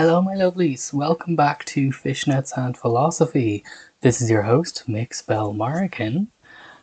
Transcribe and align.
Hello, 0.00 0.22
my 0.22 0.36
lovelies. 0.36 0.92
Welcome 0.92 1.34
back 1.34 1.64
to 1.64 1.88
Fishnets 1.88 2.56
and 2.56 2.78
Philosophy. 2.78 3.64
This 4.00 4.22
is 4.22 4.30
your 4.30 4.42
host, 4.42 4.84
Mix 4.86 5.22
Bell 5.22 5.52
Markin, 5.52 6.28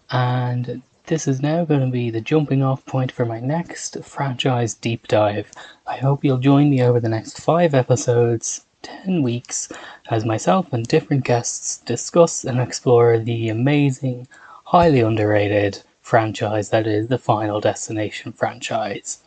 and 0.09 0.81
this 1.05 1.25
is 1.25 1.41
now 1.41 1.63
going 1.63 1.79
to 1.79 1.87
be 1.87 2.09
the 2.09 2.19
jumping 2.19 2.61
off 2.61 2.85
point 2.85 3.13
for 3.13 3.23
my 3.23 3.39
next 3.39 4.03
franchise 4.03 4.73
deep 4.73 5.07
dive. 5.07 5.49
I 5.87 5.95
hope 5.95 6.25
you'll 6.25 6.39
join 6.39 6.69
me 6.69 6.83
over 6.83 6.99
the 6.99 7.07
next 7.07 7.39
five 7.39 7.73
episodes, 7.73 8.65
10 8.81 9.23
weeks, 9.23 9.71
as 10.09 10.25
myself 10.25 10.73
and 10.73 10.85
different 10.85 11.23
guests 11.23 11.77
discuss 11.85 12.43
and 12.43 12.59
explore 12.59 13.17
the 13.17 13.47
amazing, 13.47 14.27
highly 14.65 14.99
underrated 14.99 15.81
franchise 16.01 16.69
that 16.71 16.85
is 16.85 17.07
the 17.07 17.17
Final 17.17 17.61
Destination 17.61 18.33
franchise. 18.33 19.19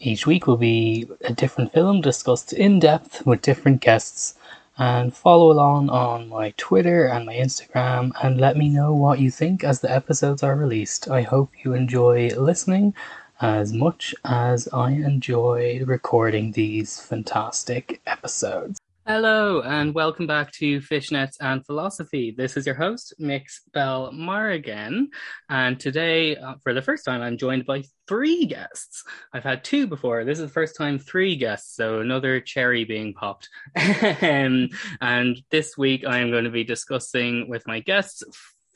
Each 0.00 0.26
week 0.26 0.46
will 0.46 0.56
be 0.56 1.08
a 1.22 1.32
different 1.32 1.72
film 1.72 2.00
discussed 2.00 2.52
in 2.52 2.78
depth 2.78 3.26
with 3.26 3.42
different 3.42 3.80
guests. 3.80 4.34
And 4.76 5.12
follow 5.12 5.50
along 5.50 5.90
on 5.90 6.28
my 6.28 6.54
Twitter 6.56 7.06
and 7.06 7.26
my 7.26 7.34
Instagram 7.34 8.12
and 8.22 8.40
let 8.40 8.56
me 8.56 8.68
know 8.68 8.94
what 8.94 9.18
you 9.18 9.28
think 9.32 9.64
as 9.64 9.80
the 9.80 9.90
episodes 9.90 10.44
are 10.44 10.54
released. 10.54 11.10
I 11.10 11.22
hope 11.22 11.50
you 11.64 11.74
enjoy 11.74 12.28
listening 12.28 12.94
as 13.40 13.72
much 13.72 14.14
as 14.24 14.68
I 14.72 14.90
enjoy 14.90 15.82
recording 15.84 16.52
these 16.52 17.00
fantastic 17.00 18.00
episodes. 18.06 18.78
Hello, 19.10 19.62
and 19.62 19.94
welcome 19.94 20.26
back 20.26 20.52
to 20.52 20.82
Fishnets 20.82 21.36
and 21.40 21.64
Philosophy. 21.64 22.30
This 22.36 22.58
is 22.58 22.66
your 22.66 22.74
host, 22.74 23.14
Mix 23.18 23.62
Bell 23.72 24.12
Morrigan. 24.12 25.08
And 25.48 25.80
today, 25.80 26.36
uh, 26.36 26.56
for 26.62 26.74
the 26.74 26.82
first 26.82 27.06
time, 27.06 27.22
I'm 27.22 27.38
joined 27.38 27.64
by 27.64 27.84
three 28.06 28.44
guests. 28.44 29.04
I've 29.32 29.44
had 29.44 29.64
two 29.64 29.86
before. 29.86 30.26
This 30.26 30.38
is 30.38 30.44
the 30.44 30.52
first 30.52 30.76
time 30.76 30.98
three 30.98 31.36
guests, 31.36 31.74
so 31.74 32.00
another 32.00 32.38
cherry 32.38 32.84
being 32.84 33.14
popped. 33.14 33.48
Um, 34.20 34.68
and 35.00 35.40
this 35.50 35.78
week, 35.78 36.04
I 36.06 36.18
am 36.18 36.30
going 36.30 36.44
to 36.44 36.50
be 36.50 36.64
discussing 36.64 37.48
with 37.48 37.66
my 37.66 37.80
guests 37.80 38.22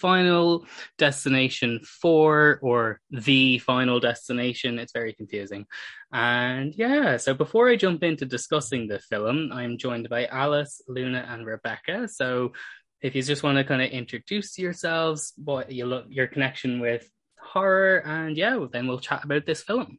Final 0.02 0.66
Destination 0.98 1.78
4 1.84 2.58
or 2.60 3.00
The 3.12 3.58
Final 3.60 4.00
Destination. 4.00 4.80
It's 4.80 4.92
very 4.92 5.12
confusing. 5.12 5.64
And 6.12 6.74
yeah, 6.74 7.18
so 7.18 7.34
before 7.34 7.70
I 7.70 7.76
jump 7.76 8.02
into 8.02 8.26
discussing 8.26 8.88
the 8.88 8.98
film, 8.98 9.52
I'm 9.52 9.78
joined 9.78 10.08
by 10.08 10.26
Alice, 10.26 10.82
Luna, 10.88 11.24
and 11.28 11.46
Rebecca. 11.46 12.08
So 12.08 12.52
if 13.00 13.14
you 13.14 13.22
just 13.22 13.44
want 13.44 13.58
to 13.58 13.64
kind 13.64 13.80
of 13.80 13.90
introduce 13.90 14.58
yourselves, 14.58 15.34
what 15.36 15.70
you 15.70 15.86
look, 15.86 16.06
your 16.08 16.26
connection 16.26 16.80
with 16.80 17.08
horror, 17.40 18.02
and 18.04 18.36
yeah, 18.36 18.66
then 18.72 18.88
we'll 18.88 18.98
chat 18.98 19.22
about 19.24 19.46
this 19.46 19.62
film. 19.62 19.98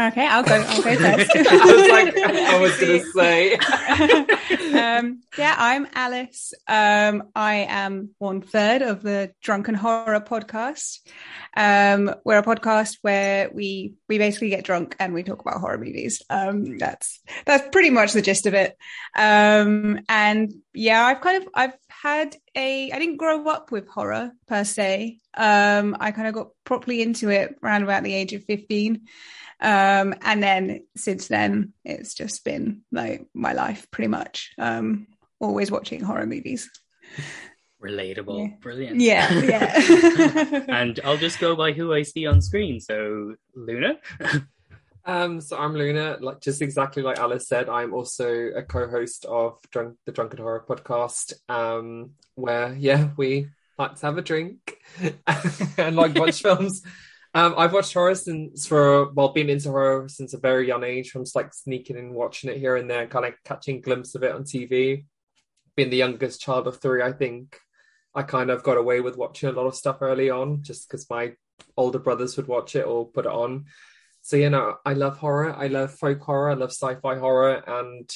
Okay, 0.00 0.26
I'll 0.26 0.42
go. 0.42 0.54
I'll 0.54 0.82
go 0.82 0.96
first. 1.16 1.30
I 1.36 1.64
was 1.66 1.90
like, 1.90 2.16
I 2.16 2.60
was 2.60 2.80
going 2.80 3.00
to 3.00 3.12
say. 3.12 3.54
um, 4.98 5.20
yeah, 5.36 5.54
I'm 5.58 5.86
Alice. 5.92 6.54
Um, 6.66 7.24
I 7.34 7.66
am 7.68 8.10
one 8.16 8.40
third 8.40 8.80
of 8.80 9.02
the 9.02 9.32
Drunken 9.42 9.74
Horror 9.74 10.20
podcast. 10.20 11.00
Um, 11.54 12.14
we're 12.24 12.38
a 12.38 12.42
podcast 12.42 12.96
where 13.02 13.50
we 13.52 13.92
we 14.08 14.16
basically 14.16 14.48
get 14.48 14.64
drunk 14.64 14.96
and 14.98 15.12
we 15.12 15.22
talk 15.22 15.42
about 15.42 15.60
horror 15.60 15.76
movies. 15.76 16.22
Um, 16.30 16.78
that's 16.78 17.20
that's 17.44 17.68
pretty 17.70 17.90
much 17.90 18.14
the 18.14 18.22
gist 18.22 18.46
of 18.46 18.54
it. 18.54 18.74
Um, 19.14 20.00
and 20.08 20.54
yeah, 20.72 21.04
I've 21.04 21.20
kind 21.20 21.42
of 21.42 21.48
I've 21.54 21.74
had 22.02 22.36
a 22.56 22.90
I 22.90 22.98
didn't 22.98 23.18
grow 23.18 23.48
up 23.48 23.70
with 23.70 23.86
horror 23.86 24.32
per 24.48 24.64
se. 24.64 25.20
Um, 25.34 25.96
I 26.00 26.10
kind 26.10 26.26
of 26.26 26.34
got 26.34 26.48
properly 26.64 27.00
into 27.00 27.30
it 27.30 27.54
around 27.62 27.84
about 27.84 28.02
the 28.02 28.12
age 28.12 28.32
of 28.32 28.42
fifteen. 28.44 29.02
Um, 29.60 30.14
and 30.22 30.42
then 30.42 30.84
since 30.96 31.28
then, 31.28 31.72
it's 31.84 32.14
just 32.14 32.44
been 32.44 32.82
like 32.90 33.28
my 33.32 33.52
life 33.52 33.88
pretty 33.92 34.08
much. 34.08 34.50
Um, 34.58 35.06
always 35.38 35.70
watching 35.70 36.02
horror 36.02 36.26
movies. 36.26 36.68
Relatable, 37.80 38.48
yeah. 38.48 38.56
brilliant. 38.60 39.00
Yeah, 39.00 39.32
yeah. 39.40 40.64
and 40.68 40.98
I'll 41.04 41.16
just 41.16 41.38
go 41.38 41.54
by 41.54 41.72
who 41.72 41.92
I 41.92 42.02
see 42.02 42.26
on 42.26 42.42
screen. 42.42 42.80
So, 42.80 43.34
Luna. 43.54 43.98
Um, 45.04 45.40
so 45.40 45.58
I'm 45.58 45.74
Luna, 45.74 46.18
like 46.20 46.40
just 46.40 46.62
exactly 46.62 47.02
like 47.02 47.18
Alice 47.18 47.48
said, 47.48 47.68
I'm 47.68 47.92
also 47.92 48.50
a 48.54 48.62
co-host 48.62 49.24
of 49.24 49.58
Drunk, 49.70 49.96
the 50.06 50.12
Drunken 50.12 50.38
Horror 50.38 50.64
podcast, 50.68 51.32
um, 51.48 52.12
where 52.34 52.74
yeah, 52.74 53.10
we 53.16 53.48
like 53.78 53.96
to 53.96 54.06
have 54.06 54.18
a 54.18 54.22
drink 54.22 54.76
and 55.78 55.96
like 55.96 56.14
watch 56.14 56.42
films 56.42 56.82
um, 57.34 57.54
I've 57.56 57.72
watched 57.72 57.94
horror 57.94 58.14
since 58.14 58.66
for 58.66 59.10
well, 59.12 59.32
been 59.32 59.48
into 59.48 59.70
horror 59.70 60.08
since 60.08 60.34
a 60.34 60.38
very 60.38 60.66
young 60.66 60.84
age. 60.84 61.10
From 61.10 61.22
just 61.22 61.34
like 61.34 61.54
sneaking 61.54 61.96
and 61.96 62.14
watching 62.14 62.50
it 62.50 62.58
here 62.58 62.76
and 62.76 62.90
there, 62.90 63.06
kind 63.06 63.24
of 63.24 63.34
catching 63.44 63.80
glimpse 63.80 64.14
of 64.14 64.22
it 64.22 64.34
on 64.34 64.44
TV. 64.44 65.06
Being 65.74 65.88
the 65.88 65.96
youngest 65.96 66.42
child 66.42 66.66
of 66.66 66.80
three, 66.80 67.02
I 67.02 67.12
think 67.12 67.58
I 68.14 68.22
kind 68.22 68.50
of 68.50 68.62
got 68.62 68.76
away 68.76 69.00
with 69.00 69.16
watching 69.16 69.48
a 69.48 69.52
lot 69.52 69.66
of 69.66 69.74
stuff 69.74 69.98
early 70.02 70.28
on, 70.28 70.62
just 70.62 70.88
because 70.88 71.08
my 71.08 71.32
older 71.76 71.98
brothers 71.98 72.36
would 72.36 72.48
watch 72.48 72.76
it 72.76 72.86
or 72.86 73.08
put 73.08 73.24
it 73.24 73.32
on. 73.32 73.64
So 74.22 74.36
you 74.36 74.50
know, 74.50 74.76
I 74.86 74.94
love 74.94 75.18
horror. 75.18 75.52
I 75.52 75.66
love 75.66 75.92
folk 75.92 76.20
horror. 76.20 76.50
I 76.50 76.54
love 76.54 76.70
sci-fi 76.70 77.18
horror, 77.18 77.62
and 77.66 78.10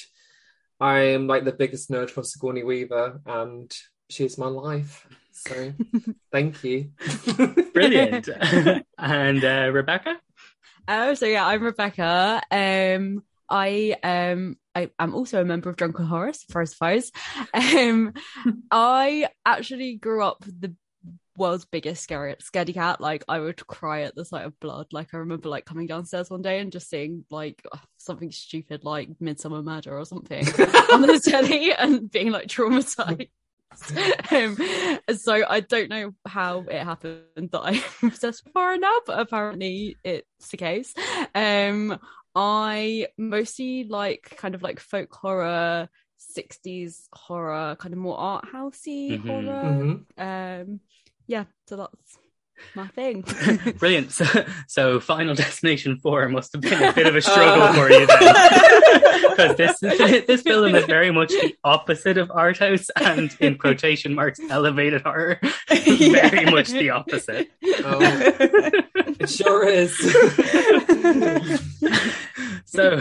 I 0.81 0.99
am 1.15 1.27
like 1.27 1.45
the 1.45 1.53
biggest 1.53 1.91
nerd 1.91 2.11
for 2.11 2.23
Sigourney 2.23 2.63
Weaver, 2.63 3.21
and 3.27 3.77
she's 4.09 4.39
my 4.39 4.47
life. 4.47 5.07
So 5.33 5.73
thank 6.33 6.63
you. 6.63 6.93
Brilliant. 7.75 8.29
and 8.99 9.45
uh, 9.45 9.71
Rebecca? 9.73 10.17
Oh, 10.89 11.15
so 11.15 11.27
yeah, 11.27 11.45
I'm 11.45 11.63
Rebecca. 11.63 12.41
Um, 12.51 13.23
I 13.51 13.97
um 14.03 14.57
I 14.75 14.91
am 14.99 15.15
also 15.15 15.41
a 15.41 15.45
member 15.45 15.71
of 15.71 15.77
Drunken 15.77 16.07
Horror, 16.07 16.33
I 16.55 16.65
suppose. 16.65 17.11
Um, 17.53 18.13
I 18.71 19.29
actually 19.45 19.97
grew 19.97 20.23
up 20.23 20.45
the 20.45 20.75
world's 21.37 21.65
biggest 21.65 22.03
scary 22.03 22.35
scaredy 22.37 22.75
cat. 22.75 23.01
Like 23.01 23.25
I 23.29 23.41
would 23.41 23.67
cry 23.67 24.03
at 24.03 24.15
the 24.15 24.25
sight 24.25 24.45
of 24.45 24.59
blood. 24.61 24.89
Like 24.93 25.15
I 25.15 25.19
remember 25.19 25.49
like 25.49 25.65
coming 25.65 25.87
downstairs 25.87 26.31
one 26.31 26.43
day 26.43 26.59
and 26.59 26.73
just 26.73 26.89
seeing 26.91 27.25
like 27.31 27.65
something 27.99 28.31
stupid 28.31 28.85
like 28.85 29.11
Midsomer 29.21 29.65
Murder 29.65 29.99
or 29.99 30.05
something 30.05 30.47
on 30.93 31.03
the 31.03 31.21
telly 31.23 31.73
and 31.73 32.11
being 32.11 32.31
like 32.31 32.49
traumatized. 32.49 33.29
um, 34.31 34.57
so 35.17 35.45
I 35.49 35.61
don't 35.61 35.91
know 35.91 36.15
how 36.27 36.61
it 36.61 36.83
happened 36.83 37.51
that 37.51 37.61
I'm 37.63 37.81
obsessed 38.03 38.45
with 38.45 38.55
horror 38.55 38.79
now, 38.79 38.99
but 39.07 39.19
apparently 39.19 39.97
it's 40.05 40.49
the 40.49 40.57
case. 40.57 40.95
Um, 41.35 41.99
I 42.35 43.09
mostly 43.19 43.85
like 43.85 44.35
kind 44.37 44.55
of 44.55 44.63
like 44.63 44.81
folk 44.81 45.13
horror, 45.13 45.89
60s 46.37 47.09
horror, 47.13 47.77
kind 47.79 47.93
of 47.93 47.99
more 47.99 48.19
art 48.19 48.47
housey 48.53 49.19
mm-hmm, 49.19 49.29
horror. 49.29 50.05
Mm-hmm. 50.19 50.63
Um, 50.71 50.81
yeah, 51.27 51.45
so 51.67 51.77
that's 51.77 52.19
my 52.75 52.87
thing. 52.89 53.25
Brilliant. 53.79 54.13
So, 54.13 54.25
so, 54.67 55.01
Final 55.01 55.35
Destination 55.45 55.99
4 55.99 56.29
must 56.29 56.53
have 56.53 56.63
been 56.63 56.83
a 56.83 56.93
bit 56.93 57.07
of 57.07 57.17
a 57.17 57.23
struggle 57.23 57.63
uh. 57.63 57.73
for 57.73 57.91
you 57.91 58.07
Because 59.31 59.57
this, 59.57 59.79
this 60.27 60.43
film 60.43 60.75
is 60.75 60.87
very 60.87 61.11
much 61.11 61.29
the 61.29 61.55
opposite 61.63 62.17
of 62.17 62.31
art 62.31 62.59
house 62.59 62.89
and, 62.97 63.37
in 63.41 63.59
quotation 63.59 64.15
marks, 64.15 64.41
elevated 64.49 65.03
horror. 65.03 65.39
very 65.69 66.45
yeah. 66.45 66.51
much 66.51 66.69
the 66.69 66.91
opposite. 66.91 67.51
Oh, 67.63 67.99
it 69.21 69.29
sure 69.29 69.69
is. 69.69 69.95
so, 72.65 72.99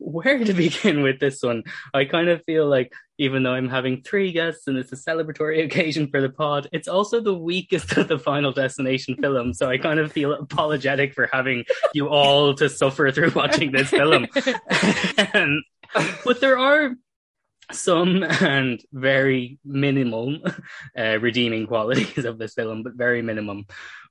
where 0.00 0.42
to 0.42 0.52
begin 0.66 1.02
with 1.02 1.20
this 1.20 1.42
one? 1.42 1.62
I 1.94 2.04
kind 2.04 2.28
of 2.28 2.42
feel 2.44 2.66
like 2.66 2.92
even 3.18 3.42
though 3.42 3.52
I'm 3.52 3.68
having 3.68 4.02
three 4.02 4.32
guests 4.32 4.66
and 4.66 4.78
it's 4.78 4.92
a 4.92 4.96
celebratory 4.96 5.64
occasion 5.66 6.08
for 6.08 6.20
the 6.20 6.30
pod, 6.30 6.68
it's 6.72 6.88
also 6.88 7.20
the 7.20 7.34
weakest 7.34 7.96
of 7.96 8.08
the 8.08 8.18
Final 8.18 8.52
Destination 8.52 9.16
film. 9.16 9.52
So 9.54 9.68
I 9.68 9.78
kind 9.78 10.00
of 10.00 10.10
feel 10.10 10.32
apologetic 10.32 11.14
for 11.14 11.28
having 11.32 11.64
you 11.94 12.08
all 12.08 12.54
to 12.54 12.68
suffer 12.68 13.10
through 13.12 13.32
watching 13.32 13.72
this 13.72 13.90
film. 13.90 14.26
but 16.24 16.40
there 16.40 16.58
are 16.58 16.94
some 17.74 18.22
and 18.22 18.80
very 18.92 19.58
minimal 19.64 20.38
uh, 20.98 21.18
redeeming 21.20 21.66
qualities 21.66 22.24
of 22.24 22.38
this 22.38 22.54
film, 22.54 22.82
but 22.82 22.94
very 22.94 23.22
minimum. 23.22 23.66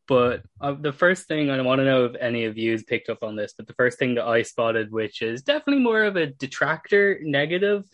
But 0.08 0.42
uh, 0.60 0.74
the 0.74 0.92
first 0.92 1.28
thing 1.28 1.52
I 1.52 1.62
want 1.62 1.80
to 1.80 1.86
know 1.86 2.06
if 2.06 2.16
any 2.20 2.46
of 2.46 2.58
you 2.58 2.84
picked 2.84 3.10
up 3.10 3.22
on 3.22 3.36
this, 3.36 3.54
but 3.56 3.68
the 3.68 3.76
first 3.76 4.00
thing 4.00 4.16
that 4.16 4.26
I 4.26 4.42
spotted, 4.42 4.92
which 4.92 5.22
is 5.22 5.44
definitely 5.44 5.84
more 5.84 6.04
of 6.04 6.16
a 6.16 6.26
detractor 6.26 7.20
negative, 7.22 7.86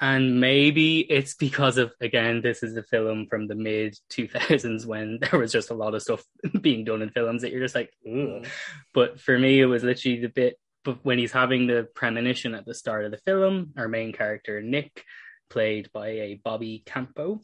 and 0.00 0.40
maybe 0.40 1.00
it's 1.00 1.34
because 1.34 1.76
of 1.76 1.92
again, 2.00 2.40
this 2.40 2.62
is 2.62 2.76
a 2.76 2.82
film 2.82 3.26
from 3.26 3.46
the 3.46 3.54
mid 3.54 3.96
2000s 4.10 4.84
when 4.86 5.18
there 5.30 5.38
was 5.38 5.52
just 5.52 5.70
a 5.70 5.74
lot 5.74 5.94
of 5.94 6.02
stuff 6.02 6.24
being 6.60 6.84
done 6.84 7.02
in 7.02 7.10
films 7.10 7.42
that 7.42 7.52
you're 7.52 7.60
just 7.60 7.76
like, 7.76 7.92
Ugh. 8.04 8.46
but 8.92 9.20
for 9.20 9.38
me, 9.38 9.60
it 9.60 9.66
was 9.66 9.84
literally 9.84 10.20
the 10.20 10.28
bit 10.28 10.58
but 10.84 11.04
when 11.04 11.18
he's 11.18 11.32
having 11.32 11.66
the 11.66 11.88
premonition 11.94 12.54
at 12.54 12.66
the 12.66 12.74
start 12.74 13.04
of 13.04 13.10
the 13.10 13.18
film, 13.18 13.72
our 13.76 13.88
main 13.88 14.12
character 14.12 14.62
Nick, 14.62 15.04
played 15.48 15.90
by 15.92 16.08
a 16.08 16.40
Bobby 16.42 16.82
Campo, 16.86 17.40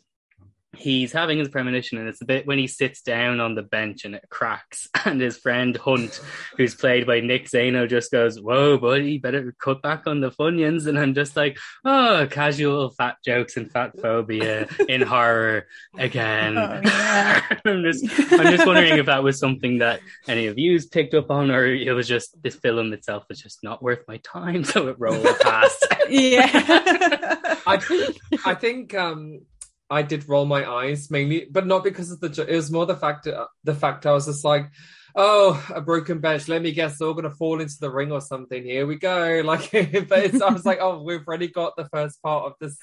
he's 0.77 1.13
having 1.13 1.39
his 1.39 1.49
premonition 1.49 1.99
and 1.99 2.09
it's 2.09 2.23
a 2.23 2.25
bit 2.25 2.47
when 2.47 2.59
he 2.59 2.67
sits 2.67 3.03
down 3.03 3.41
on 3.41 3.55
the 3.55 3.63
bench 3.63 4.05
and 4.05 4.15
it 4.15 4.25
cracks 4.31 4.89
and 5.05 5.21
his 5.21 5.37
friend 5.37 5.77
hunt 5.77 6.21
who's 6.57 6.75
played 6.75 7.07
by 7.07 7.21
nick 7.21 7.47
zano 7.47 7.89
just 7.89 8.11
goes 8.11 8.41
whoa 8.41 8.79
buddy 8.79 9.19
better 9.19 9.55
cut 9.59 9.83
back 9.83 10.07
on 10.07 10.21
the 10.21 10.31
funyuns 10.31 10.87
and 10.87 10.99
i'm 10.99 11.15
just 11.15 11.37
like 11.37 11.59
oh 11.85 12.27
casual 12.31 12.91
fat 12.91 13.17
jokes 13.25 13.57
and 13.57 13.71
fat 13.71 13.93
phobia 14.01 14.69
in 14.89 15.03
horror 15.07 15.67
again 15.99 16.57
Oh, 16.57 16.81
yeah. 16.85 17.43
i'm 17.65 17.83
just 17.83 18.05
i'm 18.33 18.55
just 18.55 18.67
wondering 18.67 18.99
if 18.99 19.07
that 19.07 19.23
was 19.23 19.39
something 19.39 19.79
that 19.79 20.01
any 20.29 20.47
of 20.47 20.59
you 20.59 20.77
picked 20.91 21.15
up 21.15 21.31
on 21.31 21.51
or 21.51 21.67
it 21.67 21.93
was 21.93 22.07
just 22.07 22.41
this 22.43 22.55
film 22.57 22.93
itself 22.93 23.25
was 23.29 23.41
just 23.41 23.63
not 23.63 23.83
worth 23.83 24.05
my 24.07 24.19
time 24.19 24.65
so 24.65 24.89
it 24.89 24.97
rolled 24.99 25.27
past 25.41 25.87
yeah. 26.09 27.65
I 27.67 27.79
think 27.79 28.17
I 28.45 28.55
think 28.55 28.95
um 28.95 29.41
I 29.89 30.03
did 30.03 30.29
roll 30.29 30.47
my 30.47 30.69
eyes 30.69 31.11
mainly, 31.11 31.47
but 31.51 31.67
not 31.67 31.85
because 31.85 32.11
of 32.11 32.21
the. 32.21 32.47
It 32.49 32.57
was 32.57 32.71
more 32.71 32.87
the 32.87 32.97
fact 32.97 33.29
the 33.65 33.75
fact 33.75 34.07
I 34.07 34.13
was 34.13 34.27
just 34.27 34.45
like, 34.45 34.71
oh, 35.17 35.65
a 35.75 35.81
broken 35.81 36.21
bench. 36.21 36.47
Let 36.47 36.63
me 36.63 36.73
guess, 36.73 36.99
they're 36.99 37.09
all 37.09 37.15
gonna 37.15 37.31
fall 37.31 37.61
into 37.61 37.77
the 37.81 37.91
ring 37.91 38.13
or 38.13 38.21
something. 38.21 38.63
Here 38.63 38.87
we 38.87 38.97
go. 38.97 39.43
Like, 39.47 39.71
but 39.73 40.25
it's, 40.25 40.43
I 40.43 40.53
was 40.53 40.67
like, 40.67 40.79
oh, 40.81 41.03
we've 41.03 41.27
already 41.27 41.49
got 41.49 41.77
the 41.77 41.89
first 41.89 42.23
part 42.23 42.47
of 42.47 42.55
this 42.61 42.77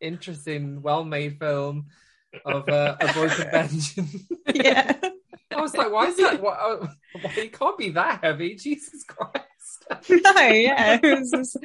interesting, 0.00 0.82
well-made 0.82 1.38
film 1.38 1.86
of 2.44 2.68
uh, 2.68 2.96
a 3.00 3.12
broken 3.12 3.48
bench. 3.52 3.96
yeah. 4.54 4.98
I 5.52 5.60
was 5.60 5.74
like, 5.74 5.92
why 5.92 6.06
is 6.06 6.16
that? 6.16 6.40
Why, 6.40 6.78
why 7.20 7.32
it 7.36 7.58
can't 7.58 7.78
be 7.78 7.90
that 7.90 8.20
heavy? 8.22 8.54
Jesus 8.54 9.04
Christ! 9.04 9.46
no, 10.08 10.40
yeah, 10.40 10.98
it 11.02 11.18
was 11.18 11.30
just, 11.30 11.56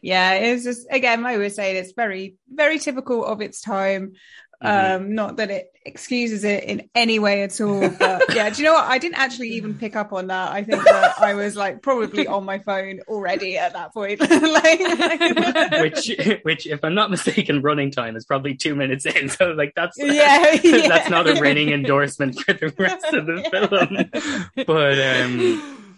yeah, 0.00 0.32
it 0.34 0.54
was 0.54 0.64
just 0.64 0.86
again. 0.90 1.24
I 1.26 1.36
would 1.36 1.52
say 1.52 1.76
it's 1.76 1.92
very, 1.92 2.36
very 2.52 2.78
typical 2.78 3.24
of 3.24 3.40
its 3.40 3.60
time. 3.60 4.14
Um, 4.62 5.14
not 5.14 5.36
that 5.36 5.50
it 5.50 5.70
excuses 5.84 6.42
it 6.42 6.64
in 6.64 6.88
any 6.94 7.18
way 7.18 7.42
at 7.42 7.60
all, 7.60 7.90
but 7.90 8.22
yeah. 8.34 8.48
Do 8.48 8.62
you 8.62 8.68
know 8.68 8.74
what? 8.74 8.86
I 8.86 8.96
didn't 8.96 9.18
actually 9.18 9.50
even 9.50 9.74
pick 9.74 9.94
up 9.94 10.14
on 10.14 10.28
that. 10.28 10.50
I 10.50 10.64
think 10.64 10.82
that 10.82 11.20
I 11.20 11.34
was 11.34 11.56
like 11.56 11.82
probably 11.82 12.26
on 12.26 12.44
my 12.44 12.60
phone 12.60 13.00
already 13.06 13.58
at 13.58 13.74
that 13.74 13.92
point. 13.92 14.18
like, 14.20 15.80
which 15.80 16.10
which 16.42 16.66
if 16.66 16.82
i'm 16.84 16.94
not 16.94 17.10
mistaken 17.10 17.62
running 17.62 17.90
time 17.90 18.16
is 18.16 18.24
probably 18.24 18.54
two 18.54 18.74
minutes 18.74 19.06
in 19.06 19.28
so 19.28 19.50
like 19.52 19.72
that's 19.74 19.96
yeah, 19.98 20.58
yeah. 20.62 20.88
that's 20.88 21.10
not 21.10 21.28
a 21.28 21.40
ringing 21.40 21.70
endorsement 21.70 22.38
for 22.38 22.52
the 22.52 22.72
rest 22.78 23.04
of 23.12 23.26
the 23.26 23.42
film 23.50 24.64
but 24.66 24.98
um 24.98 25.88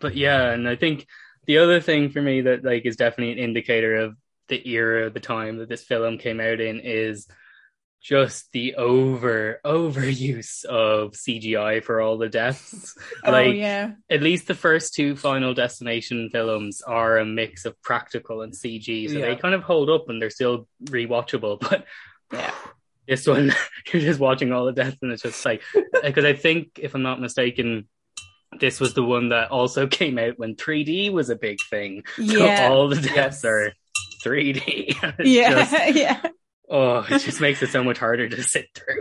but 0.00 0.16
yeah 0.16 0.50
and 0.50 0.68
i 0.68 0.76
think 0.76 1.06
the 1.46 1.58
other 1.58 1.80
thing 1.80 2.10
for 2.10 2.20
me 2.20 2.42
that 2.42 2.64
like 2.64 2.84
is 2.86 2.96
definitely 2.96 3.32
an 3.32 3.38
indicator 3.38 3.96
of 3.96 4.16
the 4.48 4.68
era 4.68 5.10
the 5.10 5.20
time 5.20 5.58
that 5.58 5.68
this 5.68 5.82
film 5.82 6.18
came 6.18 6.40
out 6.40 6.60
in 6.60 6.80
is 6.80 7.26
just 8.02 8.52
the 8.52 8.76
over 8.76 9.58
overuse 9.64 10.64
of 10.64 11.12
cgi 11.12 11.82
for 11.82 12.00
all 12.00 12.16
the 12.18 12.28
deaths 12.28 12.94
oh 13.24 13.32
like 13.32 13.54
yeah, 13.54 13.92
at 14.08 14.22
least 14.22 14.46
the 14.46 14.54
first 14.54 14.94
two 14.94 15.16
Final 15.16 15.54
Destination 15.54 16.30
films 16.30 16.82
are 16.82 17.18
a 17.18 17.24
mix 17.24 17.64
of 17.64 17.80
practical 17.82 18.42
and 18.42 18.52
CG, 18.52 19.08
so 19.08 19.18
Yeah. 19.18 19.26
they 19.26 19.36
kind 19.36 19.54
of 19.54 19.62
hold 19.64 19.90
up 19.90 20.08
and 20.08 20.22
they're 20.22 20.30
still 20.30 20.68
rewatchable. 20.84 21.58
But 21.68 21.86
yeah. 22.32 22.52
this 23.08 23.26
one, 23.26 23.52
you're 23.92 24.02
just 24.02 24.20
watching 24.20 24.52
all 24.52 24.66
the 24.66 24.72
deaths, 24.72 24.98
and 25.02 25.10
it's 25.10 25.22
just 25.22 25.44
like 25.44 25.62
because 26.02 26.24
I 26.24 26.34
think, 26.34 26.78
if 26.78 26.94
I'm 26.94 27.02
not 27.02 27.20
mistaken, 27.20 27.88
this 28.60 28.80
was 28.80 28.94
the 28.94 29.02
one 29.04 29.28
that 29.30 29.50
also 29.50 29.86
came 30.00 30.18
out 30.18 30.38
when 30.38 30.54
3D 30.56 31.12
was 31.12 31.30
a 31.30 31.36
big 31.36 31.58
thing. 31.70 32.02
So 32.16 32.22
Yeah. 32.22 32.68
all 32.70 32.88
the 32.88 32.96
deaths 32.96 33.42
Yes. 33.42 33.44
are 33.44 33.72
3D. 34.24 35.14
Yeah, 35.24 35.64
just- 35.64 35.94
yeah. 35.96 36.20
oh, 36.68 37.06
it 37.08 37.20
just 37.20 37.40
makes 37.40 37.62
it 37.62 37.70
so 37.70 37.84
much 37.84 37.98
harder 37.98 38.28
to 38.28 38.42
sit 38.42 38.66
through. 38.74 39.00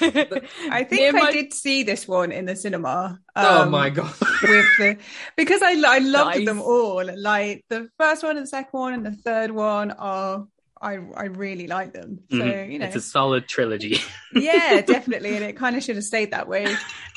I 0.00 0.84
think 0.84 1.00
Near 1.02 1.08
I 1.16 1.20
my- 1.24 1.32
did 1.32 1.52
see 1.52 1.82
this 1.82 2.08
one 2.08 2.32
in 2.32 2.46
the 2.46 2.56
cinema. 2.56 3.18
oh 3.36 3.62
um, 3.62 3.70
my 3.70 3.90
god! 3.90 4.14
with 4.42 4.66
the 4.78 4.96
because 5.36 5.60
I 5.62 5.72
I 5.86 5.98
loved 5.98 6.36
Nice. 6.38 6.46
them 6.46 6.60
all. 6.62 7.04
Like 7.16 7.64
the 7.68 7.88
first 7.98 8.22
one 8.22 8.36
and 8.36 8.44
the 8.46 8.48
second 8.48 8.70
one 8.78 8.94
and 8.94 9.04
the 9.06 9.12
third 9.12 9.50
one 9.50 9.90
are 9.90 10.46
I 10.80 10.92
I 10.94 11.24
really 11.24 11.66
like 11.66 11.92
them. 11.92 12.20
So 12.30 12.38
Mhm. 12.38 12.72
you 12.72 12.78
know, 12.78 12.86
It's 12.86 12.96
a 12.96 13.00
solid 13.02 13.46
trilogy. 13.48 13.98
yeah, 14.32 14.80
definitely, 14.80 15.34
and 15.36 15.44
it 15.44 15.56
kind 15.56 15.76
of 15.76 15.82
should 15.84 15.96
have 15.96 16.04
stayed 16.04 16.30
that 16.30 16.48
way. 16.48 16.66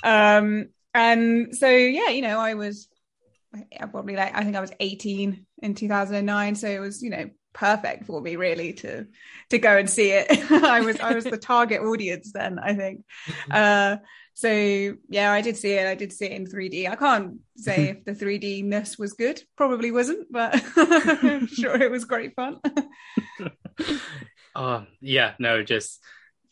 Um, 0.04 0.70
and 0.94 1.56
so 1.56 1.70
yeah, 1.70 2.10
you 2.10 2.22
know, 2.22 2.40
I 2.40 2.56
was 2.56 2.88
probably 3.90 4.16
like 4.16 4.36
I 4.36 4.44
think 4.44 4.56
I 4.56 4.62
was 4.62 4.72
18 4.80 5.46
in 5.62 5.76
2009, 5.76 6.56
so 6.56 6.68
it 6.68 6.80
was 6.80 7.02
you 7.02 7.10
know 7.10 7.30
perfect 7.54 8.06
for 8.06 8.22
me 8.22 8.38
really 8.38 8.72
to 8.72 9.06
to 9.50 9.60
go 9.60 9.78
and 9.78 9.90
see 9.90 10.12
it. 10.12 10.28
I 10.52 10.82
was 10.82 11.00
I 11.00 11.14
was 11.14 11.26
the 11.26 11.38
target 11.52 11.82
audience 11.82 12.32
then, 12.34 12.60
I 12.60 12.74
think. 12.74 13.04
Mm-hmm. 13.28 13.52
Uh, 13.52 13.98
so 14.34 14.96
yeah, 15.10 15.32
I 15.32 15.42
did 15.42 15.58
see 15.58 15.74
it. 15.74 15.86
I 15.86 15.96
did 15.96 16.14
see 16.14 16.26
it 16.26 16.32
in 16.32 16.48
3D. 16.48 16.90
I 16.90 16.96
can't 16.96 17.40
say 17.58 17.78
mm-hmm. 17.78 18.10
if 18.10 18.20
the 18.20 18.26
3D 18.26 18.64
ness 18.64 18.98
was 18.98 19.14
good. 19.14 19.42
Probably 19.58 19.92
wasn't, 19.92 20.32
but 20.32 20.62
I'm 20.76 21.48
sure 21.48 21.76
it 21.82 21.92
was 21.92 22.06
great 22.06 22.36
fun. 22.36 22.60
Oh 24.56 24.86
yeah, 25.00 25.34
no, 25.40 25.64
just 25.64 26.00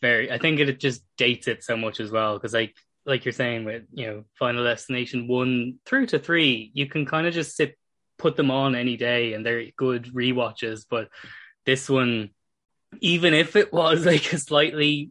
very. 0.00 0.30
I 0.30 0.38
think 0.38 0.60
it 0.60 0.78
just 0.78 1.02
dates 1.16 1.48
it 1.48 1.62
so 1.62 1.76
much 1.76 2.00
as 2.00 2.10
well 2.10 2.34
because 2.34 2.54
like 2.54 2.74
like 3.06 3.24
you're 3.24 3.32
saying 3.32 3.64
with 3.64 3.84
you 3.92 4.06
know 4.06 4.24
Final 4.38 4.64
Destination 4.64 5.28
one 5.28 5.78
through 5.86 6.06
to 6.06 6.18
three, 6.18 6.70
you 6.74 6.86
can 6.86 7.06
kind 7.06 7.26
of 7.26 7.34
just 7.34 7.56
sit 7.56 7.76
put 8.18 8.36
them 8.36 8.50
on 8.50 8.74
any 8.74 8.96
day 8.96 9.32
and 9.32 9.44
they're 9.44 9.64
good 9.76 10.04
rewatches. 10.14 10.84
But 10.88 11.08
this 11.64 11.88
one, 11.88 12.30
even 13.00 13.34
if 13.34 13.56
it 13.56 13.72
was 13.72 14.04
like 14.06 14.32
a 14.32 14.38
slightly 14.38 15.10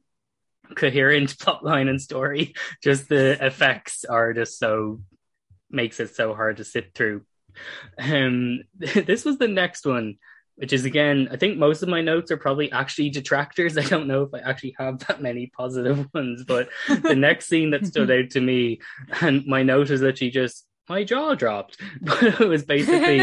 coherent 0.76 1.36
plotline 1.38 1.90
and 1.90 2.02
story, 2.02 2.54
just 2.84 3.10
the 3.10 3.44
effects 3.46 4.06
are 4.06 4.34
just 4.34 4.60
so 4.60 5.02
makes 5.70 6.00
it 6.00 6.16
so 6.16 6.34
hard 6.34 6.58
to 6.58 6.64
sit 6.64 6.94
through. 6.94 7.24
Um, 7.98 8.62
this 8.78 9.26
was 9.26 9.38
the 9.38 9.48
next 9.48 9.86
one 9.86 10.18
which 10.60 10.74
is 10.74 10.84
again, 10.84 11.30
I 11.32 11.38
think 11.38 11.58
most 11.58 11.84
of 11.84 11.88
my 11.88 12.02
notes 12.02 12.32
are 12.32 12.38
probably 12.38 12.70
actually 12.72 13.10
detractors. 13.10 13.78
I 13.78 13.84
don't 13.84 14.08
know 14.08 14.24
if 14.24 14.34
I 14.34 14.40
actually 14.40 14.76
have 14.78 15.00
that 15.08 15.22
many 15.22 15.48
positive 15.48 16.08
ones, 16.14 16.44
but 16.44 16.70
the 16.88 17.16
next 17.18 17.48
scene 17.48 17.72
that 17.72 17.88
stood 17.88 18.12
out 18.12 18.32
to 18.32 18.42
me, 18.42 18.82
and 19.22 19.46
my 19.48 19.64
note 19.64 19.90
is 19.90 20.02
literally 20.02 20.32
just 20.32 20.66
my 20.90 21.06
jaw 21.06 21.34
dropped. 21.34 21.80
But 22.02 22.42
it 22.42 22.48
was 22.48 22.66
basically 22.66 23.20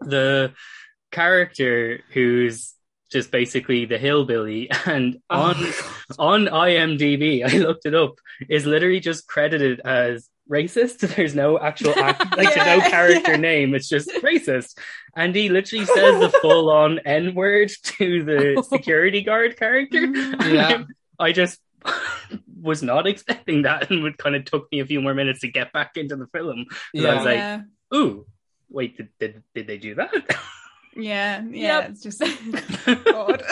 the 0.00 0.52
character 1.10 2.00
who's 2.12 2.74
just 3.10 3.30
basically 3.30 3.86
the 3.86 3.98
hillbilly, 3.98 4.70
and 4.84 5.20
oh 5.30 5.54
on 6.18 6.46
on 6.46 6.52
IMDb, 6.52 7.44
I 7.46 7.58
looked 7.58 7.86
it 7.86 7.94
up, 7.94 8.16
is 8.46 8.66
literally 8.66 9.00
just 9.00 9.26
credited 9.26 9.80
as 9.80 10.28
racist. 10.52 10.98
There's 11.16 11.34
no 11.34 11.58
actual 11.58 11.98
act, 11.98 12.36
like 12.36 12.54
Yeah, 12.54 12.76
no 12.76 12.90
character 12.90 13.32
yeah. 13.32 13.36
name. 13.38 13.74
It's 13.74 13.88
just 13.88 14.10
racist. 14.22 14.78
And 15.16 15.34
he 15.34 15.48
literally 15.48 15.86
says 15.86 16.20
the 16.20 16.30
full 16.42 16.70
on 16.70 16.98
N 17.00 17.34
word 17.34 17.72
to 17.82 18.22
the 18.22 18.62
security 18.68 19.22
guard 19.22 19.56
character. 19.56 20.06
Mm, 20.06 20.54
yeah. 20.54 20.84
I 21.18 21.32
just 21.32 21.58
was 22.60 22.82
not 22.82 23.06
expecting 23.06 23.62
that 23.62 23.90
and 23.90 24.06
it 24.06 24.16
kind 24.18 24.36
of 24.36 24.44
took 24.44 24.70
me 24.70 24.80
a 24.80 24.86
few 24.86 25.00
more 25.00 25.14
minutes 25.14 25.40
to 25.40 25.48
get 25.48 25.72
back 25.72 25.96
into 25.96 26.16
the 26.16 26.26
film. 26.28 26.66
Yeah. 26.92 27.08
I 27.08 27.14
was 27.14 27.24
like, 27.24 27.36
yeah, 27.36 27.62
Ooh, 27.94 28.26
wait, 28.68 28.96
did, 28.96 29.08
did, 29.18 29.42
did 29.54 29.66
they 29.66 29.78
do 29.78 29.96
that? 29.96 30.12
yeah, 30.96 31.42
yeah. 31.50 31.80
Yep. 31.80 31.90
It's 31.90 32.02
just 32.02 32.22
odd. 33.14 33.42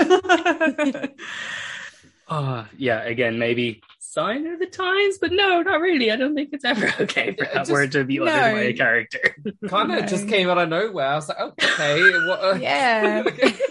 Oh, 2.33 2.37
ah, 2.37 2.69
yeah, 2.77 3.03
again, 3.03 3.41
maybe 3.41 3.83
sign 4.13 4.47
of 4.47 4.59
the 4.59 4.67
times, 4.67 5.19
but 5.21 5.33
no, 5.33 5.63
not 5.63 5.81
really. 5.81 6.11
I 6.11 6.17
don't 6.17 6.35
think 6.35 6.51
it's 6.53 6.65
ever 6.65 6.93
okay 7.01 7.33
for 7.33 7.45
that 7.45 7.55
just- 7.55 7.71
word 7.71 7.93
to 7.93 8.05
be 8.05 8.21
uttered 8.21 8.31
no. 8.33 8.53
by 8.55 8.61
a 8.63 8.73
character. 8.73 9.37
kind 9.69 9.93
of 9.93 10.01
No. 10.01 10.07
just 10.07 10.29
came 10.29 10.49
out 10.49 10.59
of 10.59 10.69
nowhere. 10.69 11.07
I 11.07 11.15
was 11.15 11.29
like, 11.29 11.41
okay, 11.41 12.11
what? 12.27 12.41
Uh, 12.43 12.55
yeah 12.61 13.23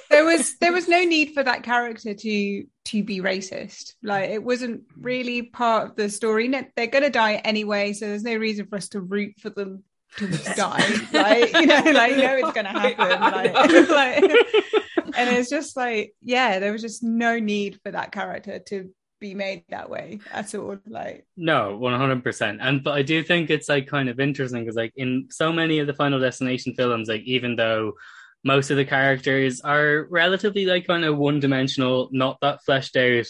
there 0.10 0.26
was 0.26 0.58
there 0.58 0.72
was 0.72 0.88
no 0.88 1.04
need 1.04 1.34
for 1.34 1.44
that 1.44 1.64
character 1.64 2.14
to 2.14 2.64
to 2.86 3.04
be 3.04 3.22
racist 3.22 3.94
like 4.02 4.30
it 4.32 4.44
wasn't 4.44 4.82
really 5.00 5.44
part 5.44 5.90
of 5.90 5.96
the 5.96 6.10
story 6.10 6.48
No, 6.48 6.64
they're 6.76 6.88
gonna 6.88 7.10
die 7.10 7.36
anyway 7.36 7.94
so 7.94 8.08
there's 8.08 8.24
no 8.24 8.36
reason 8.36 8.66
for 8.68 8.78
us 8.78 8.90
to 8.90 9.02
root 9.02 9.36
for 9.40 9.50
them 9.50 9.84
to 10.18 10.28
die 10.56 10.84
like 11.14 11.54
you 11.54 11.66
know 11.68 11.82
like 11.92 12.12
you 12.12 12.18
know 12.24 12.36
it's 12.38 12.52
gonna 12.54 12.70
happen 12.70 13.22
like, 13.22 13.90
like 13.90 14.24
and 15.16 15.30
it's 15.38 15.50
just 15.50 15.78
like 15.78 16.14
yeah 16.22 16.60
there 16.60 16.72
was 16.72 16.82
just 16.82 17.04
no 17.04 17.38
need 17.40 17.80
for 17.84 17.92
that 17.92 18.12
character 18.12 18.60
to 18.60 18.90
be 19.20 19.36
made 19.36 19.64
that 19.70 19.90
way 19.90 20.20
at 20.32 20.54
all 20.56 20.78
like 20.88 21.26
No, 21.36 21.78
one 21.78 21.98
hundred 22.00 22.24
percent. 22.24 22.60
And 22.62 22.84
but 22.84 22.92
I 22.92 23.02
do 23.02 23.22
think 23.24 23.50
it's 23.50 23.70
like 23.70 23.88
kind 23.88 24.10
of 24.10 24.20
interesting 24.20 24.62
because 24.64 24.76
like 24.76 24.94
in 24.96 25.28
so 25.30 25.52
many 25.52 25.80
of 25.80 25.88
the 25.88 25.94
Final 25.94 26.20
Destination 26.20 26.74
films, 26.76 27.08
like 27.10 27.22
even 27.24 27.56
though 27.56 27.94
most 28.44 28.72
of 28.72 28.78
the 28.78 28.86
characters 28.86 29.60
are 29.62 30.08
relatively 30.10 30.66
like 30.66 30.88
kind 30.88 31.04
of 31.04 31.18
one 31.18 31.40
dimensional, 31.40 32.10
not 32.12 32.38
that 32.42 32.64
fleshed 32.64 32.96
out, 32.96 33.26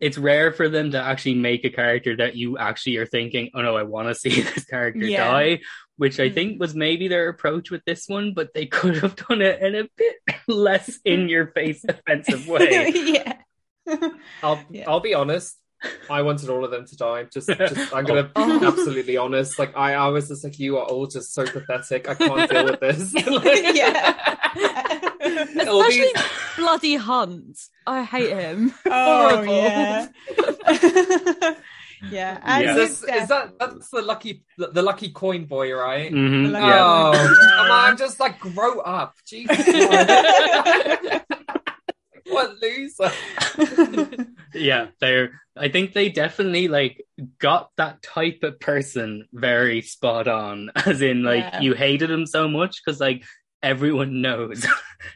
it's 0.00 0.18
rare 0.18 0.52
for 0.52 0.68
them 0.68 0.90
to 0.92 1.00
actually 1.00 1.34
make 1.34 1.64
a 1.64 1.70
character 1.70 2.16
that 2.16 2.36
you 2.36 2.56
actually 2.58 2.96
are 2.98 3.06
thinking, 3.06 3.50
oh 3.54 3.62
no, 3.62 3.76
I 3.76 3.82
want 3.84 4.08
to 4.08 4.14
see 4.14 4.40
this 4.42 4.64
character 4.64 5.06
Yeah. 5.06 5.24
die. 5.24 5.60
Which 5.96 6.20
I 6.20 6.28
Mm. 6.30 6.34
think 6.34 6.60
was 6.60 6.76
maybe 6.76 7.08
their 7.08 7.28
approach 7.28 7.72
with 7.72 7.84
this 7.84 8.06
one, 8.08 8.32
but 8.32 8.54
they 8.54 8.66
could 8.78 8.98
have 8.98 9.16
done 9.16 9.42
it 9.42 9.60
in 9.60 9.74
a 9.74 9.88
bit 9.96 10.16
less 10.48 10.98
in 11.04 11.28
your 11.28 11.48
face 11.48 11.84
offensive 11.88 12.46
way. 12.46 12.92
yeah 12.94 13.32
I'll 14.42 14.60
Yeah. 14.70 14.84
I'll 14.88 15.00
be 15.00 15.14
honest. 15.14 15.56
I 16.10 16.22
wanted 16.22 16.48
all 16.50 16.64
of 16.64 16.72
them 16.72 16.84
to 16.86 16.96
die. 16.96 17.24
Just, 17.32 17.48
just 17.48 17.94
I'm 17.94 18.04
gonna 18.04 18.30
Oh. 18.36 18.58
be 18.58 18.66
absolutely 18.66 19.16
honest. 19.16 19.58
Like 19.60 19.76
I, 19.76 19.94
I 19.94 20.08
was 20.08 20.26
just 20.28 20.42
like, 20.42 20.58
you 20.58 20.76
are 20.78 20.84
all 20.84 21.06
just 21.06 21.32
so 21.32 21.44
pathetic. 21.46 22.08
I 22.08 22.14
can't 22.14 22.50
deal 22.50 22.64
with 22.64 22.80
this. 22.80 23.14
Like, 23.28 23.76
yeah. 23.76 24.34
all 25.68 25.80
Especially 25.82 26.00
these- 26.14 26.22
bloody 26.56 26.96
Hunt. 26.96 27.58
I 27.86 28.02
hate 28.02 28.30
him. 28.30 28.74
Oh 28.86 29.28
Horrible. 29.28 29.54
yeah. 29.54 30.08
yeah. 32.10 32.40
And 32.42 32.64
Yeah. 32.64 32.76
Is, 32.76 33.00
this, 33.00 33.04
is 33.22 33.28
that 33.28 33.52
that's 33.60 33.90
the 33.90 34.02
lucky 34.02 34.44
the 34.56 34.82
lucky 34.82 35.10
coin 35.10 35.44
boy, 35.44 35.72
right? 35.74 36.10
Mhm, 36.12 36.50
Like- 36.50 36.62
yeah. 36.62 36.84
Oh, 36.84 37.12
Yeah. 37.12 37.62
I'm, 37.62 37.90
I'm 37.90 37.96
just 37.96 38.18
like 38.18 38.40
grow 38.40 38.80
up, 38.80 39.14
Jesus. 39.26 39.56
what 42.34 42.56
loser? 42.60 44.26
yeah 44.54 44.86
they're 45.00 45.40
i 45.56 45.68
think 45.68 45.92
they 45.92 46.08
definitely 46.08 46.68
like 46.68 47.04
got 47.38 47.70
that 47.76 48.02
type 48.02 48.40
of 48.42 48.58
person 48.60 49.26
very 49.32 49.82
spot 49.82 50.28
on 50.28 50.70
as 50.86 51.02
in 51.02 51.22
like 51.22 51.44
Yeah. 51.44 51.60
you 51.60 51.74
hated 51.74 52.10
him 52.10 52.26
so 52.26 52.48
much 52.48 52.80
because 52.84 53.00
like 53.00 53.24
everyone 53.62 54.22
knows 54.22 54.64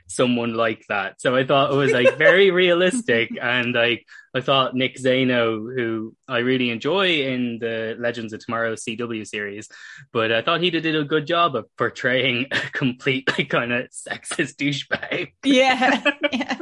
someone 0.09 0.55
like 0.55 0.85
that 0.89 1.21
so 1.21 1.35
i 1.37 1.45
thought 1.47 1.73
it 1.73 1.77
was 1.77 1.93
like 1.93 2.19
very 2.19 2.51
realistic 2.51 3.31
and 3.41 3.73
like 3.75 4.05
i 4.35 4.41
thought 4.41 4.75
nick 4.75 4.97
zano 4.97 5.59
who 5.75 6.15
i 6.27 6.39
really 6.39 6.71
enjoy 6.71 7.07
in 7.23 7.59
the 7.61 7.97
legends 8.01 8.33
of 8.33 8.45
tomorrow 8.45 8.75
cw 8.75 9.25
series 9.27 9.69
but 10.13 10.33
i 10.33 10.43
thought 10.43 10.61
he 10.61 10.71
did 10.71 10.97
a 10.97 11.05
good 11.05 11.27
job 11.27 11.55
of 11.55 11.67
portraying 11.79 12.47
a 12.51 12.59
complete 12.73 13.29
like 13.39 13.49
kind 13.49 13.73
of 13.73 13.87
sexist 13.91 14.57
douchebag 14.57 15.33
yeah. 15.45 16.03
yeah. 16.33 16.59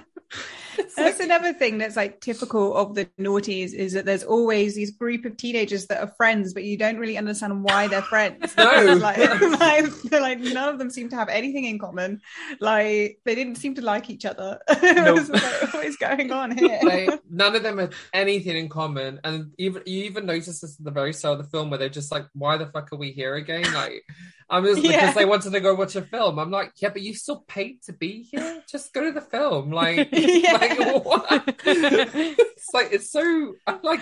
That's 0.97 1.21
another 1.21 1.53
thing 1.53 1.79
that's 1.79 1.97
like 1.97 2.21
typical 2.21 2.75
of 2.77 2.95
the 2.95 3.07
naughties 3.19 3.73
is 3.73 3.93
that 3.93 4.05
there's 4.05 4.23
always 4.23 4.75
these 4.75 4.91
group 4.91 5.25
of 5.25 5.37
teenagers 5.37 5.87
that 5.87 6.01
are 6.01 6.13
friends, 6.17 6.55
but 6.55 6.65
you 6.65 6.77
don't 6.77 6.99
really 6.99 7.17
understand 7.17 7.65
why 7.65 7.89
they're 7.89 8.03
friends. 8.03 8.55
No. 8.61 8.95
like, 9.01 9.19
like, 9.61 10.03
they're 10.03 10.21
like 10.21 10.39
none 10.39 10.69
of 10.69 10.79
them 10.79 10.91
seem 10.91 11.09
to 11.09 11.17
have 11.17 11.29
anything 11.29 11.65
in 11.65 11.79
common. 11.79 12.21
Like 12.61 13.19
they 13.25 13.35
didn't 13.35 13.57
seem 13.57 13.75
to 13.77 13.83
like 13.83 14.11
each 14.11 14.27
other. 14.27 14.61
Nope. 14.83 15.29
Like, 15.29 15.75
what 15.75 15.85
is 15.87 15.97
going 15.97 16.31
on 16.31 16.57
here? 16.57 16.79
like 16.83 17.21
none 17.31 17.57
of 17.57 17.63
them 17.63 17.79
have 17.79 17.95
anything 18.13 18.57
in 18.57 18.69
common 18.69 19.21
and 19.25 19.53
even 19.59 19.83
you 19.87 20.05
even 20.05 20.27
notice 20.27 20.61
this 20.61 20.79
at 20.79 20.85
the 20.85 20.91
very 20.91 21.13
start 21.13 21.39
of 21.39 21.45
the 21.45 21.51
film 21.51 21.71
where 21.71 21.79
they're 21.79 21.89
just 21.89 22.13
like 22.13 22.27
why 22.35 22.57
the 22.57 22.67
fuck 22.67 22.93
are 22.93 22.97
we 22.97 23.13
here 23.13 23.35
again 23.37 23.73
like 23.73 24.05
i'm 24.51 24.65
just 24.65 24.83
Yeah. 24.83 24.93
because 25.01 25.15
they 25.15 25.25
wanted 25.25 25.53
to 25.53 25.61
go 25.61 25.75
watch 25.75 25.97
a 25.97 26.03
film 26.03 26.39
i'm 26.39 26.51
like 26.51 26.73
yeah 26.77 26.89
but 26.91 27.03
you 27.03 27.15
still 27.15 27.45
paid 27.49 27.83
to 27.85 27.93
be 27.93 28.23
here 28.31 28.63
just 28.71 28.93
go 28.93 29.05
to 29.05 29.13
the 29.13 29.21
film 29.21 29.71
like, 29.71 30.09
Yeah. 30.13 30.53
like 30.53 30.79
what 31.05 31.27
it's 31.65 32.67
like 32.75 32.89
it's 32.93 33.11
so 33.11 33.55
i'm 33.67 33.79
like 33.83 34.01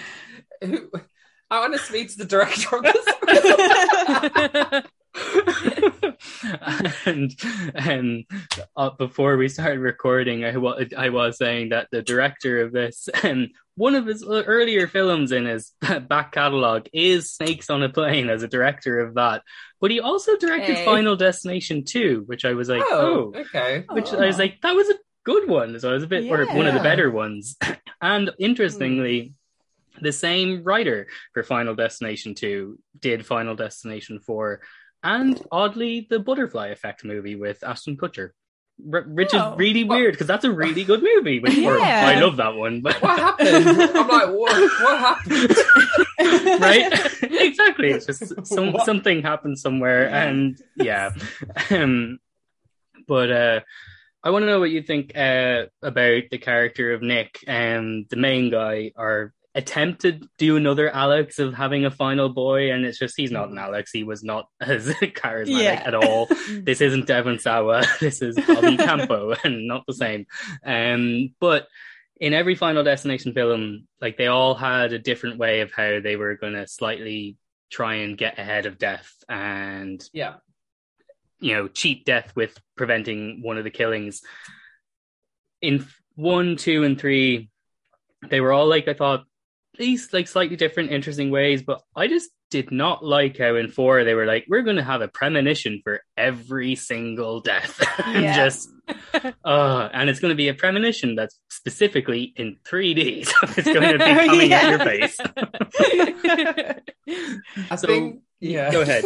who 0.63 0.91
i 1.51 1.61
want 1.61 1.75
to 1.75 1.79
speak 1.79 2.11
to 2.11 2.19
the 2.19 2.25
director 2.25 2.77
of 2.77 2.83
this 2.83 3.07
and 7.07 7.35
um, 7.75 8.25
uh, 8.77 8.91
before 8.91 9.37
we 9.37 9.49
started 9.49 9.81
recording, 9.81 10.45
I, 10.45 10.57
wa- 10.57 10.79
I 10.97 11.09
was 11.11 11.39
saying 11.39 11.71
that 11.71 11.89
the 11.91 12.03
director 12.03 12.63
of 12.63 12.73
this, 12.73 13.09
um, 13.23 13.49
one 13.79 13.95
of 13.95 14.07
his 14.07 14.25
earlier 14.29 14.89
films 14.89 15.31
in 15.31 15.47
his 15.47 15.73
back 16.09 16.33
catalogue 16.33 16.89
is 16.93 17.33
Snakes 17.33 17.71
on 17.71 17.85
a 17.85 17.89
Plane 17.89 18.29
as 18.29 18.43
a 18.43 18.49
director 18.49 18.99
of 18.99 19.15
that. 19.15 19.43
But 19.81 19.93
he 19.93 20.01
also 20.01 20.37
directed 20.37 20.77
Hey. 20.79 20.85
Final 20.85 21.15
Destination 21.15 21.85
2, 21.85 22.25
which 22.27 22.45
I 22.45 22.55
was 22.55 22.69
like, 22.69 22.83
oh, 22.85 23.33
oh, 23.35 23.41
okay 23.41 23.85
which 23.91 24.13
Oh. 24.13 24.19
I 24.19 24.27
was 24.27 24.39
like, 24.39 24.61
that 24.63 24.75
was 24.75 24.91
a 24.91 24.99
good 25.25 25.49
one. 25.49 25.79
So 25.79 25.91
it 25.91 25.95
was 25.95 26.03
a 26.03 26.09
bit, 26.09 26.29
or 26.29 26.45
one 26.47 26.67
of 26.67 26.75
the 26.75 26.81
better 26.81 27.09
ones. 27.09 27.57
and 28.03 28.31
interestingly, 28.41 29.35
hmm. 29.95 30.05
the 30.05 30.13
same 30.13 30.65
writer 30.65 31.07
for 31.33 31.45
Final 31.45 31.77
Destination 31.77 32.35
2 32.35 32.79
did 32.99 33.25
Final 33.25 33.55
Destination 33.55 34.19
4 34.19 34.61
and 35.05 35.41
oddly 35.53 36.09
the 36.11 36.19
Butterfly 36.19 36.69
Effect 36.69 37.05
movie 37.05 37.37
with 37.37 37.63
Ashton 37.63 37.97
Kutcher. 37.97 38.31
R- 38.93 39.03
which 39.09 39.31
Oh. 39.35 39.53
is 39.53 39.59
really 39.59 39.85
Well- 39.85 39.99
weird 39.99 40.13
because 40.15 40.27
that's 40.29 40.45
a 40.45 40.53
really 40.53 40.85
good 40.85 41.03
movie. 41.03 41.41
But 41.41 41.51
or, 41.59 41.79
Yeah. 41.79 42.07
I 42.07 42.21
love 42.21 42.37
that 42.37 42.55
one. 42.55 42.81
But 42.81 43.01
what 43.03 43.19
happened 43.19 43.67
i'm 43.67 44.09
like 44.09 44.29
what, 44.29 44.83
what 44.83 44.99
happened 44.99 45.57
right 46.61 46.93
exactly 47.23 47.91
it's 47.91 48.07
just 48.07 48.47
some 48.47 48.73
What? 48.73 48.85
something 48.87 49.23
happened 49.23 49.59
somewhere 49.59 50.09
Yeah. 50.09 50.23
and 50.25 50.63
yeah 50.77 51.11
um 51.71 52.19
but 53.07 53.31
uh 53.31 53.61
i 54.25 54.31
want 54.31 54.43
to 54.43 54.47
know 54.47 54.61
what 54.61 54.71
you 54.71 54.83
think 54.83 55.17
uh 55.17 55.67
about 55.83 56.23
the 56.31 56.39
character 56.39 56.93
of 56.93 57.03
nick 57.03 57.39
um 57.49 58.07
the 58.11 58.17
main 58.17 58.51
guy 58.51 58.93
or 58.97 59.33
attempted 59.55 60.23
to 60.23 60.29
do 60.39 60.57
another 60.57 60.89
alex 60.91 61.39
of 61.39 61.55
having 61.55 61.85
a 61.85 61.91
final 61.91 62.29
boy 62.29 62.71
and 62.71 62.85
it's 62.85 62.99
just 62.99 63.15
he's 63.17 63.31
not 63.33 63.49
an 63.49 63.59
alex 63.59 63.91
he 63.91 64.05
was 64.05 64.23
not 64.23 64.47
as 64.61 64.87
charismatic 64.89 65.63
Yeah. 65.63 65.83
at 65.85 65.95
all 65.95 66.29
this 66.51 66.81
isn't 66.81 67.07
Devon 67.07 67.39
Sawa, 67.39 67.83
this 68.01 68.21
is 68.23 68.37
Bobby 68.37 68.77
Campo, 68.77 69.35
and 69.45 69.67
not 69.67 69.85
the 69.87 69.95
same. 69.95 70.27
Um, 70.65 71.35
but 71.41 71.67
in 72.21 72.35
every 72.35 72.57
Final 72.57 72.85
Destination 72.85 73.33
film, 73.33 73.87
like 74.01 74.17
they 74.17 74.27
all 74.27 74.55
had 74.55 74.93
a 74.93 74.99
different 74.99 75.39
way 75.39 75.61
of 75.61 75.73
how 75.73 76.01
they 76.01 76.17
were 76.17 76.35
going 76.37 76.55
to 76.55 76.67
slightly 76.67 77.37
try 77.71 77.97
and 77.97 78.19
get 78.19 78.39
ahead 78.39 78.67
of 78.67 78.77
death 78.79 79.13
and 79.29 80.03
yeah 80.13 80.35
you 81.41 81.55
know 81.55 81.69
cheat 81.69 82.05
death 82.05 82.33
with 82.35 82.59
preventing 82.77 83.41
one 83.43 83.57
of 83.59 83.65
the 83.65 83.71
killings. 83.71 84.23
In 85.63 85.87
one, 86.17 86.57
two, 86.57 86.85
and 86.85 86.99
three, 87.01 87.51
they 88.29 88.41
were 88.41 88.53
all 88.53 88.67
like 88.67 88.89
I 88.89 88.95
thought 88.95 89.25
these 89.79 90.13
like 90.13 90.29
slightly 90.29 90.57
different, 90.57 90.91
interesting 90.93 91.31
ways, 91.31 91.63
but 91.63 91.81
I 91.97 92.07
just 92.09 92.31
did 92.51 92.71
not 92.73 93.05
like 93.05 93.37
how 93.39 93.57
in 93.57 93.69
four 93.69 94.05
they 94.05 94.15
were 94.15 94.27
like, 94.27 94.45
we're 94.49 94.63
going 94.63 94.77
to 94.77 94.83
have 94.83 95.01
a 95.03 95.09
premonition 95.09 95.81
for 95.85 96.01
every 96.17 96.75
single 96.75 97.41
death, 97.41 97.79
and 98.05 98.25
Yeah. 98.25 98.37
just, 98.37 98.69
uh, 99.45 99.89
and 99.93 100.09
it's 100.11 100.19
going 100.21 100.31
to 100.33 100.37
be 100.37 100.49
a 100.49 100.55
premonition 100.55 101.15
that's 101.15 101.39
specifically 101.51 102.33
in 102.37 102.57
3D, 102.67 103.27
so 103.31 103.35
it's 103.57 103.73
going 103.73 103.99
to 103.99 104.05
be 104.05 104.15
coming 104.27 104.53
at 104.53 104.69
your 104.71 104.79
face. 104.81 105.19
i 107.71 107.77
So, 107.77 107.87
think 107.87 108.21
yeah 108.41 108.71
Go 108.71 108.83
ahead. 108.83 109.05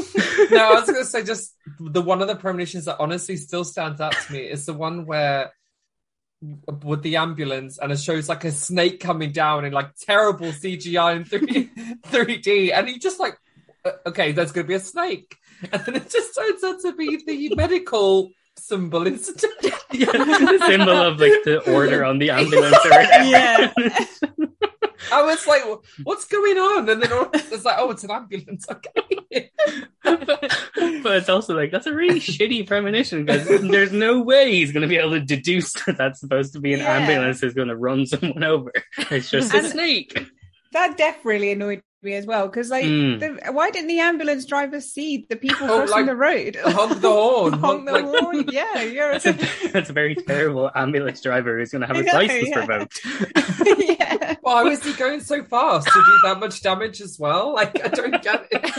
no, 0.50 0.59
I 0.59 0.75
was 0.75 0.85
gonna 0.87 1.05
say 1.05 1.25
just 1.25 1.55
the 1.81 2.02
one 2.02 2.21
of 2.21 2.29
the 2.29 2.37
premonitions 2.37 2.85
that 2.85 2.97
honestly 3.00 3.37
still 3.37 3.64
stands 3.64 4.00
out 4.00 4.12
to 4.12 4.33
me 4.33 4.41
is 4.41 4.67
the 4.67 4.75
one 4.75 5.07
where 5.07 5.52
with 6.83 7.03
the 7.03 7.17
ambulance 7.17 7.79
and 7.79 7.93
it 7.93 8.01
shows 8.01 8.29
like 8.29 8.45
a 8.45 8.51
snake 8.51 9.01
coming 9.01 9.31
down 9.31 9.65
in 9.65 9.73
like 9.73 9.95
terrible 9.97 10.49
CGI 10.49 11.17
in 11.17 11.25
3 11.25 11.41
3D 12.07 12.73
and 12.73 12.89
you 12.89 12.99
just 12.99 13.21
like 13.21 13.39
okay 14.07 14.33
there's 14.33 14.53
gonna 14.53 14.67
be 14.67 14.75
a 14.75 14.81
snake 14.81 15.37
and 15.73 15.83
then 15.85 15.97
it 15.97 16.11
just 16.11 16.35
turns 16.35 16.65
out 16.65 16.81
to 16.81 16.93
be 16.95 17.23
the 17.25 17.55
medical 17.55 18.31
symbol 18.57 19.07
instead 19.07 19.51
Yeah, 19.93 20.07
the 20.13 20.65
symbol 20.67 21.03
of 21.03 21.21
like 21.21 21.45
the 21.45 21.61
order 21.71 22.05
on 22.05 22.19
the 22.19 22.31
ambulance 22.31 22.79
or. 22.85 22.91
Yeah. 22.91 23.73
I 25.12 25.23
was 25.23 25.47
like 25.47 25.62
what's 26.04 26.25
going 26.26 26.57
on 26.59 26.88
and 26.88 27.02
then 27.02 27.12
all- 27.12 27.31
it's 27.35 27.64
like 27.64 27.76
oh 27.78 27.90
it's 27.90 28.04
an 28.04 28.11
ambulance 28.11 28.66
okay 28.71 29.50
but, 30.02 30.26
but 31.02 31.16
it's 31.16 31.28
also 31.28 31.54
like 31.54 31.71
that's 31.71 31.87
a 31.87 31.95
really 31.95 32.19
shitty 32.21 32.66
premonition 32.66 33.25
because 33.25 33.47
there's 33.62 33.92
no 33.92 34.23
way 34.23 34.50
he's 34.52 34.73
going 34.73 34.83
to 34.83 34.88
be 34.88 34.97
able 34.97 35.11
to 35.12 35.21
deduce 35.21 35.73
that 35.85 35.97
that's 35.99 36.21
supposed 36.21 36.52
to 36.54 36.61
be 36.61 36.73
an 36.75 36.81
Yeah. 36.81 36.97
ambulance 36.99 37.40
who's 37.40 37.54
going 37.54 37.69
to 37.69 37.76
run 37.76 38.07
someone 38.07 38.42
over. 38.45 38.73
It's 39.11 39.31
just 39.31 39.52
a 39.54 39.59
And- 39.59 39.66
snake. 39.66 40.26
that 40.73 40.97
death 40.97 41.25
really 41.25 41.52
annoyed 41.52 41.83
me 42.03 42.15
as 42.15 42.27
well 42.27 42.47
because 42.49 42.69
like 42.71 42.85
Mm. 42.85 43.21
the, 43.21 43.53
why 43.53 43.71
didn't 43.71 43.89
the 43.89 44.01
ambulance 44.01 44.45
driver 44.45 44.81
see 44.81 45.25
the 45.29 45.37
people 45.37 45.67
Oh, 45.71 45.79
crossing 45.79 45.91
like, 45.97 46.07
the 46.07 46.17
road 46.17 46.57
honk 46.63 47.01
the 47.01 47.11
horn 47.11 47.53
honk 47.55 47.87
the 47.87 47.93
like- 47.93 48.05
horn 48.05 48.45
yeah 48.53 48.83
you're 48.83 49.13
That's 49.19 49.27
a, 49.27 49.69
that's 49.69 49.91
a 49.91 49.93
very 49.93 50.15
terrible 50.15 50.71
ambulance 50.75 51.21
driver 51.21 51.59
who's 51.59 51.71
going 51.71 51.83
to 51.83 51.87
have 51.87 51.97
his 51.97 52.07
license 52.13 52.49
yeah. 52.49 52.59
revoked. 52.59 53.01
yeah 53.89 54.35
Why 54.41 54.63
was 54.65 54.83
he 54.83 54.93
going 54.95 55.21
so 55.21 55.43
fast 55.45 55.87
to 55.87 55.93
do 55.93 56.19
that 56.25 56.41
much 56.41 56.61
damage 56.63 57.01
as 57.01 57.19
well? 57.19 57.55
Like 57.55 57.83
I 57.85 57.89
don't 57.89 58.23
get 58.23 58.47
it. 58.51 58.73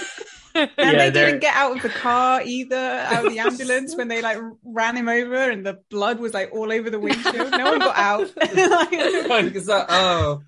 and 0.56 0.70
Yeah, 0.78 0.92
they 0.92 1.10
they're- 1.10 1.26
didn't 1.28 1.40
get 1.42 1.56
out 1.56 1.76
of 1.78 1.82
the 1.82 1.90
car 1.90 2.42
either 2.44 2.76
out 2.76 3.26
of 3.26 3.32
the 3.34 3.40
ambulance 3.40 3.96
when 3.96 4.08
they 4.08 4.22
like 4.22 4.38
ran 4.64 4.96
him 4.98 5.08
over 5.08 5.50
and 5.50 5.66
the 5.66 5.80
blood 5.90 6.20
was 6.20 6.34
like 6.34 6.52
all 6.54 6.72
over 6.72 6.90
the 6.90 7.00
windshield 7.00 7.52
no 7.52 7.64
one 7.72 7.80
got 7.80 7.96
out 7.98 8.32
Like- 8.38 8.54
Like, 9.30 9.54
that 9.54 9.86
oh 9.90 10.44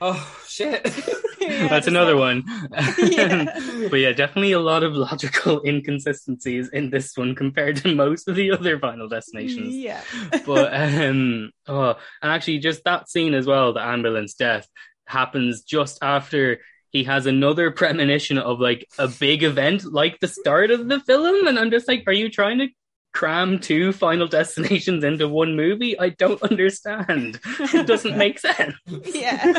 oh 0.00 0.36
shit? 0.46 0.86
Yeah, 1.40 1.68
That's 1.68 1.86
another 1.86 2.16
one. 2.18 2.44
Yeah. 2.98 3.44
but 3.90 3.96
yeah, 3.96 4.12
definitely 4.12 4.52
a 4.52 4.60
lot 4.60 4.82
of 4.82 4.92
logical 4.92 5.62
inconsistencies 5.64 6.68
in 6.68 6.90
this 6.90 7.16
one 7.16 7.34
compared 7.34 7.76
to 7.78 7.94
most 7.94 8.28
of 8.28 8.36
the 8.36 8.50
other 8.50 8.78
Final 8.78 9.08
Destinations. 9.08 9.74
yeah 9.74 10.02
but 10.44 10.72
um 10.74 11.50
oh 11.66 11.94
and 12.20 12.30
actually 12.30 12.58
just 12.58 12.84
that 12.84 13.08
scene 13.08 13.32
as 13.32 13.46
well 13.46 13.72
the 13.72 13.80
ambulance 13.80 14.34
death 14.34 14.68
happens 15.06 15.62
just 15.62 15.98
after 16.02 16.60
he 16.90 17.04
has 17.04 17.24
another 17.24 17.70
premonition 17.70 18.36
of 18.36 18.60
like 18.60 18.86
a 18.98 19.08
big 19.08 19.42
event 19.42 19.84
like 19.90 20.20
the 20.20 20.28
start 20.28 20.70
of 20.70 20.88
the 20.88 21.00
film 21.00 21.46
and 21.46 21.58
i'm 21.58 21.70
just 21.70 21.88
like 21.88 22.04
are 22.06 22.12
you 22.12 22.28
trying 22.30 22.58
to 22.58 22.68
cram 23.12 23.58
two 23.58 23.92
Final 23.92 24.28
Destinations 24.28 25.04
into 25.04 25.28
one 25.28 25.56
movie? 25.56 25.98
I 25.98 26.10
don't 26.10 26.42
understand. 26.42 27.40
It 27.58 27.86
doesn't 27.86 28.16
make 28.16 28.38
sense. 28.48 28.74
Yeah. 28.86 29.52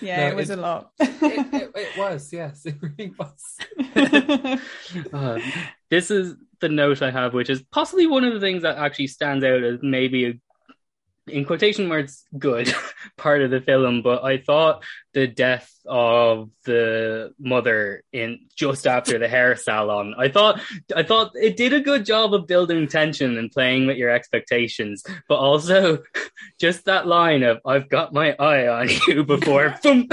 yeah, 0.00 0.20
No, 0.20 0.26
it 0.28 0.36
was 0.36 0.50
it- 0.50 0.58
a 0.58 0.60
lot. 0.62 0.90
it, 1.00 1.54
it, 1.54 1.70
it 1.74 1.98
was, 1.98 2.32
yes, 2.32 2.64
it 2.66 2.76
really 2.80 3.12
was. 3.18 3.58
Uh, 5.12 5.38
this 5.90 6.10
is 6.10 6.34
the 6.60 6.68
note 6.68 7.02
I 7.02 7.10
have, 7.10 7.34
which 7.34 7.50
is 7.50 7.62
possibly 7.72 8.06
one 8.06 8.24
of 8.24 8.32
the 8.34 8.40
things 8.40 8.62
that 8.62 8.78
actually 8.78 9.08
stands 9.08 9.44
out 9.44 9.62
as 9.62 9.78
maybe 9.82 10.26
a, 10.26 10.34
in 11.28 11.44
quotation 11.44 11.86
marks, 11.88 12.24
good 12.38 12.72
part 13.16 13.42
of 13.42 13.50
the 13.50 13.60
film. 13.60 14.02
But 14.02 14.24
I 14.24 14.38
thought 14.38 14.84
the 15.14 15.26
death 15.26 15.70
of 15.86 16.50
the 16.64 17.32
mother 17.38 18.02
in 18.12 18.40
just 18.56 18.86
after 18.86 19.18
the 19.18 19.28
hair 19.28 19.56
salon, 19.56 20.14
I 20.18 20.28
thought, 20.28 20.60
I 20.94 21.02
thought 21.04 21.32
it 21.34 21.56
did 21.56 21.72
a 21.72 21.80
good 21.80 22.04
job 22.04 22.34
of 22.34 22.46
building 22.46 22.88
tension 22.88 23.38
and 23.38 23.50
playing 23.50 23.86
with 23.86 23.96
your 23.96 24.10
expectations. 24.10 25.04
But 25.28 25.36
also, 25.36 26.02
just 26.60 26.84
that 26.86 27.06
line 27.06 27.42
of 27.42 27.58
"I've 27.64 27.88
got 27.88 28.12
my 28.12 28.34
eye 28.38 28.66
on 28.68 28.88
you" 29.08 29.24
before, 29.34 29.74
boom, 29.82 30.08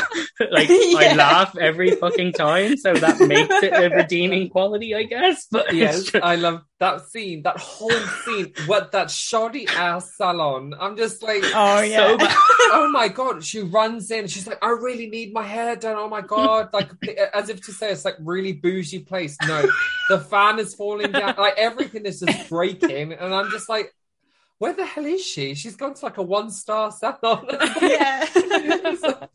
like 0.52 0.70
I 0.70 1.14
laugh 1.16 1.58
every 1.58 1.92
fucking 1.92 2.34
time, 2.34 2.78
so 2.78 2.94
that 2.94 3.20
makes 3.20 3.54
it 3.64 3.74
a 3.74 3.96
redeeming 3.96 4.50
quality, 4.50 4.96
I 4.96 5.04
guess. 5.04 5.48
But 5.52 5.74
Yes, 5.74 6.04
just- 6.04 6.24
I 6.24 6.36
love 6.36 6.62
that 6.80 7.08
scene, 7.08 7.44
that 7.44 7.58
whole 7.58 7.90
scene, 7.92 8.54
what 8.66 8.92
that 8.92 9.10
shoddy 9.10 9.68
ass 9.68 10.16
salon. 10.16 10.74
I'm 10.80 10.98
just 10.98 11.24
like, 11.24 11.44
oh 11.54 11.82
yeah. 11.82 12.18
so 12.18 12.18
oh 12.20 12.90
my 12.92 13.08
god, 13.08 13.44
she 13.44 13.62
runs 13.62 14.12
in, 14.12 14.28
she's 14.28 14.48
like, 14.48 14.58
I 14.62 14.70
really 14.70 15.10
need 15.10 15.34
my 15.34 15.44
hair 15.44 15.76
done. 15.76 15.96
Oh 15.98 16.10
my 16.10 16.22
god, 16.22 16.70
like 16.74 16.92
as 17.34 17.50
if 17.50 17.62
to 17.66 17.72
say 17.72 17.92
it's 17.92 18.06
like 18.06 18.16
really 18.20 18.54
bougie 18.54 19.00
place. 19.00 19.38
No, 19.48 19.66
the 20.10 20.20
fan 20.20 20.60
is 20.60 20.76
falling 20.76 21.12
down, 21.12 21.36
like 21.38 21.58
everything 21.58 22.06
is 22.06 22.20
just 22.20 22.50
breaking, 22.50 23.14
and 23.14 23.34
I'm 23.34 23.50
just 23.52 23.70
like, 23.70 23.94
where 24.58 24.74
the 24.74 24.86
hell 24.86 25.06
is 25.06 25.26
she? 25.26 25.56
She's 25.56 25.76
gone 25.76 25.94
to 25.94 26.06
like 26.06 26.18
a 26.18 26.24
one 26.24 26.52
star 26.52 26.92
salon. 26.92 27.48
yeah. 27.82 28.26
so, 28.26 29.28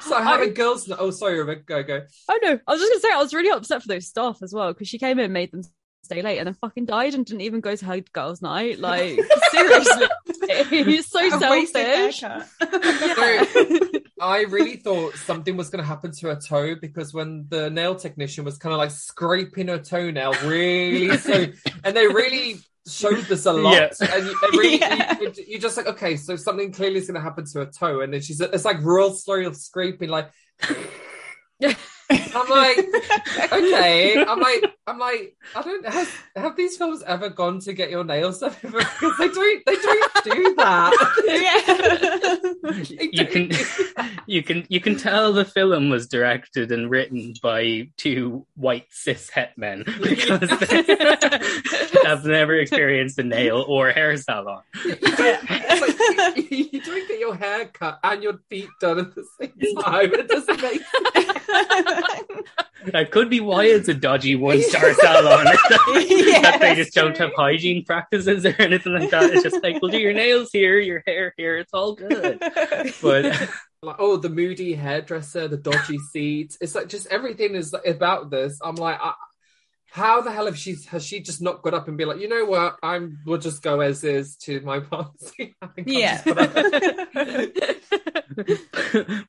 so 0.00 0.22
having 0.22 0.54
girls. 0.54 0.90
Oh, 0.90 1.10
sorry, 1.10 1.38
Rebecca, 1.38 1.62
go 1.66 1.82
go. 1.82 2.02
Oh 2.28 2.38
no, 2.42 2.58
I 2.66 2.72
was 2.72 2.80
just 2.80 2.92
gonna 2.92 3.00
say 3.00 3.14
I 3.14 3.22
was 3.22 3.34
really 3.34 3.50
upset 3.50 3.82
for 3.82 3.88
those 3.88 4.08
staff 4.08 4.38
as 4.42 4.52
well 4.52 4.72
because 4.72 4.88
she 4.88 4.98
came 4.98 5.18
in 5.18 5.26
and 5.26 5.32
made 5.32 5.52
them 5.52 5.62
stay 6.04 6.20
late 6.22 6.38
and 6.38 6.46
then 6.46 6.54
fucking 6.54 6.84
died 6.86 7.14
and 7.14 7.24
didn't 7.24 7.42
even 7.42 7.60
go 7.60 7.74
to 7.76 7.84
her 7.86 8.00
girls' 8.12 8.42
night. 8.42 8.78
Like 8.78 9.18
seriously, 9.50 10.06
he's 10.68 11.06
so 11.08 11.20
A 11.20 11.50
wasted 11.50 11.86
selfish. 11.86 12.20
haircut. 12.20 14.02
I 14.20 14.42
really 14.48 14.76
thought 14.76 15.14
something 15.14 15.56
was 15.56 15.68
going 15.70 15.82
to 15.82 15.86
happen 15.86 16.12
to 16.12 16.28
her 16.28 16.36
toe 16.36 16.74
because 16.80 17.12
when 17.12 17.46
the 17.48 17.70
nail 17.70 17.94
technician 17.96 18.44
was 18.44 18.56
kind 18.58 18.72
of 18.72 18.78
like 18.78 18.90
scraping 18.92 19.68
her 19.68 19.78
toenail 19.78 20.32
really 20.44 21.16
so, 21.18 21.46
and 21.84 21.96
they 21.96 22.06
really 22.06 22.58
showed 22.88 23.24
this 23.24 23.46
a 23.46 23.52
lot, 23.52 23.74
Yeah. 23.74 24.14
and 24.14 24.26
you, 24.26 24.36
really, 24.52 24.78
Yeah. 24.78 25.18
you, 25.20 25.32
you- 25.36 25.44
you're 25.48 25.60
just 25.60 25.76
like, 25.76 25.86
okay, 25.86 26.16
so 26.16 26.36
something 26.36 26.72
clearly 26.72 26.98
is 26.98 27.06
going 27.06 27.14
to 27.14 27.20
happen 27.20 27.44
to 27.46 27.58
her 27.60 27.66
toe, 27.66 28.00
and 28.00 28.12
then 28.12 28.20
she's 28.20 28.40
it's 28.40 28.64
like 28.64 28.78
real 28.82 29.12
slow 29.14 29.52
scraping, 29.52 30.08
like. 30.08 30.30
I'm 32.34 32.48
like, 32.48 32.78
okay. 33.52 34.24
I'm 34.24 34.40
like, 34.40 34.64
I'm 34.86 34.98
like, 34.98 35.36
I 35.54 35.62
don't 35.62 35.86
have 35.86 36.22
have 36.36 36.56
these 36.56 36.76
films 36.76 37.02
ever 37.06 37.28
gone 37.28 37.60
to 37.60 37.72
get 37.72 37.90
your 37.90 38.04
nails 38.04 38.40
done 38.40 38.54
because 38.62 39.18
they 39.18 39.28
don't 39.28 39.62
they 39.66 39.76
don't 39.76 40.24
do 40.24 40.54
that. 40.56 42.48
They 42.62 43.08
you 43.12 43.26
can 43.26 43.50
you 44.26 44.42
can 44.42 44.64
you 44.68 44.80
can 44.80 44.96
tell 44.96 45.32
the 45.32 45.44
film 45.44 45.90
was 45.90 46.06
directed 46.06 46.70
and 46.70 46.90
written 46.90 47.34
by 47.42 47.90
two 47.96 48.46
white 48.54 48.86
cis 48.90 49.28
het 49.30 49.56
men 49.56 49.84
because 50.02 50.40
they 50.40 50.96
have 52.04 52.24
never 52.24 52.54
experienced 52.54 53.18
a 53.18 53.24
nail 53.24 53.64
or 53.68 53.90
hair 53.90 54.16
salon. 54.16 54.62
It's 54.84 56.18
like, 56.18 56.50
you, 56.50 56.68
you 56.72 56.80
don't 56.80 57.08
get 57.08 57.18
your 57.18 57.34
hair 57.34 57.66
cut 57.66 57.98
and 58.04 58.22
your 58.22 58.38
feet 58.48 58.68
done 58.80 59.00
at 59.00 59.14
the 59.14 59.24
same 59.40 59.76
time. 59.82 60.12
It 60.14 60.28
doesn't 60.28 60.62
make 60.62 60.82
That 62.86 63.12
could 63.12 63.30
be 63.30 63.38
why 63.38 63.66
it's 63.66 63.86
a 63.88 63.94
dodgy 63.94 64.34
one 64.34 64.60
star 64.60 64.92
salon. 65.00 65.44
that 65.66 66.58
they 66.60 66.74
just 66.74 66.92
don't 66.92 67.16
have 67.16 67.30
hygiene 67.36 67.84
practices 67.84 68.44
or 68.44 68.56
anything 68.58 68.94
like 68.94 69.10
that. 69.10 69.30
It's 69.30 69.44
just 69.44 69.62
like, 69.62 69.80
we'll 69.80 69.92
do 69.92 70.00
your 70.00 70.12
nails 70.12 70.50
here, 70.52 70.80
your 70.80 71.00
hair 71.06 71.32
here, 71.36 71.58
it's 71.58 71.72
all 71.72 71.94
good. 71.94 72.40
But 73.00 73.26
like 73.84 73.96
oh 74.00 74.16
the 74.16 74.28
moody 74.30 74.74
hairdresser, 74.74 75.46
the 75.46 75.58
dodgy 75.58 75.98
seats. 75.98 76.58
It's 76.60 76.74
like 76.74 76.88
just 76.88 77.06
everything 77.06 77.54
is 77.54 77.72
about 77.86 78.30
this. 78.30 78.58
I'm 78.64 78.74
like, 78.74 78.98
I, 79.00 79.12
how 79.90 80.20
the 80.22 80.32
hell 80.32 80.46
have 80.46 80.58
she 80.58 80.74
has 80.88 81.06
she 81.06 81.20
just 81.20 81.40
not 81.40 81.62
got 81.62 81.74
up 81.74 81.86
and 81.86 81.96
be 81.96 82.04
like, 82.04 82.18
you 82.18 82.28
know 82.28 82.46
what, 82.46 82.78
I'm 82.82 83.20
we'll 83.24 83.38
just 83.38 83.62
go 83.62 83.78
as 83.80 84.02
is 84.02 84.34
to 84.38 84.60
my 84.62 84.80
party. 84.80 85.54
I 85.62 85.66
think 85.68 85.86
I'll 85.88 85.94
Yeah. 85.94 86.14
just 86.14 86.24
put 86.24 86.38
up- 86.38 86.52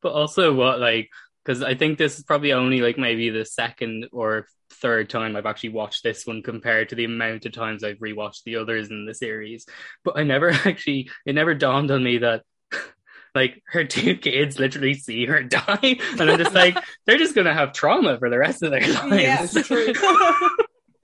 but 0.02 0.12
also 0.12 0.56
what 0.56 0.80
like 0.80 1.12
because 1.44 1.62
I 1.62 1.76
think 1.76 1.98
this 1.98 2.18
is 2.18 2.24
probably 2.24 2.54
only 2.54 2.82
like 2.82 2.98
maybe 2.98 3.30
the 3.30 3.46
second 3.46 4.08
or 4.12 4.48
third 4.70 5.10
time 5.10 5.36
I've 5.36 5.46
actually 5.46 5.70
watched 5.70 6.04
this 6.04 6.26
one 6.26 6.42
compared 6.42 6.90
to 6.90 6.96
the 6.96 7.06
amount 7.06 7.46
of 7.46 7.52
times 7.54 7.84
I've 7.84 8.00
rewatched 8.00 8.44
the 8.44 8.58
others 8.58 8.90
in 8.90 9.06
the 9.06 9.14
series. 9.14 9.66
But 10.04 10.18
I 10.18 10.24
never 10.24 10.50
actually 10.66 11.10
it 11.26 11.34
never 11.34 11.54
dawned 11.54 11.92
on 11.92 12.04
me 12.04 12.20
that 12.20 12.44
like 13.36 13.62
her 13.68 13.84
two 13.84 14.16
kids 14.16 14.60
literally 14.60 14.94
see 14.94 15.26
her 15.26 15.44
die 15.44 15.80
and 15.82 16.22
I'm 16.22 16.38
just 16.38 16.56
like 16.56 16.78
they're 17.06 17.18
just 17.18 17.36
gonna 17.36 17.54
have 17.54 17.74
trauma 17.74 18.18
for 18.18 18.30
the 18.30 18.40
rest 18.40 18.64
of 18.64 18.72
their 18.72 18.82
lives. 18.82 19.24
Yeah. 19.24 19.44
It's 19.44 19.68
true. 19.68 19.94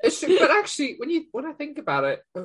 It's 0.02 0.22
true, 0.22 0.40
but 0.40 0.52
actually, 0.52 0.96
when 0.98 1.10
you 1.10 1.26
when 1.32 1.46
I 1.46 1.52
think 1.52 1.78
about 1.78 2.06
it, 2.06 2.24
uh, 2.34 2.44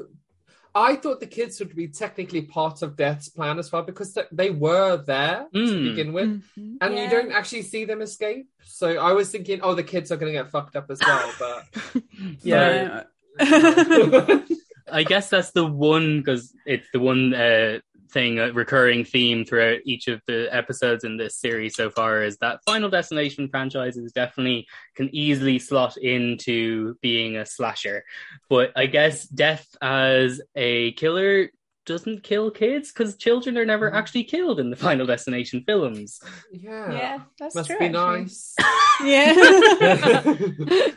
I 0.75 0.97
thought 0.97 1.21
the 1.21 1.27
kids 1.27 1.61
would 1.61 1.75
be 1.77 1.87
technically 1.89 2.43
part 2.43 2.83
of 2.83 2.97
Death's 2.97 3.29
plan 3.29 3.59
as 3.61 3.71
well 3.71 3.83
because 3.83 4.13
th- 4.13 4.27
they 4.33 4.51
were 4.51 4.97
there 4.97 5.47
to 5.53 5.59
Mm. 5.59 5.85
begin 5.91 6.13
with, 6.13 6.43
Mhm. 6.59 6.79
and 6.81 6.99
you 6.99 7.09
don't 7.09 7.31
actually 7.33 7.63
see 7.63 7.85
them 7.85 8.03
escape. 8.03 8.49
So 8.65 8.89
I 8.99 9.13
was 9.13 9.31
thinking, 9.31 9.61
oh, 9.63 9.75
the 9.75 9.85
kids 9.85 10.11
are 10.11 10.17
going 10.17 10.33
to 10.33 10.39
get 10.43 10.51
fucked 10.51 10.75
up 10.75 10.91
as 10.91 10.99
well. 11.01 11.33
But 11.39 11.65
Yeah. 12.43 13.05
Yeah. 13.39 14.41
I 14.93 15.03
guess 15.05 15.31
that's 15.31 15.53
the 15.53 15.65
one 15.67 16.19
because 16.19 16.53
it's 16.67 16.89
the 16.93 17.01
one 17.01 17.35
uh, 17.35 17.79
thing, 18.15 18.39
a 18.39 18.51
recurring 18.53 19.05
theme 19.05 19.45
throughout 19.45 19.81
each 19.85 20.09
of 20.09 20.23
the 20.27 20.49
episodes 20.51 21.05
in 21.05 21.19
this 21.19 21.37
series 21.37 21.75
so 21.75 21.91
far 21.91 22.23
is 22.23 22.39
that 22.39 22.61
Final 22.65 22.89
Destination 22.89 23.49
franchises 23.49 24.13
definitely 24.13 24.67
can 24.95 25.15
easily 25.15 25.59
slot 25.59 25.99
into 25.99 26.95
being 27.03 27.37
a 27.37 27.45
slasher. 27.45 28.05
But 28.49 28.73
I 28.75 28.87
guess 28.87 29.27
death 29.27 29.67
as 29.83 30.41
a 30.57 30.93
killer 30.93 31.51
doesn't 31.87 32.23
kill 32.23 32.51
kids 32.51 32.93
because 32.93 33.17
children 33.17 33.57
are 33.59 33.65
never 33.67 33.91
Mhm. 33.91 33.95
actually 33.95 34.25
killed 34.25 34.61
in 34.61 34.71
the 34.71 34.77
Final 34.77 35.07
Destination 35.07 35.63
films. 35.67 36.21
yeah, 36.53 36.93
yeah, 36.93 37.19
that's 37.39 37.55
must 37.55 37.69
true. 37.71 37.79
be 37.79 37.87
actually. 37.87 38.21
nice. 38.23 38.55
Yeah. 39.05 39.35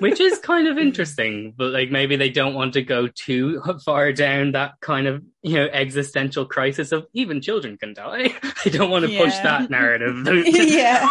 which 0.00 0.20
is 0.20 0.38
kind 0.38 0.68
of 0.68 0.78
interesting 0.78 1.54
but 1.56 1.72
like 1.72 1.90
maybe 1.90 2.16
they 2.16 2.30
don't 2.30 2.54
want 2.54 2.72
to 2.74 2.82
go 2.82 3.08
too 3.08 3.60
far 3.84 4.12
down 4.12 4.52
that 4.52 4.72
kind 4.80 5.06
of 5.06 5.22
you 5.42 5.54
know 5.54 5.66
existential 5.72 6.44
crisis 6.46 6.92
of 6.92 7.06
even 7.12 7.40
children 7.40 7.76
can 7.76 7.92
die 7.94 8.32
they 8.64 8.70
don't 8.70 8.90
want 8.90 9.04
to 9.08 9.16
push 9.16 9.34
that 9.38 9.70
narrative 9.70 10.16
yeah. 10.46 11.06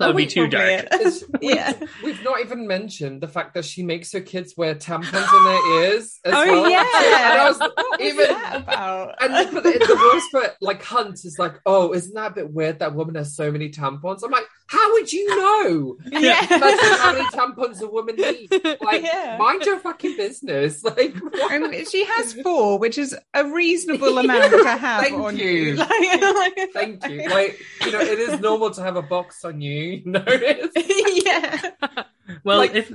That 0.00 0.08
would 0.08 0.16
be 0.16 0.26
too 0.26 0.48
dark 0.48 0.64
it. 0.68 0.88
It's- 0.92 1.24
Yeah. 1.40 1.72
We've 2.04 2.22
not 2.24 2.40
even 2.40 2.66
mentioned 2.66 3.20
the 3.22 3.28
fact 3.28 3.54
that 3.54 3.64
she 3.64 3.82
makes 3.82 4.12
her 4.12 4.20
kids 4.20 4.54
wear 4.56 4.74
tampons 4.74 5.36
in 5.38 5.44
their 5.44 5.82
ears 5.92 6.18
as 6.24 6.34
Oh 6.34 6.44
well. 6.46 6.70
yeah. 6.70 6.80
And 6.80 7.40
I 7.40 7.48
was 7.48 7.58
what 7.58 7.74
was 7.76 8.00
even 8.00 8.28
that 8.28 8.56
about? 8.56 9.14
And 9.22 9.34
the, 9.56 9.60
the, 9.60 9.70
the 9.86 10.10
worst 10.12 10.32
part, 10.32 10.56
like 10.60 10.82
Hunt 10.82 11.24
is 11.24 11.36
like, 11.38 11.60
oh, 11.66 11.92
isn't 11.94 12.14
that 12.14 12.32
a 12.32 12.34
bit 12.34 12.52
weird 12.52 12.80
that 12.80 12.94
woman 12.94 13.14
has 13.14 13.34
so 13.36 13.50
many 13.50 13.70
tampons? 13.70 14.22
I'm 14.24 14.30
like, 14.30 14.44
how 14.66 14.92
would 14.92 15.12
you 15.12 15.28
know? 15.36 15.96
yeah. 16.12 16.44
Imagine 16.44 16.96
how 16.98 17.12
many 17.12 17.24
tampons 17.28 17.80
a 17.80 17.86
woman 17.88 18.16
needs. 18.16 18.52
Like, 18.82 19.02
Yeah. 19.02 19.36
mind 19.38 19.64
your 19.64 19.78
fucking 19.78 20.16
business. 20.16 20.82
Like. 20.90 21.14
And 21.50 21.88
she 21.88 22.04
has 22.04 22.32
four, 22.42 22.78
which 22.78 22.98
is 22.98 23.16
a 23.34 23.44
reasonable 23.46 24.18
amount 24.18 24.50
to 24.52 24.64
have 24.64 25.02
Thank 25.02 25.18
on 25.20 25.36
you. 25.36 25.46
you. 25.46 25.74
Like, 25.76 26.70
Thank 26.72 27.06
you. 27.08 27.28
Like, 27.28 27.58
you 27.84 27.92
know, 27.92 28.00
it 28.00 28.18
is 28.18 28.40
normal 28.40 28.70
to 28.72 28.82
have 28.82 28.96
a 28.96 29.02
box 29.02 29.44
on 29.44 29.60
you. 29.60 29.89
You 29.90 30.02
know, 30.06 30.22
it's, 30.26 31.24
yeah. 31.26 32.04
well 32.44 32.58
Like- 32.58 32.74
if 32.74 32.92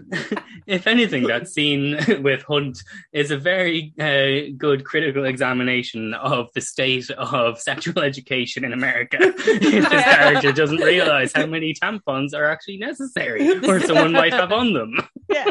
if 0.66 0.88
anything 0.88 1.24
that 1.28 1.48
scene 1.54 1.98
with 2.24 2.44
hunt 2.44 2.82
is 3.12 3.32
a 3.32 3.38
very 3.38 3.94
uh, 4.00 4.54
good 4.58 4.86
critical 4.86 5.26
examination 5.26 6.14
of 6.14 6.48
the 6.56 6.62
state 6.62 7.10
of 7.12 7.60
sexual 7.60 8.00
education 8.02 8.64
in 8.64 8.72
america 8.74 9.18
if 9.22 9.90
this 9.90 10.04
character 10.04 10.52
doesn't 10.54 10.78
realize 10.82 11.34
how 11.34 11.46
many 11.46 11.74
tampons 11.74 12.34
are 12.34 12.46
actually 12.46 12.78
necessary 12.78 13.58
or 13.68 13.80
someone 13.82 14.12
might 14.14 14.34
have 14.34 14.52
on 14.52 14.74
them 14.74 14.94
Yeah. 15.30 15.46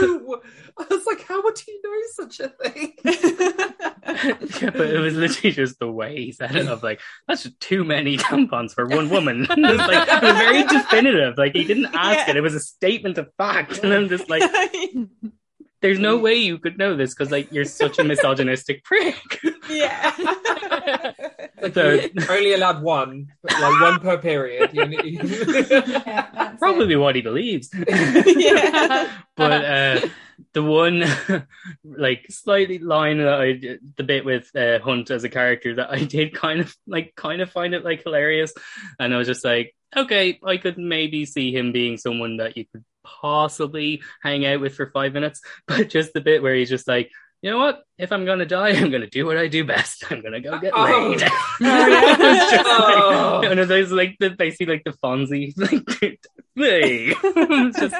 So. 0.00 0.42
I 0.78 0.86
was 0.90 1.06
like, 1.06 1.22
how 1.26 1.42
would 1.42 1.58
he 1.58 1.78
know 1.82 1.92
such 2.12 2.40
a 2.40 2.48
thing? 2.48 2.92
Yeah, 4.62 4.70
but 4.70 4.86
it 4.88 5.00
was 5.00 5.14
literally 5.14 5.50
just 5.52 5.78
the 5.80 5.90
way 5.90 6.16
he 6.16 6.32
said 6.32 6.54
it 6.54 6.68
of 6.68 6.82
like, 6.82 7.00
that's 7.26 7.42
just 7.42 7.58
too 7.60 7.84
many 7.84 8.16
tampons 8.16 8.72
for 8.72 8.86
one 8.86 9.10
woman. 9.10 9.42
it, 9.50 9.58
was 9.58 9.78
like, 9.78 10.08
it 10.08 10.22
was 10.22 10.32
very 10.36 10.62
definitive. 10.62 11.36
Like 11.36 11.52
he 11.54 11.64
didn't 11.64 11.86
ask 11.86 12.18
Yeah. 12.26 12.30
it. 12.30 12.36
It 12.36 12.40
was 12.40 12.54
a 12.54 12.60
statement 12.60 13.18
of 13.18 13.28
fact. 13.36 13.78
And 13.82 13.92
I'm 13.92 14.08
just 14.08 14.30
like, 14.30 14.42
there's 15.82 15.98
no 15.98 16.16
way 16.16 16.34
you 16.34 16.58
could 16.58 16.78
know 16.78 16.96
this 16.96 17.14
because 17.14 17.30
like 17.30 17.50
you're 17.52 17.64
such 17.64 17.98
a 17.98 18.04
misogynistic 18.12 18.82
prick. 18.84 19.16
yeah. 19.70 20.12
Like 21.60 21.74
So- 21.74 21.92
you're 22.14 22.32
only 22.32 22.52
allowed 22.54 22.82
one, 22.82 23.32
like 23.42 23.80
one 23.80 24.00
per 24.00 24.18
period. 24.18 24.70
You 24.72 24.86
need- 24.86 25.20
Yeah, 25.24 26.28
that's 26.34 26.58
Probably 26.58 26.96
what 26.96 27.16
he 27.16 27.22
believes. 27.22 27.70
yeah. 27.74 29.10
but 29.36 29.64
uh, 29.64 30.00
the 30.52 30.62
one 30.62 31.04
like 31.84 32.26
slightly 32.30 32.78
line 32.78 33.18
that 33.18 33.40
I 33.40 33.78
the 33.96 34.04
bit 34.04 34.24
with 34.24 34.54
uh, 34.54 34.78
Hunt 34.80 35.10
as 35.10 35.24
a 35.24 35.28
character 35.28 35.74
that 35.76 35.90
I 35.90 36.04
did 36.04 36.34
kind 36.34 36.60
of 36.60 36.74
like 36.86 37.14
kind 37.16 37.40
of 37.42 37.50
find 37.50 37.74
it 37.74 37.84
like 37.84 38.02
hilarious, 38.02 38.52
and 38.98 39.12
I 39.14 39.18
was 39.18 39.26
just 39.26 39.44
like, 39.44 39.74
okay, 39.96 40.38
I 40.44 40.56
could 40.58 40.78
maybe 40.78 41.24
see 41.26 41.52
him 41.54 41.72
being 41.72 41.96
someone 41.96 42.36
that 42.38 42.56
you 42.56 42.64
could 42.70 42.84
possibly 43.20 44.02
hang 44.22 44.44
out 44.46 44.60
with 44.60 44.74
for 44.74 44.90
five 44.90 45.12
minutes, 45.12 45.40
but 45.68 45.88
just 45.88 46.12
the 46.12 46.20
bit 46.20 46.42
where 46.42 46.54
he's 46.54 46.70
just 46.70 46.88
like. 46.88 47.10
You 47.42 47.50
know 47.50 47.58
what? 47.58 47.82
If 47.98 48.12
I'm 48.12 48.24
gonna 48.24 48.46
die, 48.46 48.70
I'm 48.70 48.90
gonna 48.90 49.06
do 49.06 49.26
what 49.26 49.36
I 49.36 49.46
do 49.46 49.62
best. 49.62 50.10
I'm 50.10 50.22
gonna 50.22 50.40
go 50.40 50.58
get 50.58 50.72
Oh. 50.74 51.08
laid. 51.10 51.20
yeah. 51.20 51.28
It's 51.60 52.50
just 52.50 52.64
like- 52.64 52.94
Oh. 52.98 53.42
and 53.44 53.60
it 53.60 53.68
was 53.68 53.92
like 53.92 54.16
the 54.18 54.30
basically 54.30 54.74
like 54.76 54.84
the 54.84 54.92
Fonzie, 54.92 55.52
like, 55.56 56.18
hey. 56.56 57.14
It's 57.22 57.78
just, 57.78 57.94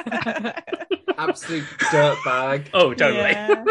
Absolute 1.17 1.63
dirtbag. 1.79 2.69
oh, 2.73 2.93
totally. 2.95 3.19
Yeah. 3.31 3.63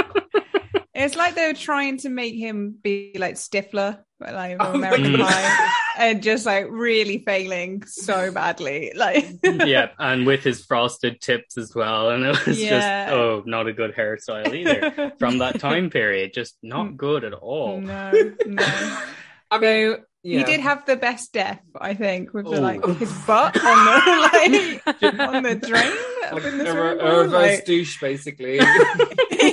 It's 0.98 1.14
like 1.16 1.34
they 1.34 1.46
were 1.48 1.54
trying 1.54 1.98
to 1.98 2.08
make 2.08 2.34
him 2.34 2.74
be 2.82 3.12
like 3.16 3.34
Stifler, 3.34 3.98
but 4.18 4.32
like 4.32 4.56
Oh, 4.58 4.72
American. 4.72 5.18
Pie, 5.18 5.70
and 5.98 6.22
just 6.22 6.46
like 6.46 6.66
really 6.70 7.18
failing 7.26 7.82
so 7.84 8.32
badly. 8.32 8.92
Like, 8.96 9.26
yeah, 9.44 9.90
and 9.98 10.26
with 10.26 10.42
his 10.42 10.64
frosted 10.64 11.20
tips 11.20 11.58
as 11.58 11.74
well. 11.74 12.10
And 12.10 12.24
it 12.24 12.46
was 12.46 12.58
Yeah. 12.60 12.70
just, 13.06 13.12
oh, 13.14 13.42
not 13.44 13.66
a 13.66 13.72
good 13.74 13.94
hairstyle 13.94 14.52
either. 14.54 15.12
From 15.18 15.38
that 15.38 15.60
time 15.60 15.90
period, 15.90 16.32
just 16.32 16.56
not 16.62 16.96
good 16.96 17.24
at 17.24 17.34
all. 17.34 17.80
no, 17.80 18.10
no. 18.46 18.62
I 19.50 19.58
mean, 19.60 19.96
yeah. 20.22 20.38
He 20.38 20.44
did 20.44 20.60
have 20.60 20.84
the 20.86 20.96
best 20.96 21.32
death, 21.32 21.60
I 21.80 21.94
think, 21.94 22.34
with 22.34 22.46
the, 22.46 22.60
like 22.60 22.84
his 22.98 23.12
butt 23.28 23.56
on 23.64 23.84
the 23.84 24.82
like 25.04 25.20
on 25.20 25.42
the 25.44 25.54
drain 25.54 25.92
like 26.32 26.44
in 26.44 26.58
the 26.58 26.64
a, 26.64 26.70
swimming 26.72 27.00
a 27.00 27.14
reverse 27.16 27.32
like- 27.32 27.64
douche, 27.64 28.00
basically. 28.00 28.56
yeah, 28.56 28.94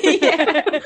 yeah. 0.01 0.61
But 0.65 0.82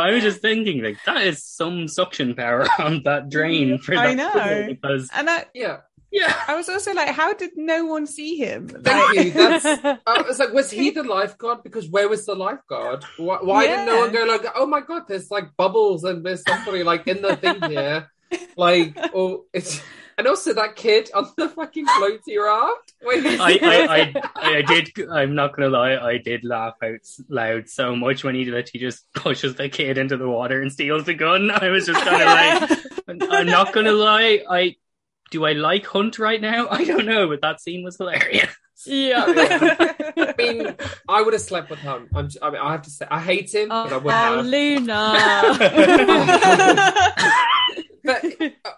I 0.00 0.10
was 0.12 0.22
just 0.22 0.40
thinking, 0.40 0.82
like, 0.82 0.98
that 1.06 1.22
is 1.22 1.44
some 1.44 1.88
suction 1.88 2.34
power 2.34 2.66
on 2.78 3.02
that 3.04 3.28
drain 3.30 3.78
mm, 3.78 3.80
for 3.82 3.94
I 3.94 4.14
know. 4.14 4.66
because, 4.68 5.08
And 5.14 5.28
I, 5.30 5.46
yeah. 5.54 5.78
yeah. 6.10 6.34
I 6.48 6.54
was 6.56 6.68
also 6.68 6.92
like, 6.92 7.10
how 7.10 7.32
did 7.34 7.50
no 7.56 7.84
one 7.86 8.06
see 8.06 8.36
him? 8.36 8.68
Thank 8.68 9.16
Like- 9.16 9.26
you. 9.26 9.32
That's. 9.32 9.64
I 10.06 10.22
was 10.22 10.38
like, 10.38 10.52
was 10.52 10.70
he 10.70 10.90
the 10.90 11.02
lifeguard? 11.04 11.62
Because 11.62 11.88
where 11.88 12.08
was 12.08 12.26
the 12.26 12.34
lifeguard? 12.34 13.04
Why, 13.16 13.38
why 13.42 13.66
didn't 13.66 13.86
no 13.86 14.00
one 14.00 14.12
go 14.12 14.24
like, 14.24 14.44
oh 14.54 14.66
my 14.66 14.80
god, 14.80 15.02
there's 15.08 15.30
like 15.30 15.56
bubbles 15.56 16.04
and 16.04 16.24
there's 16.24 16.42
somebody 16.46 16.82
like 16.82 17.06
in 17.06 17.22
the 17.22 17.36
thing 17.36 17.62
here, 17.70 18.10
like, 18.56 18.96
oh, 19.14 19.44
it's. 19.52 19.80
And 20.20 20.28
also 20.28 20.52
that 20.52 20.76
kid 20.76 21.10
on 21.14 21.30
the 21.38 21.48
fucking 21.48 21.86
floaty 21.86 22.36
raft. 22.38 22.92
I, 23.02 23.58
I, 23.62 24.22
I, 24.36 24.56
I 24.58 24.62
did. 24.62 24.90
I'm 25.10 25.34
not 25.34 25.56
gonna 25.56 25.70
lie. 25.70 25.96
I 25.96 26.18
did 26.18 26.44
laugh 26.44 26.74
out 26.84 27.00
loud 27.30 27.70
so 27.70 27.96
much 27.96 28.22
when 28.22 28.34
he 28.34 28.44
literally 28.44 28.80
just 28.80 29.10
pushes 29.14 29.54
the 29.54 29.70
kid 29.70 29.96
into 29.96 30.18
the 30.18 30.28
water 30.28 30.60
and 30.60 30.70
steals 30.70 31.04
the 31.06 31.14
gun. 31.14 31.50
I 31.50 31.70
was 31.70 31.86
just 31.86 32.04
kind 32.04 32.20
of 32.70 32.70
like, 33.08 33.22
I'm 33.30 33.46
not 33.46 33.72
gonna 33.72 33.92
lie. 33.92 34.42
I 34.46 34.76
do. 35.30 35.46
I 35.46 35.52
like 35.52 35.86
Hunt 35.86 36.18
right 36.18 36.38
now. 36.40 36.68
I 36.68 36.84
don't 36.84 37.06
know, 37.06 37.26
but 37.26 37.40
that 37.40 37.62
scene 37.62 37.82
was 37.82 37.96
hilarious. 37.96 38.54
yeah. 38.84 39.24
I 40.18 40.34
mean, 40.36 40.76
I 41.08 41.22
would 41.22 41.32
have 41.32 41.40
slept 41.40 41.70
with 41.70 41.78
him. 41.78 42.08
I'm, 42.14 42.28
I 42.42 42.50
mean, 42.50 42.60
I 42.60 42.72
have 42.72 42.82
to 42.82 42.90
say, 42.90 43.06
I 43.10 43.20
hate 43.20 43.54
him, 43.54 43.70
but 43.70 43.90
I 43.90 43.96
would 43.96 44.12
Oh, 44.12 44.36
have. 44.36 44.44
Luna. 44.44 45.14
But 48.04 48.24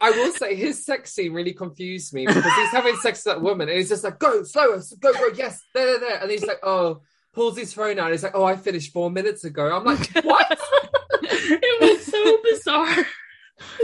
I 0.00 0.10
will 0.10 0.32
say 0.32 0.54
his 0.54 0.84
sex 0.84 1.12
scene 1.12 1.32
really 1.32 1.52
confused 1.52 2.12
me 2.14 2.26
because 2.26 2.44
he's 2.44 2.70
having 2.70 2.96
sex 2.96 3.24
with 3.24 3.34
that 3.34 3.42
woman 3.42 3.68
and 3.68 3.78
he's 3.78 3.88
just 3.88 4.04
like, 4.04 4.18
go, 4.18 4.42
slower, 4.42 4.80
go, 5.00 5.12
go, 5.12 5.28
yes, 5.34 5.62
there, 5.74 5.86
there, 5.86 6.00
there. 6.00 6.18
And 6.22 6.30
he's 6.30 6.44
like, 6.44 6.60
oh, 6.62 7.00
pulls 7.32 7.56
his 7.56 7.72
phone 7.72 7.98
out. 7.98 8.10
He's 8.10 8.22
like, 8.22 8.34
oh, 8.34 8.44
I 8.44 8.56
finished 8.56 8.92
four 8.92 9.10
minutes 9.10 9.44
ago. 9.44 9.74
I'm 9.74 9.84
like, 9.84 10.10
what? 10.24 10.60
it 11.22 11.80
was 11.80 12.06
so 12.06 12.38
bizarre. 12.42 13.06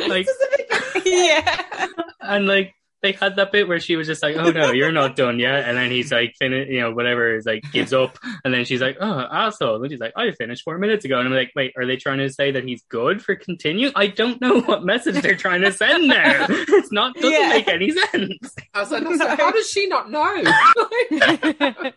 Like, 0.08 0.26
yeah. 1.04 1.86
and 2.20 2.48
like 2.48 2.74
they 3.02 3.12
had 3.12 3.36
that 3.36 3.52
bit 3.52 3.68
where 3.68 3.78
she 3.80 3.96
was 3.96 4.06
just 4.06 4.22
like, 4.22 4.36
"Oh 4.36 4.50
no, 4.50 4.72
you're 4.72 4.90
not 4.92 5.14
done 5.14 5.38
yet," 5.38 5.68
and 5.68 5.76
then 5.76 5.90
he's 5.90 6.10
like, 6.10 6.34
"Finish," 6.38 6.68
you 6.68 6.80
know, 6.80 6.90
whatever. 6.92 7.34
Is 7.36 7.46
like 7.46 7.62
gives 7.72 7.92
up, 7.92 8.18
and 8.44 8.52
then 8.52 8.64
she's 8.64 8.80
like, 8.80 8.96
"Oh, 9.00 9.26
asshole," 9.30 9.82
and 9.82 9.90
he's 9.90 10.00
like, 10.00 10.12
"I 10.16 10.30
finished 10.32 10.64
four 10.64 10.78
minutes 10.78 11.04
ago," 11.04 11.18
and 11.18 11.28
I'm 11.28 11.34
like, 11.34 11.52
"Wait, 11.54 11.72
are 11.76 11.86
they 11.86 11.96
trying 11.96 12.18
to 12.18 12.28
say 12.30 12.50
that 12.50 12.64
he's 12.64 12.82
good 12.88 13.22
for 13.22 13.36
continue?" 13.36 13.90
I 13.94 14.08
don't 14.08 14.40
know 14.40 14.60
what 14.62 14.84
message 14.84 15.22
they're 15.22 15.36
trying 15.36 15.60
to 15.62 15.72
send 15.72 16.10
there. 16.10 16.46
It's 16.78 16.92
not 16.92 17.14
doesn't 17.14 17.30
Yeah. 17.30 17.48
make 17.50 17.68
any 17.68 17.90
sense. 17.90 18.54
I 18.74 18.80
was 18.80 18.90
like, 18.90 19.02
that's 19.04 19.18
like, 19.18 19.38
how 19.40 19.50
does 19.52 19.68
she 19.70 19.86
not 19.86 20.10
know? 20.10 20.42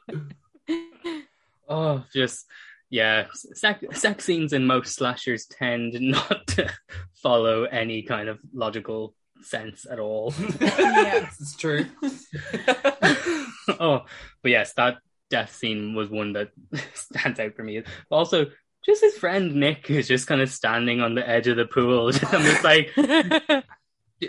Oh, 1.69 2.03
just 2.13 2.45
yeah, 2.89 3.27
sex, 3.33 3.85
sex 3.99 4.25
scenes 4.25 4.51
in 4.51 4.65
most 4.67 4.93
slashers 4.95 5.45
tend 5.45 5.93
not 6.01 6.45
to 6.47 6.69
follow 7.23 7.63
any 7.63 8.03
kind 8.03 8.27
of 8.27 8.39
logical 8.53 9.15
sense 9.43 9.85
at 9.89 9.99
all. 9.99 10.33
Yeah. 10.61 11.27
It's 11.39 11.55
true. 11.55 11.85
oh, 13.79 14.05
but 14.41 14.51
yes, 14.51 14.73
that 14.73 14.97
death 15.29 15.55
scene 15.55 15.95
was 15.95 16.09
one 16.09 16.33
that 16.33 16.49
stands 16.93 17.39
out 17.39 17.55
for 17.55 17.63
me. 17.63 17.81
But 18.09 18.15
also, 18.15 18.45
just 18.85 19.01
his 19.01 19.17
friend 19.17 19.55
Nick 19.55 19.89
is 19.89 20.07
just 20.07 20.27
kind 20.27 20.41
of 20.41 20.49
standing 20.49 21.01
on 21.01 21.15
the 21.15 21.27
edge 21.27 21.47
of 21.47 21.57
the 21.57 21.65
pool. 21.65 22.07
I'm 22.07 22.43
just 22.43 22.63
like, 22.63 22.91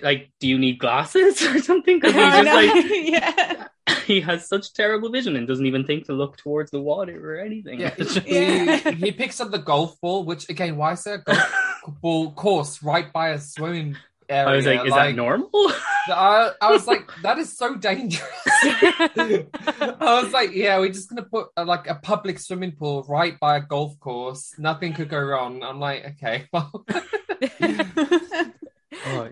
like, 0.03 0.31
do 0.41 0.49
you 0.49 0.59
need 0.59 0.79
glasses 0.79 1.43
or 1.43 1.59
something? 1.61 2.01
Because 2.01 2.15
he's 2.15 2.45
just 2.45 2.45
like, 2.45 2.85
yeah. 2.91 3.69
he 4.07 4.21
has 4.21 4.49
such 4.49 4.73
terrible 4.73 5.11
vision 5.11 5.37
and 5.37 5.47
doesn't 5.47 5.67
even 5.67 5.85
think 5.85 6.07
to 6.07 6.13
look 6.13 6.37
towards 6.37 6.71
the 6.71 6.81
water 6.81 7.35
or 7.35 7.41
anything. 7.41 7.81
Yeah, 7.81 7.95
Yeah. 8.25 8.77
He, 8.77 9.07
he 9.07 9.13
picks 9.13 9.41
up 9.41 9.51
the 9.51 9.59
golf 9.59 10.01
ball, 10.01 10.25
which 10.25 10.49
again, 10.49 10.77
why 10.77 10.93
is 10.93 11.05
there 11.05 11.17
a 11.17 11.23
golf 11.23 11.53
ball 12.01 12.33
course 12.33 12.83
right 12.83 13.13
by 13.13 13.31
a 13.31 13.39
swimming 13.39 13.97
area? 14.29 14.53
I 14.53 14.57
was 14.57 14.67
like, 14.67 14.87
is 14.87 14.95
that 14.95 15.15
normal? 15.15 15.51
I, 16.09 16.51
I 16.61 16.71
was 16.73 16.87
like, 16.87 17.11
that 17.23 17.39
is 17.39 17.57
so 17.57 17.75
dangerous. 17.77 18.29
I 18.65 20.21
was 20.23 20.33
like, 20.33 20.53
yeah, 20.53 20.79
we're 20.79 20.89
just 20.93 21.09
gonna 21.09 21.23
put 21.23 21.49
uh 21.57 21.65
like 21.65 21.89
a 21.89 21.95
public 21.97 22.39
swimming 22.39 22.73
pool 22.73 23.05
right 23.09 23.39
by 23.39 23.57
a 23.59 23.61
golf 23.61 23.99
course. 24.01 24.55
Nothing 24.59 24.93
could 24.95 25.09
go 25.09 25.21
wrong. 25.21 25.63
I'm 25.63 25.79
like, 25.81 26.05
okay, 26.23 26.49
well, 26.53 26.85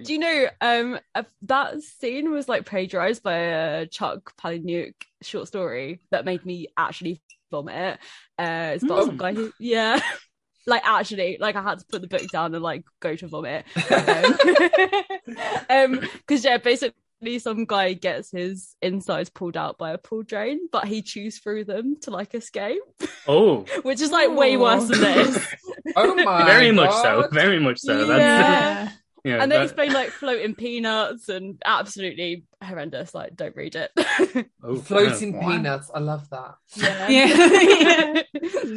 Do 0.02 0.12
you 0.12 0.18
know 0.18 0.46
um 0.60 0.98
uh, 1.14 1.22
that 1.42 1.80
scene 1.82 2.30
was 2.30 2.48
like 2.48 2.66
plagiarized 2.66 3.22
by 3.22 3.34
a 3.36 3.86
Chuck 3.86 4.32
Palahniuk 4.36 4.94
short 5.22 5.48
story 5.48 6.00
that 6.10 6.24
made 6.24 6.44
me 6.46 6.68
actually 6.76 7.20
vomit. 7.50 7.98
Uh, 8.38 8.72
it's 8.74 8.84
about 8.84 9.00
Oh. 9.00 9.06
some 9.06 9.16
guy 9.16 9.34
who, 9.34 9.52
yeah, 9.58 10.00
like 10.66 10.82
actually, 10.84 11.38
like 11.40 11.56
I 11.56 11.62
had 11.62 11.78
to 11.78 11.84
put 11.86 12.02
the 12.02 12.08
book 12.08 12.28
down 12.32 12.54
and 12.54 12.62
like 12.62 12.84
go 13.00 13.14
to 13.16 13.26
vomit. 13.26 13.64
Um, 15.70 16.00
because 16.26 16.44
yeah, 16.44 16.58
basically 16.58 17.38
some 17.38 17.64
guy 17.64 17.92
gets 17.92 18.30
his 18.30 18.74
insides 18.82 19.30
pulled 19.30 19.56
out 19.56 19.78
by 19.78 19.92
a 19.92 19.98
pool 19.98 20.22
drain, 20.22 20.68
but 20.72 20.86
he 20.86 21.02
chews 21.02 21.38
through 21.38 21.64
them 21.64 21.96
to 22.02 22.10
like 22.10 22.34
escape, 22.34 22.80
oh, 23.28 23.64
which 23.82 24.00
is 24.00 24.10
like 24.10 24.30
way 24.30 24.56
worse 24.56 24.88
than 24.88 25.00
this. 25.00 25.54
oh 25.96 26.14
my, 26.14 26.44
very 26.44 26.72
much 26.72 26.92
so. 26.92 27.28
Very 27.30 27.60
much 27.60 27.78
so. 27.78 28.06
That's, 28.06 28.18
Yeah. 28.18 28.90
Yeah, 29.24 29.42
and 29.42 29.50
they 29.50 29.56
that- 29.56 29.64
explain 29.64 29.92
like 29.92 30.10
floating 30.10 30.54
peanuts 30.54 31.28
and 31.28 31.60
absolutely 31.64 32.44
horrendous. 32.62 33.14
Like, 33.14 33.36
don't 33.36 33.54
read 33.56 33.74
it. 33.76 33.90
oh, 34.62 34.76
floating 34.76 35.34
Wow. 35.38 35.48
peanuts. 35.48 35.90
I 35.94 35.98
love 36.00 36.28
that. 36.30 36.54
Yeah. 36.76 38.22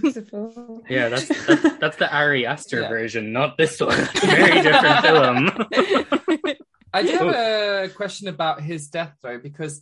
Beautiful. 0.01 0.83
Yeah, 0.89 1.09
that's 1.09 1.27
that's, 1.47 1.77
that's 1.79 1.97
the 1.97 2.13
Ari 2.13 2.45
Aster 2.45 2.81
Yeah. 2.81 2.89
version, 2.89 3.31
not 3.33 3.57
this 3.57 3.79
one. 3.79 3.95
Very 4.21 4.61
different 4.61 5.01
film. 5.01 5.49
I 6.93 7.01
do 7.03 7.17
have 7.17 7.27
a 7.27 7.89
question 7.95 8.27
about 8.27 8.61
his 8.61 8.89
death 8.89 9.13
though, 9.21 9.39
because 9.39 9.81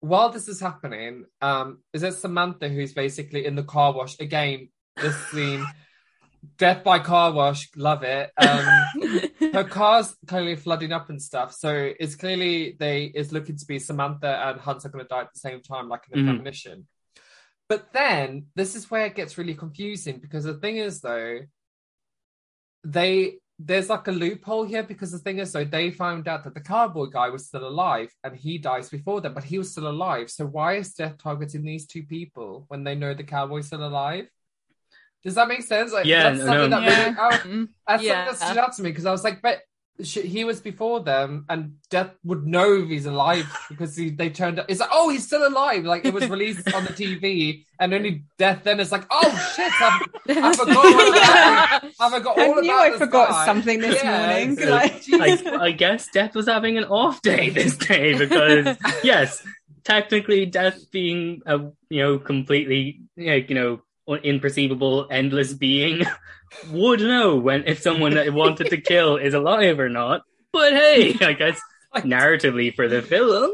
while 0.00 0.30
this 0.30 0.48
is 0.48 0.60
happening, 0.60 1.24
um, 1.40 1.78
is 1.92 2.02
it 2.02 2.14
Samantha 2.14 2.68
who's 2.68 2.92
basically 2.94 3.46
in 3.46 3.54
the 3.56 3.62
car 3.64 3.92
wash 3.92 4.18
again? 4.20 4.68
This 4.96 5.16
scene, 5.28 5.64
death 6.56 6.84
by 6.84 6.98
car 6.98 7.32
wash, 7.32 7.68
love 7.76 8.02
it. 8.02 8.30
Um, 8.36 8.66
her 9.52 9.64
car's 9.64 10.16
clearly 10.26 10.56
flooding 10.56 10.92
up 10.92 11.08
and 11.10 11.20
stuff, 11.20 11.54
so 11.54 11.92
it's 11.98 12.14
clearly 12.16 12.76
they 12.78 13.04
is 13.04 13.32
looking 13.32 13.56
to 13.56 13.66
be 13.66 13.78
Samantha 13.78 14.42
and 14.46 14.60
Hunt 14.60 14.84
are 14.84 14.88
going 14.88 15.04
to 15.04 15.08
die 15.08 15.22
at 15.22 15.32
the 15.32 15.40
same 15.40 15.62
time, 15.62 15.88
like 15.88 16.02
in 16.10 16.18
a 16.18 16.22
Mhm. 16.22 16.26
premonition. 16.26 16.86
But 17.68 17.92
then 17.92 18.46
this 18.54 18.74
is 18.74 18.90
where 18.90 19.06
it 19.06 19.14
gets 19.14 19.36
really 19.36 19.54
confusing 19.54 20.18
because 20.20 20.44
the 20.44 20.54
thing 20.54 20.78
is 20.78 21.00
though, 21.00 21.40
they 22.84 23.38
there's 23.60 23.88
like 23.88 24.06
a 24.06 24.12
loophole 24.12 24.64
here 24.64 24.84
because 24.84 25.10
the 25.10 25.18
thing 25.18 25.38
is, 25.38 25.50
though 25.50 25.64
they 25.64 25.90
found 25.90 26.28
out 26.28 26.44
that 26.44 26.54
the 26.54 26.60
cowboy 26.60 27.06
guy 27.06 27.28
was 27.28 27.46
still 27.46 27.66
alive 27.66 28.08
and 28.22 28.36
he 28.36 28.56
dies 28.56 28.88
before 28.88 29.20
them, 29.20 29.34
but 29.34 29.42
he 29.42 29.58
was 29.58 29.72
still 29.72 29.88
alive. 29.88 30.30
So 30.30 30.46
why 30.46 30.74
is 30.76 30.94
death 30.94 31.18
targeting 31.18 31.64
these 31.64 31.84
two 31.86 32.04
people 32.04 32.66
when 32.68 32.84
they 32.84 32.94
know 32.94 33.14
the 33.14 33.24
cowboy's 33.24 33.66
still 33.66 33.84
alive? 33.84 34.28
Does 35.24 35.34
that 35.34 35.48
make 35.48 35.62
sense? 35.62 35.92
Like, 35.92 36.06
Yeah, 36.06 36.30
that's 36.30 36.38
something 36.44 36.70
no. 36.70 36.80
that 36.80 36.82
Yeah. 36.82 37.04
really, 37.04 37.16
I, 37.18 37.30
Mm. 37.38 37.68
that's 37.86 38.02
Yeah. 38.02 38.12
something 38.26 38.38
that 38.38 38.46
stood 38.46 38.58
out 38.58 38.72
to 38.76 38.82
me 38.82 38.90
because 38.90 39.06
I 39.06 39.10
was 39.10 39.24
like, 39.24 39.42
but 39.42 39.60
sh- 40.02 40.18
he 40.24 40.44
was 40.44 40.60
before 40.60 41.00
them, 41.02 41.44
and 41.48 41.74
Death 41.90 42.12
would 42.24 42.46
know 42.46 42.72
if 42.82 42.88
he's 42.88 43.06
alive 43.06 43.44
because 43.68 43.96
he, 43.96 44.10
they 44.10 44.30
turned. 44.30 44.60
Up. 44.60 44.66
It's 44.68 44.78
like, 44.80 44.90
oh, 44.92 45.08
he's 45.08 45.26
still 45.26 45.46
alive. 45.46 45.84
Like 45.84 46.04
it 46.04 46.14
was 46.14 46.28
released 46.28 46.72
on 46.72 46.84
the 46.84 46.92
TV, 46.92 47.64
and 47.80 47.92
only 47.92 48.22
Death 48.38 48.60
then 48.62 48.78
is 48.78 48.92
like, 48.92 49.06
oh 49.10 49.52
shit, 49.56 49.72
I, 49.80 50.00
I 50.28 50.54
forgot 50.54 50.76
all 50.76 51.08
about. 51.10 51.82
Yeah. 51.82 51.90
I 52.00 52.10
forgot 52.10 52.38
I 52.38 52.46
knew 52.46 52.52
about 52.60 52.80
I 52.80 52.90
this 52.90 52.98
forgot 53.00 53.28
guy. 53.30 53.44
something 53.46 53.80
this 53.80 54.02
Yeah, 54.02 54.18
morning. 54.26 54.56
so- 54.56 54.70
Like- 54.70 55.04
I, 55.52 55.64
I 55.66 55.70
guess 55.72 56.08
Death 56.12 56.34
was 56.36 56.46
having 56.46 56.78
an 56.78 56.84
off 56.84 57.20
day 57.22 57.50
this 57.50 57.76
day 57.76 58.16
because 58.16 58.76
yes, 59.02 59.42
technically 59.84 60.46
Death 60.46 60.90
being 60.92 61.42
a 61.46 61.58
you 61.90 62.02
know 62.02 62.18
completely 62.18 63.00
like 63.16 63.48
you 63.48 63.54
know 63.56 63.72
un- 63.72 63.80
imperceivable 64.16 65.06
endless 65.10 65.52
being 65.52 66.02
would 66.70 67.00
know 67.00 67.36
when 67.36 67.64
if 67.66 67.80
someone 67.82 68.14
that 68.14 68.26
it 68.26 68.32
wanted 68.32 68.70
to 68.70 68.80
kill 68.80 69.16
is 69.16 69.34
alive 69.34 69.78
or 69.78 69.88
not. 69.90 70.22
But 70.52 70.72
hey, 70.72 71.14
I 71.20 71.34
guess 71.34 71.60
narratively 71.94 72.74
for 72.74 72.88
the 72.88 73.02
film, 73.02 73.52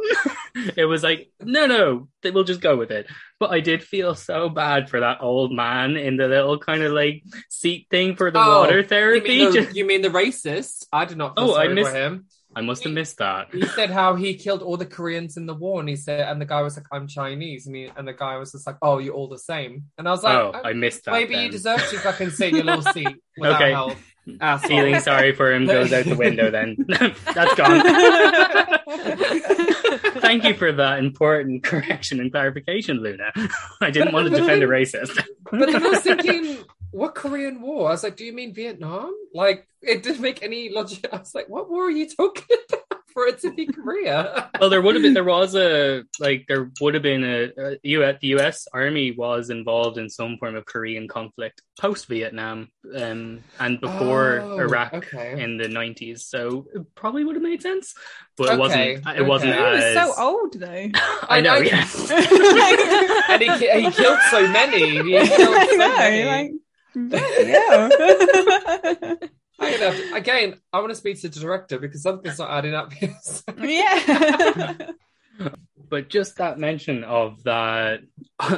it 0.77 0.85
was 0.85 1.03
like 1.03 1.31
no, 1.41 1.67
no, 1.67 2.09
they 2.23 2.31
will 2.31 2.45
just 2.45 2.61
go 2.61 2.77
with 2.77 2.91
it. 2.91 3.07
But 3.41 3.51
I 3.51 3.61
did 3.61 3.83
feel 3.83 4.15
so 4.15 4.49
bad 4.49 4.89
for 4.89 5.01
that 5.01 5.19
old 5.21 5.53
man 5.53 5.97
in 5.97 6.17
the 6.17 6.29
little 6.29 6.59
kind 6.59 6.83
of 6.83 6.93
like 6.93 7.25
seat 7.51 7.89
thing 7.91 8.15
for 8.17 8.31
the 8.31 8.39
Oh, 8.39 8.61
water 8.61 8.79
You 8.79 8.85
therapy. 8.87 9.39
mean, 9.39 9.53
the, 9.53 9.73
you 9.75 9.85
mean 9.85 10.03
the 10.03 10.09
racist? 10.09 10.87
I 10.93 11.05
did 11.05 11.19
not 11.19 11.37
feel 11.37 11.51
Oh, 11.51 11.55
I 11.55 11.65
sorry 11.65 11.75
missed- 11.75 11.91
for 11.91 11.97
him. 11.97 12.27
I 12.57 12.61
must 12.61 12.85
have 12.85 12.93
missed 12.93 13.19
that. 13.19 13.49
He 13.53 13.67
said 13.69 13.91
how 13.91 14.15
he 14.15 14.35
killed 14.35 14.63
all 14.63 14.77
the 14.77 14.87
Koreans 14.87 15.37
in 15.37 15.47
the 15.47 15.55
war, 15.55 15.81
and 15.81 15.89
he 15.89 15.97
said, 15.97 16.29
and 16.29 16.41
the 16.41 16.45
guy 16.45 16.63
was 16.63 16.77
like, 16.77 16.87
"I'm 16.93 17.07
Chinese," 17.07 17.67
and, 17.67 17.77
he, 17.77 17.91
and 17.97 18.07
the 18.07 18.13
guy 18.13 18.37
was 18.37 18.53
just 18.53 18.67
like, 18.67 18.77
"Oh, 18.83 18.99
you're 18.99 19.15
all 19.15 19.29
the 19.29 19.39
same." 19.39 19.85
And 19.99 20.09
I 20.09 20.11
was 20.11 20.23
like, 20.23 20.37
oh, 20.37 20.53
I 20.65 20.73
missed 20.73 21.05
that. 21.07 21.13
Maybe 21.13 21.35
you 21.35 21.43
then. 21.43 21.51
deserve 21.51 21.89
to 21.91 21.99
fucking 21.99 22.31
sit 22.31 22.51
in 22.51 22.57
your 22.57 22.65
little 22.65 22.83
seat 22.83 23.17
without 23.39 23.61
Okay. 23.61 23.71
help. 23.73 23.97
Asshole. 24.41 24.69
Feeling 24.71 25.01
sorry 25.01 25.35
for 25.35 25.53
him 25.53 25.67
goes 25.67 25.93
out 25.93 26.07
the 26.07 26.17
window 26.17 26.51
then. 26.51 26.77
That's 27.35 27.55
gone. 27.57 27.83
Thank 30.21 30.45
you 30.45 30.55
for 30.55 30.73
that 30.73 30.99
important 30.99 31.63
correction 31.63 32.21
and 32.21 32.33
clarification, 32.33 33.03
Luna. 33.03 33.33
I 33.83 33.91
didn't 33.91 34.15
want 34.15 34.31
to 34.31 34.37
defend 34.39 34.63
a 34.63 34.67
racist. 34.67 35.23
But 35.51 35.75
I 35.75 35.79
was 35.79 36.01
thinking, 36.01 36.65
what 36.95 37.15
Korean 37.15 37.61
War? 37.61 37.89
I 37.89 37.93
was 37.93 38.03
like, 38.05 38.17
do 38.17 38.25
you 38.25 38.33
mean 38.33 38.55
Vietnam? 38.55 39.13
Like, 39.35 39.67
it 39.83 40.03
didn't 40.03 40.23
make 40.23 40.43
any 40.43 40.71
logic. 40.71 41.07
I 41.13 41.17
was 41.19 41.35
like, 41.35 41.49
what 41.49 41.69
war 41.71 41.85
are 41.87 41.91
you 41.91 42.09
talking 42.09 42.45
about 42.73 43.01
for 43.13 43.27
it 43.27 43.39
to 43.41 43.53
be 43.53 43.67
Korea? 43.67 44.51
well, 44.61 44.71
there 44.71 44.81
would 44.83 44.95
have 44.95 45.03
been, 45.03 45.15
there 45.15 45.25
was 45.25 45.55
a, 45.55 46.03
like, 46.21 46.47
there 46.49 46.71
would 46.81 46.95
have 46.95 47.03
been 47.03 47.25
a, 47.25 47.51
a 47.59 47.79
US, 47.83 48.17
the 48.21 48.29
US 48.39 48.67
Army 48.73 49.11
was 49.13 49.51
involved 49.51 49.99
in 49.99 50.09
some 50.09 50.37
form 50.39 50.55
of 50.57 50.65
Korean 50.67 51.07
conflict 51.09 51.63
post 51.81 52.07
Vietnam 52.07 52.69
um, 52.97 53.41
and 53.61 53.81
before 53.81 54.41
Oh, 54.41 54.59
Iraq 54.59 54.95
okay. 54.95 55.43
in 55.43 55.57
the 55.59 55.65
90s. 55.69 56.21
So 56.21 56.67
it 56.75 56.83
probably 56.95 57.25
would 57.25 57.35
have 57.37 57.43
made 57.43 57.63
sense, 57.63 57.95
but 58.37 58.51
Okay, 58.51 58.55
it 58.55 58.59
wasn't, 58.59 59.19
it 59.19 59.23
wasn't 59.27 59.53
okay. 59.55 59.91
He 59.91 59.97
was 59.97 60.17
so 60.17 60.23
old 60.23 60.53
though. 60.61 60.89
I 61.29 61.41
know, 61.41 61.55
I- 61.55 61.59
yeah. 61.61 61.89
and 63.31 63.43
he, 63.43 63.83
he 63.85 63.91
killed 63.91 64.19
so 64.31 64.47
many. 64.49 65.03
He 65.03 65.03
killed 65.03 65.29
so 65.29 65.57
I 65.65 65.77
know, 65.77 65.97
many. 65.99 66.25
like 66.25 66.53
yeah. 66.95 67.89
I'm 69.59 69.81
have 69.81 69.97
to- 69.97 70.15
again, 70.15 70.61
I 70.73 70.81
want 70.81 70.91
to 70.91 70.97
speak 70.97 71.21
to 71.21 71.29
the 71.29 71.41
director 71.41 71.79
because 71.79 72.03
something's 72.03 72.39
not 72.39 72.51
adding 72.51 72.75
up 72.75 72.93
here. 72.93 73.17
yeah. 73.59 74.77
but 75.91 76.09
just 76.09 76.37
that 76.39 76.59
mention 76.59 77.05
of 77.05 77.43
that 77.45 78.01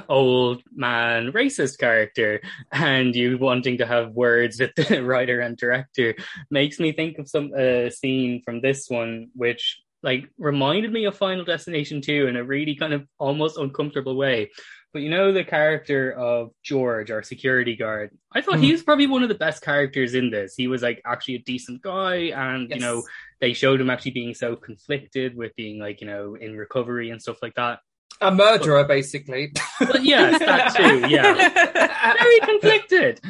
old 0.09 0.63
man 0.75 1.33
racist 1.33 1.79
character 1.79 2.41
and 2.73 3.15
you 3.15 3.39
wanting 3.39 3.79
to 3.79 3.87
have 3.87 4.13
words 4.13 4.61
with 4.61 4.75
the 4.75 5.03
writer 5.05 5.41
and 5.41 5.57
director 5.57 6.15
makes 6.51 6.79
me 6.79 6.93
think 6.93 7.19
of 7.19 7.29
some 7.29 7.53
uh, 7.59 7.91
scene 7.91 8.43
from 8.45 8.61
this 8.61 8.89
one 8.89 9.29
which 9.35 9.83
like 10.03 10.29
reminded 10.39 10.93
me 10.93 11.05
of 11.05 11.17
final 11.17 11.45
destination 11.45 12.01
2 12.01 12.27
in 12.27 12.37
a 12.37 12.45
really 12.45 12.77
kind 12.77 12.93
of 12.93 13.07
almost 13.19 13.59
uncomfortable 13.59 14.17
way 14.17 14.51
but 14.93 15.03
you 15.03 15.11
know 15.11 15.33
the 15.33 15.45
character 15.45 16.11
of 16.13 16.51
george 16.63 17.11
our 17.11 17.23
security 17.23 17.77
guard? 17.77 18.11
I 18.33 18.41
thought 18.41 18.59
he 18.61 18.67
Hmm. 18.69 18.73
was 18.73 18.83
probably 18.83 19.07
one 19.07 19.23
of 19.23 19.29
the 19.29 19.35
best 19.35 19.63
characters 19.63 20.15
in 20.15 20.31
this. 20.31 20.55
He 20.57 20.67
was 20.69 20.83
like 20.83 21.03
actually 21.05 21.35
a 21.37 21.41
decent 21.41 21.83
guy 21.83 22.31
and 22.35 22.71
you 22.71 22.81
know 22.81 23.03
they 23.41 23.53
showed 23.53 23.81
him 23.81 23.91
actually 23.91 24.13
being 24.13 24.35
so 24.35 24.57
conflicted 24.57 25.37
with 25.37 25.55
being 25.57 25.79
like 25.79 26.01
you 26.01 26.07
know 26.07 26.35
in 26.35 26.57
recovery 26.57 27.11
and 27.11 27.21
stuff 27.21 27.39
like 27.43 27.55
that. 27.57 27.81
A 28.23 28.31
murderer, 28.35 28.85
basically. 28.85 29.53
but 29.79 30.03
yes 30.03 30.39
that 30.39 30.75
too 30.75 31.07
yeah. 31.09 31.35
Very 32.23 32.41
conflicted. 32.41 33.21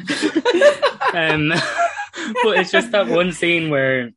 Um 1.13 1.49
but 2.43 2.57
it's 2.59 2.71
just 2.71 2.91
that 2.91 3.07
one 3.07 3.31
scene 3.31 3.69
where 3.69 4.11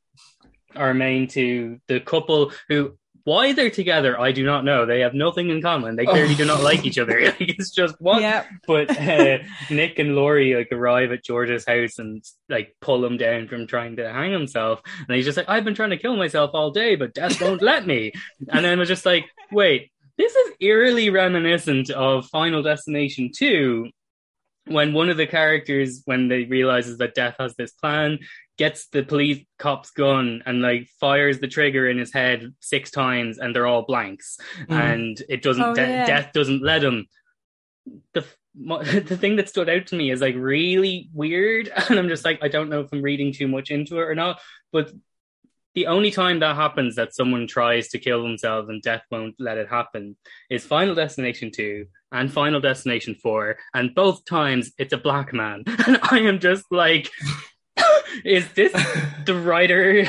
our 0.76 0.94
main 0.94 1.26
two 1.26 1.80
the 1.88 1.98
couple 2.00 2.52
who 2.68 2.96
why 3.24 3.52
they're 3.52 3.70
together 3.70 4.18
i 4.18 4.32
do 4.32 4.44
not 4.44 4.64
know 4.64 4.86
they 4.86 5.00
have 5.00 5.14
nothing 5.14 5.50
in 5.50 5.60
common 5.60 5.96
they 5.96 6.06
clearly 6.06 6.34
do 6.34 6.44
not 6.44 6.62
like 6.62 6.84
each 6.84 6.98
other 6.98 7.20
like, 7.24 7.36
it's 7.40 7.70
just 7.70 7.94
what 8.00 8.20
Yep. 8.20 8.46
but 8.66 8.90
uh, 8.98 9.38
Nick 9.70 9.98
and 9.98 10.14
Laurie 10.14 10.54
like 10.54 10.72
arrive 10.72 11.12
at 11.12 11.24
George's 11.24 11.66
house 11.66 11.98
and 11.98 12.22
like 12.48 12.74
pull 12.80 13.04
him 13.04 13.16
down 13.16 13.48
from 13.48 13.66
trying 13.66 13.96
to 13.96 14.10
hang 14.12 14.32
himself, 14.32 14.80
and 15.06 15.16
he's 15.16 15.24
just 15.24 15.36
like, 15.36 15.48
"I've 15.48 15.64
been 15.64 15.74
trying 15.74 15.90
to 15.90 15.96
kill 15.96 16.16
myself 16.16 16.50
all 16.54 16.70
day, 16.70 16.96
but 16.96 17.14
death 17.14 17.40
won't 17.40 17.62
let 17.62 17.86
me." 17.86 18.12
And 18.48 18.64
then 18.64 18.78
was 18.78 18.88
just 18.88 19.06
like, 19.06 19.26
"Wait, 19.52 19.90
this 20.18 20.34
is 20.34 20.54
eerily 20.60 21.10
reminiscent 21.10 21.90
of 21.90 22.26
Final 22.26 22.62
Destination 22.62 23.30
Two, 23.34 23.90
when 24.66 24.92
one 24.92 25.08
of 25.08 25.16
the 25.16 25.26
characters, 25.26 26.02
when 26.04 26.28
they 26.28 26.44
realizes 26.44 26.98
that 26.98 27.14
death 27.14 27.36
has 27.38 27.54
this 27.56 27.72
plan." 27.72 28.18
Gets 28.58 28.88
the 28.88 29.02
police 29.02 29.44
cop's 29.58 29.90
gun 29.90 30.42
and 30.44 30.60
like 30.60 30.88
fires 31.00 31.38
the 31.38 31.48
trigger 31.48 31.88
in 31.88 31.96
his 31.96 32.12
head 32.12 32.52
six 32.60 32.90
times, 32.90 33.38
and 33.38 33.54
they're 33.56 33.66
all 33.66 33.82
blanks, 33.86 34.36
Mm. 34.68 34.74
and 34.94 35.22
it 35.30 35.42
doesn't. 35.42 35.62
Oh, 35.64 35.74
de- 35.74 35.80
yeah. 35.80 36.06
Death 36.06 36.32
doesn't 36.34 36.62
let 36.62 36.84
him 36.84 37.06
the 38.12 38.24
the 38.54 39.16
thing 39.16 39.36
that 39.36 39.48
stood 39.48 39.68
out 39.68 39.86
to 39.86 39.96
me 39.96 40.10
is 40.10 40.20
like 40.20 40.34
really 40.36 41.08
weird 41.14 41.68
and 41.88 41.98
i'm 41.98 42.08
just 42.08 42.24
like 42.24 42.38
i 42.42 42.48
don't 42.48 42.68
know 42.68 42.80
if 42.80 42.88
i'm 42.92 43.00
reading 43.00 43.32
too 43.32 43.46
much 43.48 43.70
into 43.70 43.96
it 43.96 44.02
or 44.02 44.14
not 44.14 44.40
but 44.72 44.90
the 45.76 45.86
only 45.86 46.10
time 46.10 46.40
that 46.40 46.56
happens 46.56 46.96
that 46.96 47.14
someone 47.14 47.46
tries 47.46 47.88
to 47.88 47.98
kill 47.98 48.22
themselves 48.24 48.68
and 48.68 48.82
death 48.82 49.02
won't 49.10 49.36
let 49.38 49.56
it 49.56 49.68
happen 49.68 50.16
is 50.50 50.64
final 50.66 50.94
destination 50.96 51.50
2 51.54 51.86
and 52.12 52.32
final 52.32 52.60
destination 52.60 53.14
4 53.14 53.56
and 53.74 53.94
both 53.94 54.24
times 54.24 54.72
it's 54.78 54.92
a 54.92 54.98
black 54.98 55.32
man 55.32 55.62
and 55.86 55.98
i 56.10 56.18
am 56.18 56.40
just 56.40 56.64
like 56.72 57.08
is 58.24 58.50
this 58.52 58.72
the 59.26 59.34
writer 59.34 60.04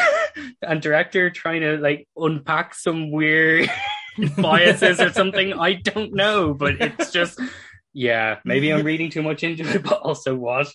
and 0.61 0.81
director 0.81 1.29
trying 1.29 1.61
to 1.61 1.77
like 1.77 2.07
unpack 2.17 2.73
some 2.75 3.11
weird 3.11 3.69
biases 4.37 4.99
or 4.99 5.11
something. 5.11 5.53
I 5.53 5.73
don't 5.73 6.13
know, 6.13 6.53
but 6.53 6.75
it's 6.81 7.11
just 7.13 7.39
yeah. 7.93 8.39
Maybe 8.45 8.71
I'm 8.71 8.85
reading 8.85 9.09
too 9.09 9.21
much 9.23 9.43
into 9.43 9.63
it, 9.69 9.83
but 9.83 9.99
also 10.01 10.35
what? 10.35 10.67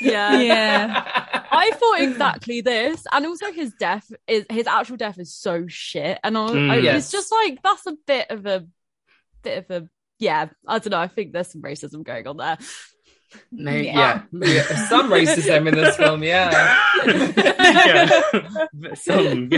yeah. 0.00 0.40
Yeah. 0.40 1.24
I 1.50 1.70
thought 1.72 2.00
exactly 2.02 2.60
this, 2.60 3.04
and 3.10 3.26
also 3.26 3.50
his 3.52 3.72
death 3.80 4.10
is 4.26 4.44
his 4.50 4.66
actual 4.66 4.96
death 4.96 5.18
is 5.18 5.34
so 5.34 5.64
shit, 5.66 6.18
and 6.22 6.36
I, 6.38 6.40
Mm. 6.50 6.70
I, 6.70 6.76
Yes. 6.78 7.04
it's 7.04 7.12
just 7.12 7.32
like 7.32 7.58
that's 7.62 7.86
a 7.86 7.94
bit 8.06 8.26
of 8.30 8.46
a 8.46 8.66
bit 9.42 9.58
of 9.68 9.82
a 9.82 9.88
yeah. 10.20 10.48
I 10.66 10.78
don't 10.78 10.90
know. 10.90 10.98
I 10.98 11.08
think 11.08 11.32
there's 11.32 11.50
some 11.50 11.62
racism 11.62 12.04
going 12.04 12.26
on 12.26 12.36
there. 12.36 12.58
Maybe, 13.52 13.86
Yeah. 13.86 14.22
yeah. 14.32 14.46
yeah, 14.46 14.88
some 14.88 15.10
racism 15.10 15.68
in 15.68 15.74
this 15.74 15.96
film, 15.96 16.22
yeah. 16.22 16.78
yeah, 17.06 18.94
some 18.94 19.50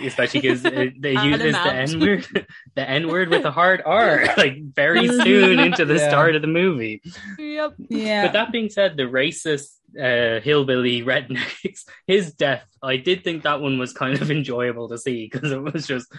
especially 0.00 0.40
because 0.40 0.62
they 0.62 1.12
use 1.12 1.38
the 1.38 1.48
amount. 1.48 1.66
N 1.94 2.00
word, 2.00 2.46
the 2.74 2.88
N 2.88 3.08
word 3.08 3.28
with 3.28 3.44
a 3.44 3.50
hard 3.50 3.82
R, 3.84 4.26
like 4.36 4.62
very 4.62 5.08
soon 5.08 5.58
into 5.58 5.84
the 5.84 5.94
Yeah. 5.96 6.08
start 6.08 6.36
of 6.36 6.42
the 6.42 6.48
movie. 6.48 7.02
Yep. 7.38 7.74
Yeah. 7.88 8.26
But 8.26 8.32
that 8.34 8.52
being 8.52 8.68
said, 8.68 8.96
the 8.96 9.04
racist 9.04 9.72
uh, 10.00 10.40
hillbilly 10.40 11.02
rednecks, 11.02 11.84
his 12.06 12.32
death, 12.32 12.64
I 12.82 12.96
did 12.96 13.24
think 13.24 13.42
that 13.42 13.60
one 13.60 13.78
was 13.78 13.92
kind 13.92 14.20
of 14.20 14.30
enjoyable 14.30 14.88
to 14.90 14.98
see 14.98 15.28
because 15.30 15.50
it 15.50 15.60
was 15.62 15.86
just 15.86 16.12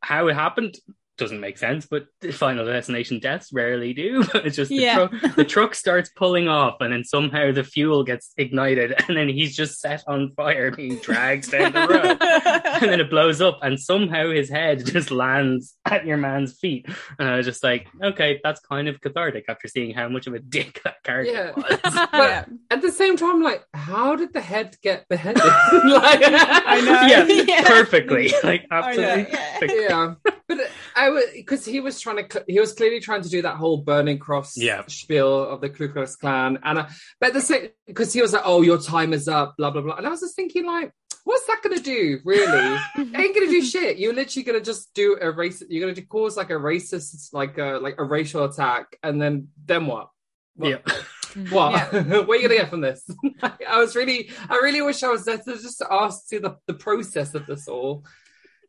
how 0.00 0.28
it 0.28 0.34
happened. 0.34 0.76
Doesn't 1.20 1.38
make 1.40 1.58
sense, 1.58 1.86
but 1.86 2.06
the 2.20 2.32
Final 2.32 2.66
Destination 2.66 3.20
deaths 3.20 3.50
rarely 3.52 3.92
do. 3.94 4.24
it's 4.34 4.56
just 4.56 4.70
the, 4.70 4.76
Yeah. 4.76 4.94
truck, 5.06 5.36
the 5.36 5.44
truck 5.44 5.74
starts 5.76 6.10
pulling 6.16 6.48
off, 6.48 6.78
and 6.80 6.92
then 6.92 7.04
somehow 7.04 7.52
the 7.52 7.62
fuel 7.62 8.02
gets 8.02 8.32
ignited, 8.36 8.94
and 9.08 9.16
then 9.16 9.28
he's 9.28 9.54
just 9.54 9.80
set 9.80 10.02
on 10.08 10.32
fire, 10.36 10.70
being 10.72 10.96
dragged 10.98 11.50
down 11.52 11.72
the 11.72 11.86
road. 11.86 12.16
and 12.82 12.90
then 12.90 13.00
it 13.00 13.10
blows 13.10 13.40
up, 13.40 13.58
and 13.62 13.78
somehow 13.78 14.30
his 14.30 14.48
head 14.50 14.84
just 14.84 15.10
lands 15.10 15.76
at 15.84 16.04
your 16.06 16.16
man's 16.16 16.58
feet. 16.58 16.86
And 17.18 17.28
I 17.28 17.36
was 17.36 17.46
just 17.46 17.62
like, 17.62 17.86
okay, 18.02 18.40
that's 18.42 18.60
kind 18.60 18.88
of 18.88 19.00
cathartic 19.00 19.44
after 19.48 19.68
seeing 19.68 19.94
how 19.94 20.08
much 20.08 20.26
of 20.26 20.34
a 20.34 20.38
dick 20.40 20.80
that 20.84 21.02
character 21.04 21.32
Yeah. 21.32 21.52
was. 21.54 21.78
But 22.10 22.30
Yeah. 22.30 22.44
at 22.70 22.82
the 22.82 22.90
same 22.90 23.16
time, 23.16 23.42
like, 23.42 23.62
how 23.74 24.16
did 24.16 24.32
the 24.32 24.40
head 24.40 24.76
get 24.82 25.06
beheaded? 25.08 25.42
like, 25.44 26.20
I 26.24 26.80
know. 26.84 27.00
yeah, 27.06 27.44
Yeah. 27.44 27.64
perfectly, 27.68 28.32
like 28.42 28.66
I 28.70 28.96
know, 28.96 29.26
absolutely. 29.30 29.82
yeah. 29.82 30.14
Perfect. 30.50 30.70
yeah, 30.70 30.94
but 30.94 31.00
I 31.02 31.10
was 31.10 31.24
because 31.34 31.64
he 31.64 31.80
was 31.80 32.00
trying 32.00 32.28
to, 32.28 32.44
he 32.46 32.60
was 32.60 32.72
clearly 32.72 33.00
trying 33.00 33.22
to 33.22 33.28
do 33.28 33.42
that 33.42 33.56
whole 33.56 33.78
burning 33.78 34.18
cross 34.18 34.56
Yeah. 34.56 34.82
spiel 34.88 35.44
of 35.48 35.60
the 35.60 35.68
Ku 35.70 35.88
Klux 35.88 36.16
Klan, 36.16 36.58
and 36.62 36.80
I, 36.80 36.90
but 37.20 37.32
the 37.32 37.40
same 37.40 37.68
because 37.86 38.12
he 38.12 38.20
was 38.22 38.32
like, 38.32 38.42
"Oh, 38.44 38.62
your 38.62 38.78
time 38.78 39.12
is 39.12 39.28
up," 39.28 39.56
blah 39.56 39.70
blah 39.70 39.82
blah, 39.82 39.96
and 39.96 40.06
I 40.06 40.10
was 40.10 40.20
just 40.20 40.36
thinking, 40.36 40.66
like, 40.66 40.92
what's 41.24 41.46
that 41.46 41.60
going 41.62 41.76
to 41.76 41.82
do? 41.82 42.18
Really, 42.24 42.78
ain't 42.98 43.14
going 43.14 43.46
to 43.46 43.50
do 43.50 43.62
shit. 43.62 43.98
You're 43.98 44.14
literally 44.14 44.44
going 44.44 44.58
to 44.58 44.64
just 44.64 44.92
do 44.94 45.16
a 45.20 45.30
race. 45.30 45.62
You're 45.68 45.82
going 45.82 45.94
to 45.94 46.02
cause 46.02 46.36
like 46.36 46.50
a 46.50 46.54
racist, 46.54 47.32
like 47.32 47.58
a 47.58 47.78
like 47.82 47.96
a 47.98 48.04
racial 48.04 48.44
attack, 48.44 48.96
and 49.02 49.20
then 49.20 49.48
then 49.64 49.86
what? 49.86 50.08
What? 50.56 50.68
Yeah. 50.68 50.94
What? 51.50 51.92
what 51.92 52.28
are 52.28 52.36
you 52.36 52.42
gonna 52.42 52.56
get 52.56 52.70
from 52.70 52.80
this? 52.80 53.08
I 53.40 53.78
was 53.78 53.94
really, 53.94 54.30
I 54.48 54.56
really 54.56 54.82
wish 54.82 55.04
I 55.04 55.10
was 55.10 55.24
there 55.24 55.38
to 55.38 55.52
just 55.52 55.80
ask 55.88 56.26
to 56.30 56.40
the, 56.40 56.56
the 56.66 56.74
process 56.74 57.34
of 57.36 57.46
this 57.46 57.68
all. 57.68 58.04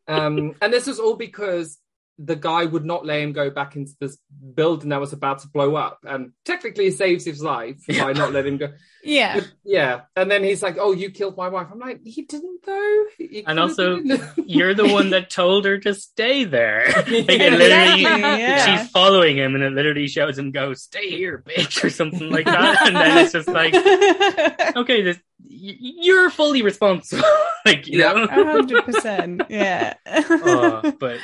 Um, 0.08 0.54
and 0.60 0.72
this 0.72 0.88
is 0.88 0.98
all 0.98 1.16
because 1.16 1.78
the 2.18 2.36
guy 2.36 2.64
would 2.64 2.84
not 2.84 3.04
let 3.06 3.20
him 3.20 3.32
go 3.32 3.50
back 3.50 3.74
into 3.74 3.92
this 4.00 4.18
building 4.54 4.90
that 4.90 5.00
was 5.00 5.12
about 5.12 5.40
to 5.40 5.48
blow 5.48 5.74
up, 5.76 5.98
and 6.04 6.32
technically 6.44 6.84
he 6.84 6.90
saves 6.90 7.24
his 7.24 7.42
life 7.42 7.78
Yeah. 7.88 8.04
by 8.04 8.12
not 8.12 8.32
letting 8.32 8.54
him 8.54 8.58
go. 8.58 8.72
Yeah. 9.02 9.40
But, 9.40 9.52
yeah, 9.64 10.00
and 10.14 10.30
then 10.30 10.44
he's 10.44 10.62
like, 10.62 10.76
"Oh, 10.78 10.92
you 10.92 11.10
killed 11.10 11.36
my 11.36 11.48
wife." 11.48 11.68
I'm 11.72 11.78
like, 11.80 12.00
"He 12.04 12.22
didn't 12.22 12.60
though." 12.64 13.04
He 13.18 13.44
And 13.46 13.58
also. 13.58 13.98
You're 14.46 14.74
the 14.74 14.86
one 14.86 15.10
that 15.16 15.30
told 15.30 15.64
her 15.64 15.78
to 15.78 15.94
stay 15.94 16.44
there. 16.44 16.84
like 16.96 17.06
it 17.08 17.52
literally, 17.52 18.02
yeah. 18.02 18.78
she's 18.78 18.90
following 18.90 19.36
him, 19.38 19.54
and 19.54 19.64
it 19.64 19.72
literally 19.72 20.06
shows 20.06 20.38
him 20.38 20.52
go, 20.52 20.74
"Stay 20.74 21.10
here, 21.10 21.42
bitch," 21.46 21.82
or 21.82 21.90
something 21.90 22.30
like 22.30 22.44
that. 22.46 22.86
And 22.86 22.94
then 22.96 23.18
it's 23.24 23.32
just 23.32 23.48
like, 23.48 23.74
okay, 24.76 25.02
this 25.02 25.18
you're 25.44 26.30
fully 26.30 26.62
responsible. 26.62 27.24
like 27.66 27.86
you 27.88 27.98
Yeah. 28.00 28.12
know. 28.12 28.26
Hundred 28.28 28.84
percent. 28.84 29.42
Yeah. 29.48 29.94
Uh, 30.06 30.92
but 30.98 31.18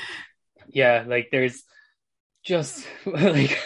yeah, 0.78 1.04
like 1.06 1.28
there's 1.32 1.62
just 2.44 2.86
like 3.06 3.58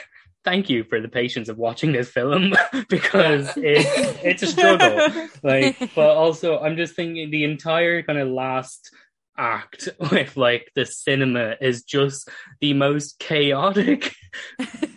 thank 0.45 0.69
you 0.71 0.83
for 0.85 1.01
the 1.01 1.09
patience 1.09 1.49
of 1.49 1.57
watching 1.59 1.93
this 1.93 2.09
film 2.09 2.53
because 2.89 3.47
it, 3.57 3.87
it's 4.25 4.43
a 4.43 4.47
struggle. 4.49 5.29
Like, 5.45 5.77
but 5.95 6.11
also 6.17 6.59
I'm 6.59 6.77
just 6.77 6.95
thinking 6.97 7.31
the 7.31 7.45
entire 7.45 8.03
kind 8.03 8.19
of 8.19 8.29
last 8.29 8.91
act 9.37 9.89
with 10.11 10.37
like 10.37 10.71
the 10.75 10.87
cinema 10.87 11.57
is 11.61 11.83
just 11.85 12.29
the 12.61 12.75
most 12.75 13.19
chaotic 13.19 14.15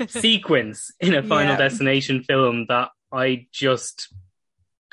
sequence 0.08 0.92
in 1.00 1.14
a 1.16 1.24
final 1.24 1.54
Yeah. 1.54 1.58
destination 1.58 2.24
film 2.24 2.66
that 2.70 2.90
I 3.12 3.48
just 3.52 4.14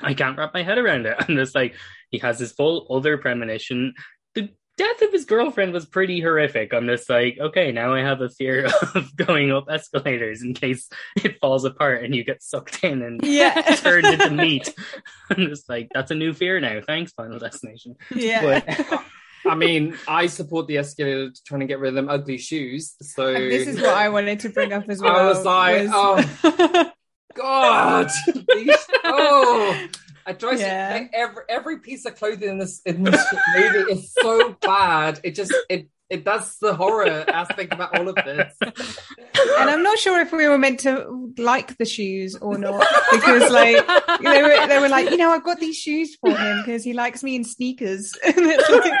I 0.01 0.13
can't 0.13 0.37
wrap 0.37 0.53
my 0.53 0.63
head 0.63 0.77
around 0.77 1.05
it. 1.05 1.15
I'm 1.19 1.35
just 1.35 1.55
like 1.55 1.75
he 2.09 2.17
has 2.19 2.39
his 2.39 2.51
full 2.51 2.87
other 2.89 3.17
premonition. 3.17 3.93
The 4.35 4.49
death 4.77 5.01
of 5.01 5.11
his 5.11 5.25
girlfriend 5.25 5.73
was 5.73 5.85
pretty 5.85 6.19
horrific. 6.19 6.73
I'm 6.73 6.87
just 6.87 7.09
like, 7.09 7.37
okay, 7.39 7.71
now 7.71 7.93
I 7.93 8.01
have 8.01 8.21
a 8.21 8.29
fear 8.29 8.65
of 8.95 9.15
going 9.15 9.51
up 9.51 9.65
escalators 9.69 10.41
in 10.41 10.53
case 10.53 10.89
it 11.15 11.39
falls 11.39 11.65
apart 11.65 12.03
and 12.03 12.15
you 12.15 12.23
get 12.23 12.41
sucked 12.41 12.83
in 12.83 13.01
and 13.01 13.23
yeah. 13.23 13.61
turned 13.75 14.05
into 14.05 14.31
meat. 14.31 14.73
I'm 15.29 15.47
just 15.47 15.69
like, 15.69 15.89
that's 15.93 16.11
a 16.11 16.15
new 16.15 16.33
fear 16.33 16.59
now. 16.59 16.81
Thanks, 16.85 17.11
Final 17.13 17.39
Destination. 17.39 17.95
Yeah. 18.13 18.61
But 18.65 19.03
I 19.45 19.55
mean, 19.55 19.97
I 20.07 20.27
support 20.27 20.67
the 20.67 20.77
escalator 20.77 21.31
trying 21.45 21.61
to 21.61 21.67
get 21.67 21.79
rid 21.79 21.89
of 21.89 21.95
them 21.95 22.09
ugly 22.09 22.37
shoes. 22.37 22.95
So 23.01 23.27
And 23.27 23.51
this 23.51 23.67
is 23.67 23.77
what 23.77 23.95
I 23.95 24.09
wanted 24.09 24.39
to 24.41 24.49
bring 24.49 24.73
up 24.73 24.89
as 24.89 25.01
well. 25.01 25.15
I 25.15 25.25
was 25.25 25.45
like, 25.45 25.87
was- 25.89 26.35
oh, 26.43 26.91
God, 27.35 28.09
these, 28.53 28.77
oh, 29.03 29.87
I 30.25 30.33
try 30.33 30.53
Yeah. 30.53 30.99
to 30.99 31.09
every 31.15 31.43
every 31.49 31.79
piece 31.79 32.05
of 32.05 32.15
clothing 32.15 32.49
in 32.49 32.57
this 32.57 32.81
in 32.85 33.03
this 33.03 33.23
movie 33.55 33.91
is 33.93 34.13
so 34.13 34.55
bad. 34.61 35.19
It 35.23 35.35
just 35.35 35.53
it 35.69 35.89
it 36.09 36.23
does 36.25 36.57
the 36.59 36.75
horror 36.75 37.25
aspect 37.27 37.73
about 37.73 37.97
all 37.97 38.07
of 38.07 38.15
this. 38.15 38.53
and 38.61 39.69
I'm 39.69 39.81
not 39.81 39.97
sure 39.97 40.19
if 40.21 40.31
we 40.31 40.47
were 40.47 40.57
meant 40.59 40.81
to 40.81 41.33
like 41.39 41.75
the 41.77 41.85
shoes 41.85 42.35
or 42.35 42.57
not 42.59 42.85
because, 43.11 43.49
like, 43.51 43.77
they 44.21 44.43
were, 44.43 44.67
they 44.67 44.79
were 44.79 44.89
like, 44.89 45.09
you 45.09 45.17
know, 45.17 45.31
I've 45.31 45.43
got 45.43 45.59
these 45.59 45.75
shoes 45.77 46.15
for 46.21 46.29
him 46.37 46.59
because 46.59 46.83
he 46.83 46.93
likes 46.93 47.23
me 47.23 47.35
in 47.35 47.43
sneakers. 47.43 48.13
and 48.23 48.35
it's 48.37 48.69
like, 48.69 48.93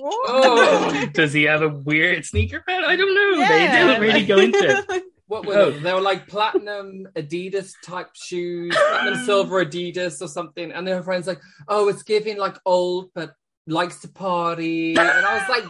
what? 0.00 0.26
Oh. 0.30 1.06
does 1.12 1.34
he 1.34 1.42
have 1.42 1.60
a 1.60 1.68
weird 1.68 2.24
sneaker 2.24 2.62
bed? 2.66 2.82
I 2.82 2.96
don't 2.96 3.14
know. 3.14 3.46
They 3.46 3.64
Yeah. 3.64 3.86
don't 3.86 4.00
really 4.00 4.24
go 4.24 4.38
into 4.38 4.58
it. 4.88 5.02
What 5.34 5.46
were 5.46 5.54
Oh. 5.58 5.70
they? 5.72 5.78
They 5.80 5.92
were 5.92 6.00
like 6.00 6.28
platinum 6.28 7.08
Adidas 7.16 7.72
type 7.82 8.10
shoes, 8.14 8.72
platinum 8.76 9.24
silver 9.26 9.64
Adidas 9.64 10.22
or 10.22 10.28
something. 10.28 10.70
And 10.70 10.86
their 10.86 11.02
friends 11.02 11.26
like, 11.26 11.40
oh, 11.66 11.88
it's 11.88 12.04
giving 12.04 12.36
like 12.38 12.56
old 12.64 13.10
but 13.16 13.34
likes 13.66 14.00
to 14.02 14.08
party. 14.08 14.90
And 14.96 15.00
I 15.00 15.34
was 15.38 15.48
like, 15.48 15.64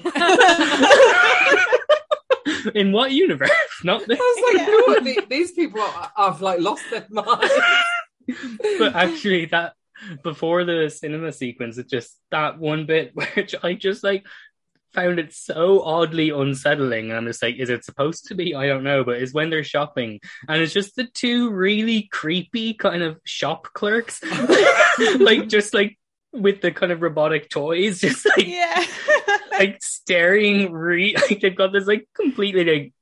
In 2.75 2.93
what 2.93 3.11
universe? 3.13 3.51
Not 3.85 4.07
this. 4.07 4.19
I 4.21 4.23
was 4.23 4.45
like, 4.49 4.59
Yeah. 4.67 4.67
who 4.67 5.01
the- 5.01 5.27
these 5.35 5.53
people 5.53 5.81
are, 5.81 6.13
have 6.17 6.43
like 6.43 6.61
lost 6.61 6.83
their 6.91 7.07
mind. 7.11 7.51
but 8.79 8.95
actually 8.95 9.47
that 9.47 9.75
before 10.23 10.65
the 10.65 10.91
cinema 10.91 11.31
sequence 11.33 11.79
it's 11.79 11.91
just 11.91 12.19
that 12.31 12.59
one 12.59 12.85
bit 12.87 13.13
which 13.37 13.55
i 13.63 13.75
just 13.75 14.03
like 14.03 14.25
found 14.95 15.19
it 15.19 15.33
so 15.33 15.83
oddly 15.83 16.31
unsettling 16.31 17.09
and 17.11 17.17
i'm 17.19 17.27
just 17.27 17.43
like 17.43 17.57
is 17.57 17.69
it 17.69 17.85
supposed 17.85 18.27
to 18.27 18.35
be 18.35 18.55
i 18.55 18.67
don't 18.67 18.85
know 18.85 19.03
but 19.05 19.17
it's 19.21 19.35
when 19.35 19.51
they're 19.51 19.65
shopping 19.65 20.21
and 20.49 20.63
it's 20.63 20.73
just 20.73 20.95
the 20.97 21.05
two 21.05 21.51
really 21.51 22.09
creepy 22.13 22.73
kind 22.75 23.03
of 23.03 23.19
shop 23.25 23.65
clerks 23.75 24.23
like 25.19 25.49
just 25.49 25.75
like 25.75 25.99
with 26.33 26.61
the 26.61 26.71
kind 26.73 26.93
of 26.93 27.03
robotic 27.03 27.51
toys 27.51 28.01
just 28.07 28.25
like 28.37 28.47
yeah. 28.47 28.85
like 29.53 29.79
staring 29.83 30.73
re 30.73 31.15
like 31.29 31.41
they've 31.41 31.57
got 31.57 31.73
this 31.73 31.87
like 31.87 32.09
completely 32.15 32.65
like 32.65 32.93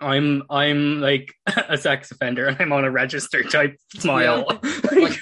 I'm 0.00 0.42
I'm 0.50 1.00
like 1.00 1.32
a 1.46 1.78
sex 1.78 2.10
offender 2.10 2.46
and 2.48 2.56
I'm 2.60 2.72
on 2.72 2.84
a 2.84 2.90
register 2.90 3.44
type 3.44 3.76
smile. 3.94 4.46
like 4.90 5.16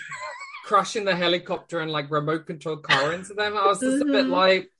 crashing 0.65 1.05
the 1.05 1.15
helicopter 1.15 1.81
and 1.81 1.91
like 1.91 2.11
remote 2.11 2.47
control 2.47 2.79
car 2.79 3.13
into 3.13 3.35
them. 3.35 3.59
I 3.59 3.67
was 3.67 3.81
just 3.81 4.01
a 4.01 4.07
bit 4.07 4.25
Mhm. 4.25 4.31
like, 4.31 4.71
but 4.71 4.80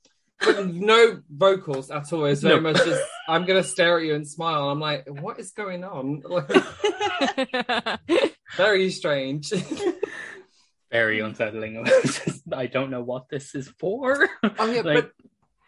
no 0.65 1.21
vocals 1.29 1.91
at 1.91 2.11
all. 2.13 2.25
It's 2.25 2.41
very 2.41 2.55
No. 2.55 2.61
much 2.71 2.77
just, 2.77 3.01
I'm 3.27 3.45
going 3.45 3.61
to 3.61 3.67
stare 3.67 3.97
at 3.99 4.03
you 4.05 4.15
and 4.15 4.27
smile. 4.27 4.69
I'm 4.69 4.79
like, 4.79 5.07
what 5.07 5.39
is 5.39 5.51
going 5.51 5.83
on? 5.83 6.21
very 8.57 8.89
strange. 8.91 9.51
Very 10.91 11.19
unsettling. 11.21 11.87
I 12.53 12.67
don't 12.67 12.89
know 12.91 13.01
what 13.01 13.29
this 13.29 13.55
is 13.55 13.69
for. 13.79 14.29
oh, 14.43 14.71
yeah, 14.71 14.81
Like- 14.81 14.95
but 14.95 15.11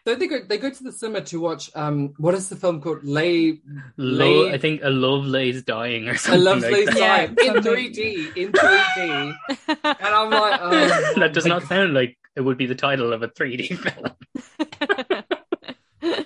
don't 0.06 0.18
they 0.18 0.26
go, 0.26 0.40
they 0.46 0.58
go 0.58 0.68
to 0.68 0.82
the 0.84 0.92
cinema 0.92 1.22
to 1.22 1.40
watch, 1.40 1.70
um, 1.74 2.12
what 2.18 2.34
is 2.34 2.50
the 2.50 2.56
film 2.56 2.82
called? 2.82 3.04
Lay, 3.04 3.60
Lo- 3.96 4.42
Lay- 4.48 4.52
I 4.52 4.58
think 4.58 4.82
a 4.84 4.90
love 4.90 5.24
lays 5.24 5.62
dying 5.62 6.08
or 6.08 6.12
I 6.12 6.16
something 6.16 6.44
love 6.44 6.60
like 6.60 6.72
Lay 6.72 6.84
that. 6.84 7.30
Yeah, 7.42 7.52
in 7.54 7.62
3D, 7.62 8.36
in 8.36 8.52
3D. 8.52 9.34
And 9.84 9.96
I'm 10.02 10.28
like, 10.30 10.60
oh, 10.62 11.14
that 11.20 11.32
does 11.32 11.44
my 11.46 11.54
not 11.54 11.62
sound 11.62 11.94
like 11.94 12.18
it 12.36 12.40
would 12.40 12.58
be 12.58 12.66
the 12.66 12.74
title 12.74 13.12
of 13.12 13.22
a 13.22 13.28
3D 13.28 13.76
film. 13.78 15.22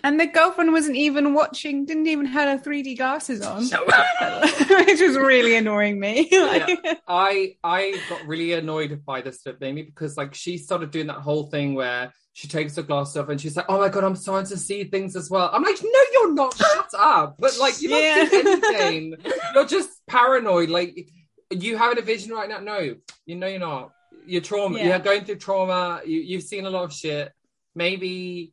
And 0.02 0.18
the 0.18 0.26
girlfriend 0.26 0.72
wasn't 0.72 0.96
even 0.96 1.34
watching, 1.34 1.84
didn't 1.84 2.08
even 2.08 2.26
have 2.26 2.58
her 2.64 2.70
3D 2.70 2.96
glasses 2.96 3.42
on, 3.42 3.64
So, 3.64 3.84
which 4.70 5.00
was 5.00 5.16
really 5.16 5.54
annoying 5.54 6.00
me. 6.00 6.28
Like, 6.32 6.78
I 7.06 7.56
I 7.62 8.00
got 8.08 8.26
really 8.26 8.54
annoyed 8.54 9.04
by 9.04 9.20
this 9.22 9.42
bit 9.42 9.60
mainly 9.60 9.82
because 9.82 10.16
like 10.16 10.34
she 10.34 10.58
started 10.58 10.90
doing 10.90 11.06
that 11.08 11.18
whole 11.18 11.46
thing 11.46 11.74
where 11.74 12.12
she 12.32 12.48
takes 12.48 12.74
her 12.76 12.82
glasses 12.82 13.16
off 13.18 13.28
and 13.28 13.40
she's 13.40 13.56
like, 13.56 13.66
"Oh 13.68 13.78
my 13.78 13.88
god, 13.88 14.02
I'm 14.04 14.16
starting 14.16 14.48
to 14.48 14.56
see 14.56 14.84
things 14.84 15.14
as 15.14 15.30
well." 15.30 15.48
I'm 15.52 15.62
like, 15.62 15.78
"No, 15.82 16.00
you're 16.12 16.32
not. 16.34 16.56
Shut 16.56 16.90
up!" 16.98 17.36
But 17.38 17.56
like, 17.58 17.80
you're 17.80 17.98
Yeah. 18.00 18.22
not 18.22 18.30
seeing 18.30 18.46
anything. 18.46 19.14
You're 19.54 19.66
just 19.66 19.90
paranoid. 20.08 20.70
Like, 20.70 21.08
you 21.50 21.76
having 21.76 21.98
a 21.98 22.02
vision 22.02 22.32
right 22.32 22.48
now? 22.48 22.58
No, 22.60 22.96
you 23.26 23.36
know 23.36 23.46
you're 23.46 23.60
not. 23.60 23.92
You're 24.28 24.42
trauma. 24.42 24.78
Yeah. 24.78 24.86
You're 24.88 24.98
going 25.00 25.24
through 25.24 25.36
trauma. 25.36 26.02
You, 26.04 26.20
you've 26.20 26.42
seen 26.44 26.66
a 26.66 26.70
lot 26.70 26.84
of 26.84 26.92
shit. 26.92 27.32
Maybe 27.74 28.52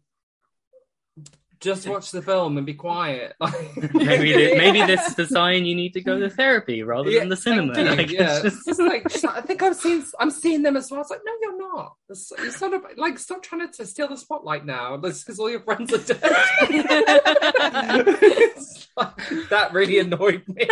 just 1.61 1.87
watch 1.87 2.11
the 2.11 2.21
film 2.21 2.57
and 2.57 2.65
be 2.65 2.73
quiet. 2.75 3.33
maybe 3.41 4.33
the, 4.33 4.55
maybe 4.57 4.83
this 4.83 5.07
is 5.07 5.15
the 5.15 5.25
sign 5.25 5.65
you 5.65 5.73
need 5.73 5.93
to 5.93 6.01
go 6.01 6.19
to 6.19 6.29
therapy 6.29 6.83
rather 6.83 7.09
Yeah, 7.09 7.21
than 7.21 7.29
the 7.29 7.37
cinema. 7.37 7.73
thank 7.73 7.97
Like, 7.97 8.11
yeah. 8.11 8.41
it's 8.43 8.63
just- 8.65 8.67
It's 8.67 8.79
like 8.79 9.05
I 9.35 9.41
think 9.41 9.63
I've 9.63 9.75
seen 9.75 10.03
I'm 10.19 10.29
seeing 10.31 10.61
them 10.63 10.75
as 10.77 10.91
well. 10.91 11.01
It's 11.01 11.09
like 11.09 11.21
no, 11.25 11.31
you're 11.41 11.57
not. 11.57 11.95
It's, 12.09 12.31
you 12.37 12.51
sort 12.51 12.73
of 12.73 12.85
like 12.97 13.17
stop 13.19 13.41
trying 13.41 13.67
to 13.71 13.85
steal 13.85 14.07
the 14.07 14.17
spotlight 14.17 14.65
now. 14.65 14.97
That's 14.97 15.23
because 15.23 15.39
all 15.39 15.49
your 15.49 15.61
friends 15.61 15.91
are 15.93 15.97
dead. 15.97 16.21
Like, 18.97 19.49
that 19.49 19.73
really 19.73 19.99
annoyed 19.99 20.43
me. 20.47 20.69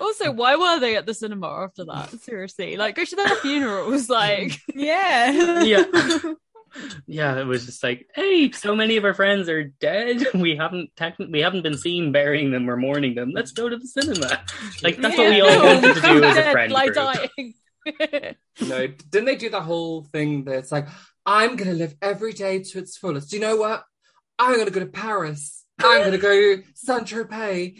Also, 0.00 0.30
why 0.32 0.56
were 0.56 0.80
they 0.80 0.96
at 0.96 1.06
the 1.06 1.14
cinema 1.14 1.48
after 1.48 1.84
that? 1.84 2.10
Seriously, 2.20 2.76
like 2.76 2.94
go 2.96 3.04
to 3.04 3.16
their 3.16 3.34
funerals. 3.36 4.08
Like, 4.16 4.60
yeah. 4.74 5.62
yeah. 5.62 5.84
Yeah, 7.06 7.38
it 7.40 7.44
was 7.46 7.64
just 7.64 7.82
like, 7.82 8.06
hey, 8.14 8.50
so 8.52 8.76
many 8.76 8.98
of 8.98 9.04
our 9.06 9.14
friends 9.14 9.48
are 9.48 9.64
dead. 9.64 10.26
We 10.34 10.56
haven't 10.56 10.90
technically 10.94 11.32
we 11.32 11.40
haven't 11.40 11.62
been 11.62 11.78
seen 11.78 12.12
burying 12.12 12.50
them 12.50 12.68
or 12.68 12.76
mourning 12.76 13.14
them. 13.14 13.30
Let's 13.34 13.52
go 13.52 13.66
to 13.68 13.78
the 13.78 13.86
cinema. 13.86 14.44
Like 14.82 14.98
that's 14.98 15.16
what 15.16 15.30
we 15.30 15.40
all 15.40 15.48
Yeah. 15.48 15.62
wanted 15.74 15.94
to 15.94 16.00
do 16.02 16.22
as 16.24 16.36
a 16.36 16.50
friend 16.50 16.72
like 16.72 16.92
group. 16.92 17.30
dying. 17.38 17.54
No, 18.60 18.86
didn't 18.88 19.24
they 19.24 19.36
do 19.36 19.48
that 19.50 19.62
whole 19.62 20.02
thing 20.04 20.44
that's 20.44 20.70
like, 20.70 20.88
I'm 21.24 21.56
gonna 21.56 21.72
live 21.72 21.94
every 22.02 22.34
day 22.34 22.62
to 22.62 22.78
its 22.78 22.98
fullest. 22.98 23.30
Do 23.30 23.36
you 23.36 23.42
know 23.42 23.56
what? 23.56 23.84
I'm 24.38 24.58
gonna 24.58 24.70
go 24.70 24.80
to 24.80 24.86
Paris. 24.86 25.64
I'm 25.78 26.04
gonna 26.04 26.18
go 26.18 26.30
to 26.56 26.62
Saint 26.74 27.06
Tropez. 27.06 27.78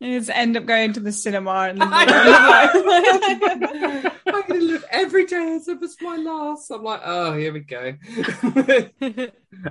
And 0.00 0.08
I'm 0.08 0.12
You 0.12 0.18
just 0.20 0.30
end 0.30 0.56
up 0.56 0.64
going 0.66 0.92
to 0.94 1.00
the 1.00 1.12
cinema 1.12 1.68
and 1.70 1.82
I'm 1.82 2.08
gonna 4.48 4.60
live 4.60 4.84
every 4.90 5.26
day 5.26 5.54
as 5.56 5.68
if 5.68 5.82
it's 5.82 6.00
my 6.00 6.16
last. 6.16 6.70
I'm 6.70 6.82
like, 6.82 7.00
oh, 7.04 7.36
here 7.36 7.52
we 7.52 7.60
go. 7.60 7.94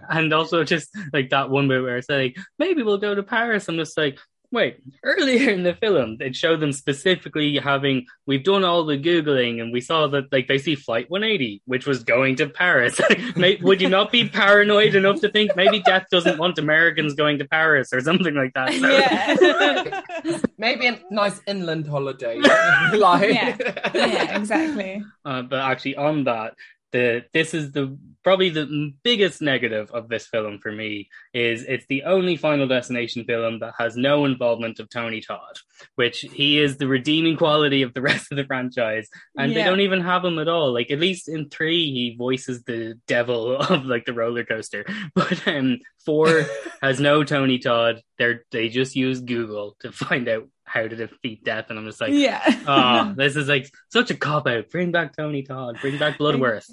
And 0.10 0.34
also 0.34 0.64
just 0.64 0.90
like 1.14 1.30
that 1.30 1.50
one 1.52 1.68
bit 1.68 1.84
where 1.84 1.98
it's 1.98 2.10
like, 2.10 2.36
maybe 2.58 2.82
we'll 2.84 2.98
go 2.98 3.14
to 3.14 3.22
Paris. 3.24 3.70
I'm 3.70 3.78
just 3.78 3.96
like, 3.98 4.18
wait, 4.52 4.78
earlier 5.04 5.50
in 5.50 5.64
the 5.64 5.74
film, 5.74 6.18
it 6.20 6.36
showed 6.36 6.60
them 6.62 6.72
specifically 6.72 7.58
having, 7.58 8.06
we've 8.26 8.44
done 8.44 8.64
all 8.64 8.86
the 8.86 8.98
Googling 8.98 9.62
and 9.62 9.74
we 9.74 9.82
saw 9.82 10.08
that 10.08 10.32
like 10.32 10.48
they 10.48 10.58
see 10.58 10.76
Flight 10.76 11.10
180, 11.10 11.62
which 11.66 11.86
was 11.86 12.04
going 12.04 12.36
to 12.38 12.48
Paris. 12.48 13.00
Would 13.62 13.82
you 13.82 13.90
not 13.90 14.12
be 14.12 14.30
paranoid 14.30 14.96
enough 14.96 15.20
to 15.22 15.30
think 15.30 15.56
maybe 15.56 15.80
Death 15.82 16.06
doesn't 16.12 16.38
want 16.38 16.58
Americans 16.60 17.14
going 17.14 17.40
to 17.40 17.46
Paris 17.46 17.92
or 17.92 18.00
something 18.02 18.34
like 18.36 18.54
that? 18.54 18.74
So- 18.78 18.88
yeah. 18.90 20.38
Maybe 20.58 20.88
a 20.88 21.00
nice 21.12 21.40
inland 21.48 21.88
holiday. 21.88 22.38
like, 22.40 23.34
Yeah. 23.34 23.58
yeah, 23.94 24.38
exactly. 24.40 25.04
Uh, 25.24 25.44
but 25.44 25.60
actually, 25.60 25.96
on 25.96 26.24
that, 26.24 26.56
the 26.92 27.26
this 27.34 27.54
is 27.54 27.72
the 27.74 27.98
probably 28.28 28.50
the 28.50 28.92
biggest 29.04 29.42
negative 29.42 29.90
of 29.92 30.10
this 30.10 30.28
film 30.28 30.60
for 30.60 30.70
me 30.70 31.08
is 31.34 31.64
it's 31.64 31.86
the 31.88 32.04
only 32.04 32.36
Final 32.36 32.68
Destination 32.68 33.24
film 33.24 33.60
that 33.60 33.76
has 33.80 33.96
no 33.96 34.26
involvement 34.26 34.82
of 34.82 34.90
Tony 34.90 35.22
Todd, 35.22 35.56
which 35.96 36.20
he 36.34 36.60
is 36.60 36.76
the 36.76 36.90
redeeming 36.90 37.38
quality 37.38 37.84
of 37.84 37.94
the 37.94 38.02
rest 38.10 38.30
of 38.30 38.36
the 38.36 38.44
franchise, 38.44 39.08
and 39.38 39.56
they 39.56 39.64
don't 39.64 39.80
even 39.80 40.02
have 40.02 40.26
him 40.26 40.40
at 40.40 40.50
all. 40.50 40.74
Like 40.74 40.92
at 40.92 41.00
least 41.00 41.30
in 41.30 41.48
three, 41.48 41.86
he 41.86 42.18
voices 42.18 42.64
the 42.64 43.00
devil 43.08 43.56
of 43.62 43.86
like 43.86 44.04
the 44.04 44.14
roller 44.14 44.44
coaster, 44.44 44.86
but 45.16 45.48
um, 45.48 45.78
four 46.06 46.44
has 46.82 47.00
no 47.00 47.24
Tony 47.24 47.60
Todd. 47.60 48.02
They 48.18 48.40
they 48.52 48.68
just 48.68 48.94
use 48.98 49.22
Google 49.22 49.78
to 49.80 49.94
find 49.94 50.28
out 50.28 50.50
how 50.66 50.82
to 50.82 50.96
defeat 50.98 51.46
death, 51.46 51.68
and 51.70 51.80
I'm 51.80 51.86
just 51.86 52.02
like. 52.02 52.12
Yeah. 52.12 52.44
Oh, 52.68 53.14
this 53.16 53.38
is 53.38 53.48
like 53.48 53.72
such 53.88 54.12
a 54.12 54.18
cop 54.18 54.48
out. 54.48 54.70
Bring 54.70 54.92
back 54.92 55.16
Tony 55.16 55.44
Todd. 55.44 55.78
Bring 55.80 55.98
back 55.98 56.18
Bludworth. 56.18 56.68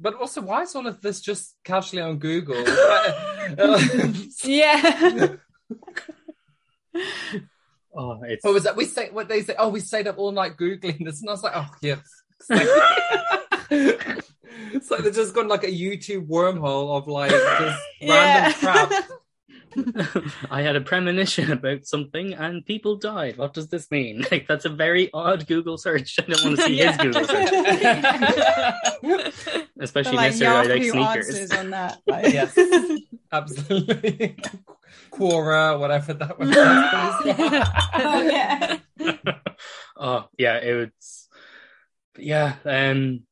But 0.00 0.14
also, 0.14 0.40
why 0.40 0.62
is 0.62 0.74
all 0.74 0.86
of 0.86 1.00
this 1.00 1.20
just 1.20 1.54
casually 1.64 2.02
on 2.02 2.18
Google? 2.18 2.56
yeah. 4.44 5.28
Oh, 8.00 8.20
it's 8.22 8.44
What 8.44 8.54
was 8.54 8.64
that? 8.64 8.76
We 8.76 8.84
say 8.84 9.08
what 9.10 9.28
they 9.28 9.42
say. 9.42 9.54
Oh, 9.58 9.70
we 9.70 9.80
stayed 9.80 10.06
up 10.06 10.18
all 10.18 10.30
night 10.30 10.56
googling 10.56 11.04
this, 11.04 11.20
and 11.20 11.28
I 11.28 11.32
was 11.32 11.42
like, 11.42 11.54
oh 11.56 11.68
yes. 11.82 12.00
It's 13.70 14.90
like 14.90 15.00
they've 15.02 15.14
just 15.14 15.34
gone 15.34 15.48
like 15.48 15.64
a 15.64 15.68
YouTube 15.72 16.28
wormhole 16.28 16.96
of 16.96 17.08
like 17.08 17.30
just 17.30 17.80
Yeah. 18.00 18.52
random 18.52 18.60
crap. 18.60 18.92
I 20.50 20.62
had 20.62 20.74
a 20.76 20.80
premonition 20.80 21.52
about 21.52 21.84
something 21.86 22.32
and 22.34 22.64
people 22.64 22.96
died. 22.96 23.36
What 23.36 23.52
does 23.54 23.68
this 23.68 23.90
mean? 23.90 24.24
Like 24.30 24.46
that's 24.46 24.66
a 24.66 24.70
very 24.70 25.10
odd 25.14 25.46
Google 25.46 25.78
search. 25.78 26.18
I 26.18 26.22
don't 26.22 26.44
want 26.44 26.56
to 26.56 26.62
see 26.62 26.76
his 26.76 26.96
Google 26.98 27.24
search, 27.24 27.50
especially 29.80 30.16
like 30.16 30.34
Mr. 30.34 30.46
I 30.46 30.62
like 30.64 30.82
sneakers. 30.82 31.28
answers 31.28 31.50
on 31.52 31.70
that. 31.70 31.98
Like. 32.06 32.30
Yes, 32.32 32.54
absolutely. 33.32 34.36
Quora, 35.10 35.78
whatever 35.78 36.12
that 36.14 36.38
was. 36.38 36.50
oh 37.94 38.22
yeah. 38.22 38.78
oh 39.96 40.28
yeah, 40.36 40.56
it 40.58 40.74
was. 40.74 41.28
Yeah. 42.18 42.56
Um. 42.66 43.22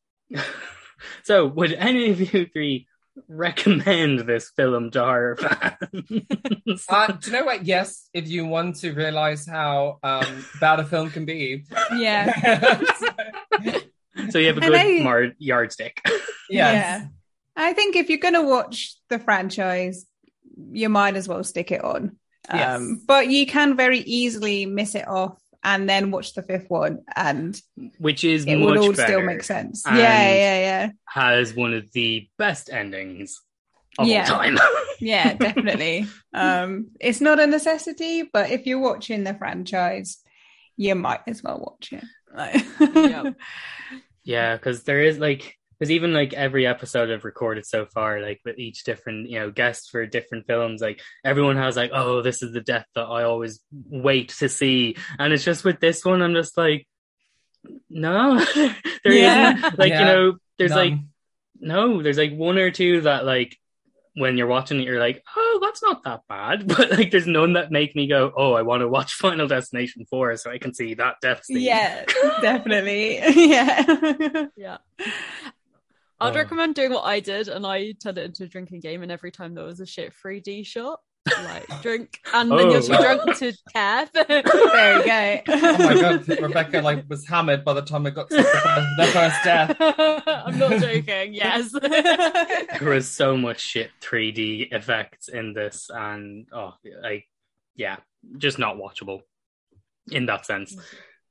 so, 1.24 1.46
would 1.46 1.74
any 1.74 2.10
of 2.10 2.20
you 2.20 2.46
three 2.46 2.86
recommend 3.28 4.20
this 4.20 4.50
film 4.50 4.90
to 4.92 5.00
horror 5.00 5.36
fans? 5.36 6.86
Uh, 6.88 7.06
do 7.12 7.30
you 7.30 7.32
know 7.32 7.44
what? 7.44 7.64
Yes, 7.64 8.08
if 8.12 8.28
you 8.28 8.46
want 8.46 8.76
to 8.76 8.92
realize 8.92 9.46
how 9.46 9.98
um, 10.02 10.44
bad 10.60 10.80
a 10.80 10.84
film 10.84 11.10
can 11.10 11.24
be. 11.24 11.64
Yeah. 11.96 12.32
so 14.30 14.38
you 14.38 14.46
have 14.48 14.58
a 14.58 14.60
good 14.60 14.74
I- 14.74 15.00
mar- 15.02 15.32
yardstick. 15.38 16.00
yes. 16.04 16.22
Yeah. 16.50 17.06
I 17.56 17.72
think 17.72 17.96
if 17.96 18.10
you're 18.10 18.18
going 18.18 18.34
to 18.34 18.42
watch 18.42 18.96
the 19.08 19.18
franchise, 19.18 20.04
you 20.70 20.88
might 20.88 21.16
as 21.16 21.26
well 21.26 21.42
stick 21.42 21.72
it 21.72 21.82
on. 21.82 22.16
Yes. 22.52 22.76
Um, 22.76 23.02
but 23.06 23.28
you 23.28 23.46
can 23.46 23.76
very 23.76 24.00
easily 24.00 24.66
miss 24.66 24.94
it 24.94 25.08
off 25.08 25.38
and 25.66 25.88
then 25.90 26.10
watch 26.12 26.32
the 26.34 26.42
fifth 26.42 26.70
one, 26.70 27.00
and 27.16 27.60
which 27.98 28.22
is 28.24 28.46
it 28.46 28.56
would 28.56 28.78
all 28.78 28.94
still 28.94 29.20
make 29.22 29.42
sense. 29.42 29.82
yeah 29.86 29.96
Yeah, 29.96 30.58
yeah, 30.68 30.90
Has 31.08 31.54
one 31.54 31.74
of 31.74 31.90
the 31.92 32.28
best 32.38 32.70
endings 32.72 33.42
of 33.98 34.06
Yeah. 34.06 34.20
all 34.30 34.38
time. 34.38 34.56
yeah, 35.00 35.34
definitely. 35.46 36.06
um, 36.32 36.90
it's 37.00 37.20
not 37.20 37.40
a 37.40 37.46
necessity, 37.46 38.22
but 38.32 38.50
if 38.50 38.64
you're 38.66 38.78
watching 38.80 39.24
the 39.24 39.34
franchise, 39.34 40.18
you 40.76 40.94
might 40.94 41.20
as 41.26 41.42
well 41.42 41.58
watch 41.58 41.92
it. 41.92 42.04
Like- 42.32 42.64
Yeah. 42.94 43.30
yeah, 44.24 44.56
because 44.56 44.84
there 44.84 45.02
is 45.02 45.18
like 45.18 45.56
because 45.78 45.90
even 45.90 46.12
like 46.12 46.32
every 46.32 46.66
episode 46.66 47.10
I've 47.10 47.24
recorded 47.24 47.66
so 47.66 47.86
far, 47.86 48.20
like 48.20 48.40
with 48.44 48.58
each 48.58 48.84
different 48.84 49.28
you 49.30 49.38
know 49.38 49.50
guest 49.50 49.90
for 49.90 50.06
different 50.06 50.46
films, 50.46 50.80
like 50.80 51.00
everyone 51.24 51.56
has 51.56 51.76
like, 51.76 51.90
oh, 51.92 52.22
this 52.22 52.42
is 52.42 52.52
the 52.52 52.60
death 52.60 52.86
that 52.94 53.04
I 53.04 53.24
always 53.24 53.60
wait 53.72 54.30
to 54.38 54.48
see, 54.48 54.96
and 55.18 55.32
it's 55.32 55.44
just 55.44 55.64
with 55.64 55.80
this 55.80 56.04
one, 56.04 56.22
I'm 56.22 56.34
just 56.34 56.56
like, 56.56 56.86
no, 57.90 58.38
there 58.54 59.12
Yeah. 59.12 59.52
not 59.52 59.78
like 59.78 59.90
Yeah. 59.90 59.98
you 60.00 60.04
know, 60.06 60.36
there's 60.58 60.70
None. 60.70 60.78
like 60.90 60.98
no, 61.60 62.02
there's 62.02 62.18
like 62.18 62.34
one 62.34 62.58
or 62.58 62.70
two 62.70 63.02
that 63.02 63.24
like 63.24 63.56
when 64.18 64.38
you're 64.38 64.46
watching 64.46 64.80
it, 64.80 64.84
you're 64.84 64.98
like, 64.98 65.22
oh, 65.36 65.58
that's 65.62 65.82
not 65.82 66.02
that 66.04 66.22
bad. 66.26 66.66
But 66.74 66.90
like, 66.90 67.10
there's 67.10 67.26
none 67.26 67.52
that 67.52 67.70
make 67.70 67.94
me 67.94 68.06
go, 68.06 68.32
oh, 68.34 68.54
I 68.54 68.62
want 68.62 68.80
to 68.80 68.88
watch 68.88 69.12
Final 69.14 69.46
Destination 69.46 70.06
4 70.08 70.36
so 70.38 70.50
I 70.50 70.56
can 70.56 70.72
see 70.72 70.94
that 70.94 71.16
death 71.20 71.44
scene. 71.44 71.60
yeah, 71.60 72.04
definitely. 72.40 73.18
yeah. 73.50 74.46
yeah. 74.56 74.78
I'd 76.20 76.32
Oh. 76.32 76.36
recommend 76.36 76.74
doing 76.74 76.92
what 76.92 77.04
I 77.04 77.20
did, 77.20 77.48
and 77.48 77.66
I 77.66 77.92
turned 77.92 78.18
it 78.18 78.24
into 78.24 78.44
a 78.44 78.48
drinking 78.48 78.80
game. 78.80 79.02
And 79.02 79.12
every 79.12 79.30
time 79.30 79.54
there 79.54 79.64
was 79.64 79.80
a 79.80 79.86
shit 79.86 80.12
3D 80.14 80.64
shot, 80.64 81.00
like 81.44 81.66
drink, 81.82 82.20
and 82.32 82.50
then 82.50 82.70
you're 82.70 82.78
Oh. 82.78 82.80
too 82.80 82.96
drunk 82.96 83.36
to 83.38 83.52
care. 83.72 84.08
There 84.14 84.98
you 84.98 85.04
go. 85.04 85.42
Oh 85.48 85.78
my 85.78 85.94
god, 86.00 86.28
Rebecca 86.28 86.80
like 86.80 87.04
was 87.08 87.26
hammered 87.26 87.64
by 87.64 87.74
the 87.74 87.82
time 87.82 88.06
I 88.06 88.10
got 88.10 88.30
to 88.30 88.36
the, 88.36 88.94
the 88.98 89.06
first 89.06 89.44
death. 89.44 89.76
I'm 90.26 90.58
not 90.58 90.80
joking. 90.80 91.34
Yes. 91.34 91.72
There 91.72 92.90
was 92.90 93.10
so 93.10 93.36
much 93.36 93.60
shit 93.60 93.90
3D 94.00 94.72
effects 94.72 95.28
in 95.28 95.52
this, 95.52 95.90
and 95.92 96.46
oh, 96.52 96.74
like, 97.02 97.24
yeah, 97.74 97.96
just 98.38 98.58
not 98.58 98.76
watchable 98.76 99.20
in 100.10 100.26
that 100.26 100.46
sense. 100.46 100.76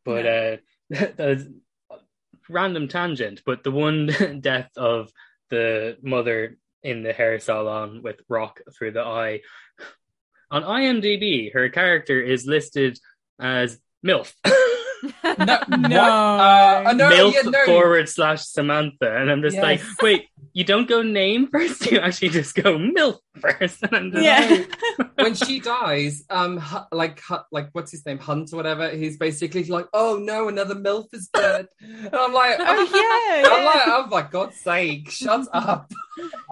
But 0.04 0.26
uh, 0.26 0.58
the 0.90 1.60
random 2.50 2.88
tangent, 2.88 3.41
but 3.46 3.64
the 3.64 3.72
one 3.72 4.08
death 4.41 4.70
of 4.78 5.12
the 5.50 5.98
mother 6.02 6.58
in 6.84 7.04
the 7.04 7.14
hair 7.14 7.39
salon 7.39 8.02
with 8.04 8.22
rock 8.30 8.60
through 8.78 8.91
the 8.91 9.02
eye 9.04 9.41
on 10.52 10.64
IMDb, 10.64 11.52
her 11.54 11.70
character 11.70 12.22
is 12.22 12.46
listed 12.46 13.00
as 13.39 13.80
MILF. 14.06 14.34
No, 15.38 15.60
No. 15.70 16.02
Uh, 16.02 16.93
no, 16.96 17.10
MILF 17.10 17.34
yeah, 17.34 17.41
no. 17.43 17.66
forward 17.66 18.10
slash 18.10 18.43
Samantha. 18.46 19.16
And 19.18 19.30
I'm 19.30 19.41
just 19.43 19.56
Yes. 19.56 19.64
like, 19.64 19.82
wait, 20.02 20.28
you 20.56 20.64
don't 20.64 20.88
go 20.88 21.01
name 21.03 21.47
first, 21.53 21.86
you 21.91 21.99
actually 21.99 22.30
just 22.30 22.56
go 22.56 22.80
milk 22.80 23.22
first. 23.39 23.84
And 23.84 23.93
I'm 23.95 24.12
just 24.12 24.24
Yeah. 24.24 24.47
like, 24.97 25.12
when 25.26 25.36
she 25.36 25.60
dies, 25.60 26.24
um, 26.30 26.64
like 26.91 27.22
like 27.51 27.70
what's 27.74 27.91
his 27.91 28.06
name, 28.08 28.18
Hunt 28.20 28.53
or 28.53 28.56
whatever. 28.56 28.89
He's 28.89 29.18
basically 29.18 29.66
like, 29.66 29.88
"Oh 29.93 30.18
no, 30.18 30.47
another 30.47 30.76
milf 30.76 31.08
is 31.14 31.28
dead." 31.34 31.68
And 31.82 32.16
I'm 32.16 32.34
like, 32.34 32.56
Oh 32.60 32.66
I'm, 32.66 32.88
yeah. 32.88 33.49
I'm 33.53 33.66
like, 33.66 33.84
oh 33.95 34.08
my 34.10 34.22
god's 34.24 34.56
sake, 34.58 35.12
shut 35.12 35.45
up. 35.53 35.91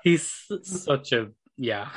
he's 0.03 0.27
such 0.63 1.13
a 1.13 1.29
yeah, 1.57 1.87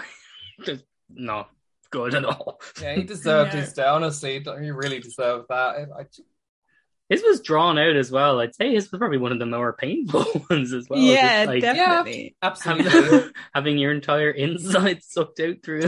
just 0.65 0.85
not 1.11 1.51
good 1.91 2.15
at 2.15 2.25
all. 2.25 2.61
Yeah, 2.81 2.95
he 2.95 3.03
deserved 3.03 3.53
No. 3.55 3.61
his 3.61 3.73
death. 3.73 3.93
Honestly, 3.99 4.39
he 4.63 4.71
really 4.71 5.01
deserved 5.01 5.47
that. 5.49 5.89
I, 5.99 6.03
His 7.09 7.23
was 7.23 7.41
drawn 7.41 7.79
out 7.79 7.95
as 7.97 8.11
well. 8.11 8.41
I'd 8.41 8.55
say 8.55 8.73
his 8.75 8.91
was 8.91 8.99
probably 8.99 9.19
one 9.19 9.31
of 9.33 9.39
the 9.39 9.47
more 9.47 9.73
painful 9.73 10.25
ones 10.51 10.73
as 10.73 10.89
well. 10.89 10.99
yeah, 10.99 11.45
Just, 11.45 11.49
like, 11.49 11.63
definitely. 11.63 12.37
absolutely. 12.43 12.91
having, 12.91 13.31
having 13.55 13.79
your 13.79 13.93
entire 13.93 14.31
insides 14.31 15.07
sucked 15.11 15.39
out 15.41 15.57
through. 15.63 15.87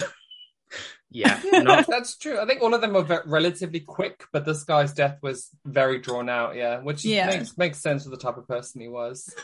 yeah, 1.10 1.40
Yeah, 1.44 1.62
not 1.62 1.86
that's 1.88 2.16
true. 2.18 2.38
I 2.38 2.46
think 2.46 2.62
all 2.62 2.72
of 2.74 2.80
them 2.80 2.92
were 2.92 3.02
ve- 3.02 3.16
relatively 3.26 3.80
quick, 3.80 4.24
but 4.32 4.44
this 4.44 4.62
guy's 4.64 4.92
death 4.92 5.18
was 5.22 5.48
very 5.64 5.98
drawn 5.98 6.28
out. 6.28 6.54
Yeah, 6.54 6.80
which 6.80 7.04
Yeah. 7.04 7.26
makes 7.26 7.58
makes 7.58 7.78
sense 7.78 8.04
for 8.04 8.10
the 8.10 8.16
type 8.16 8.36
of 8.36 8.46
person 8.46 8.80
he 8.80 8.88
was. 8.88 9.34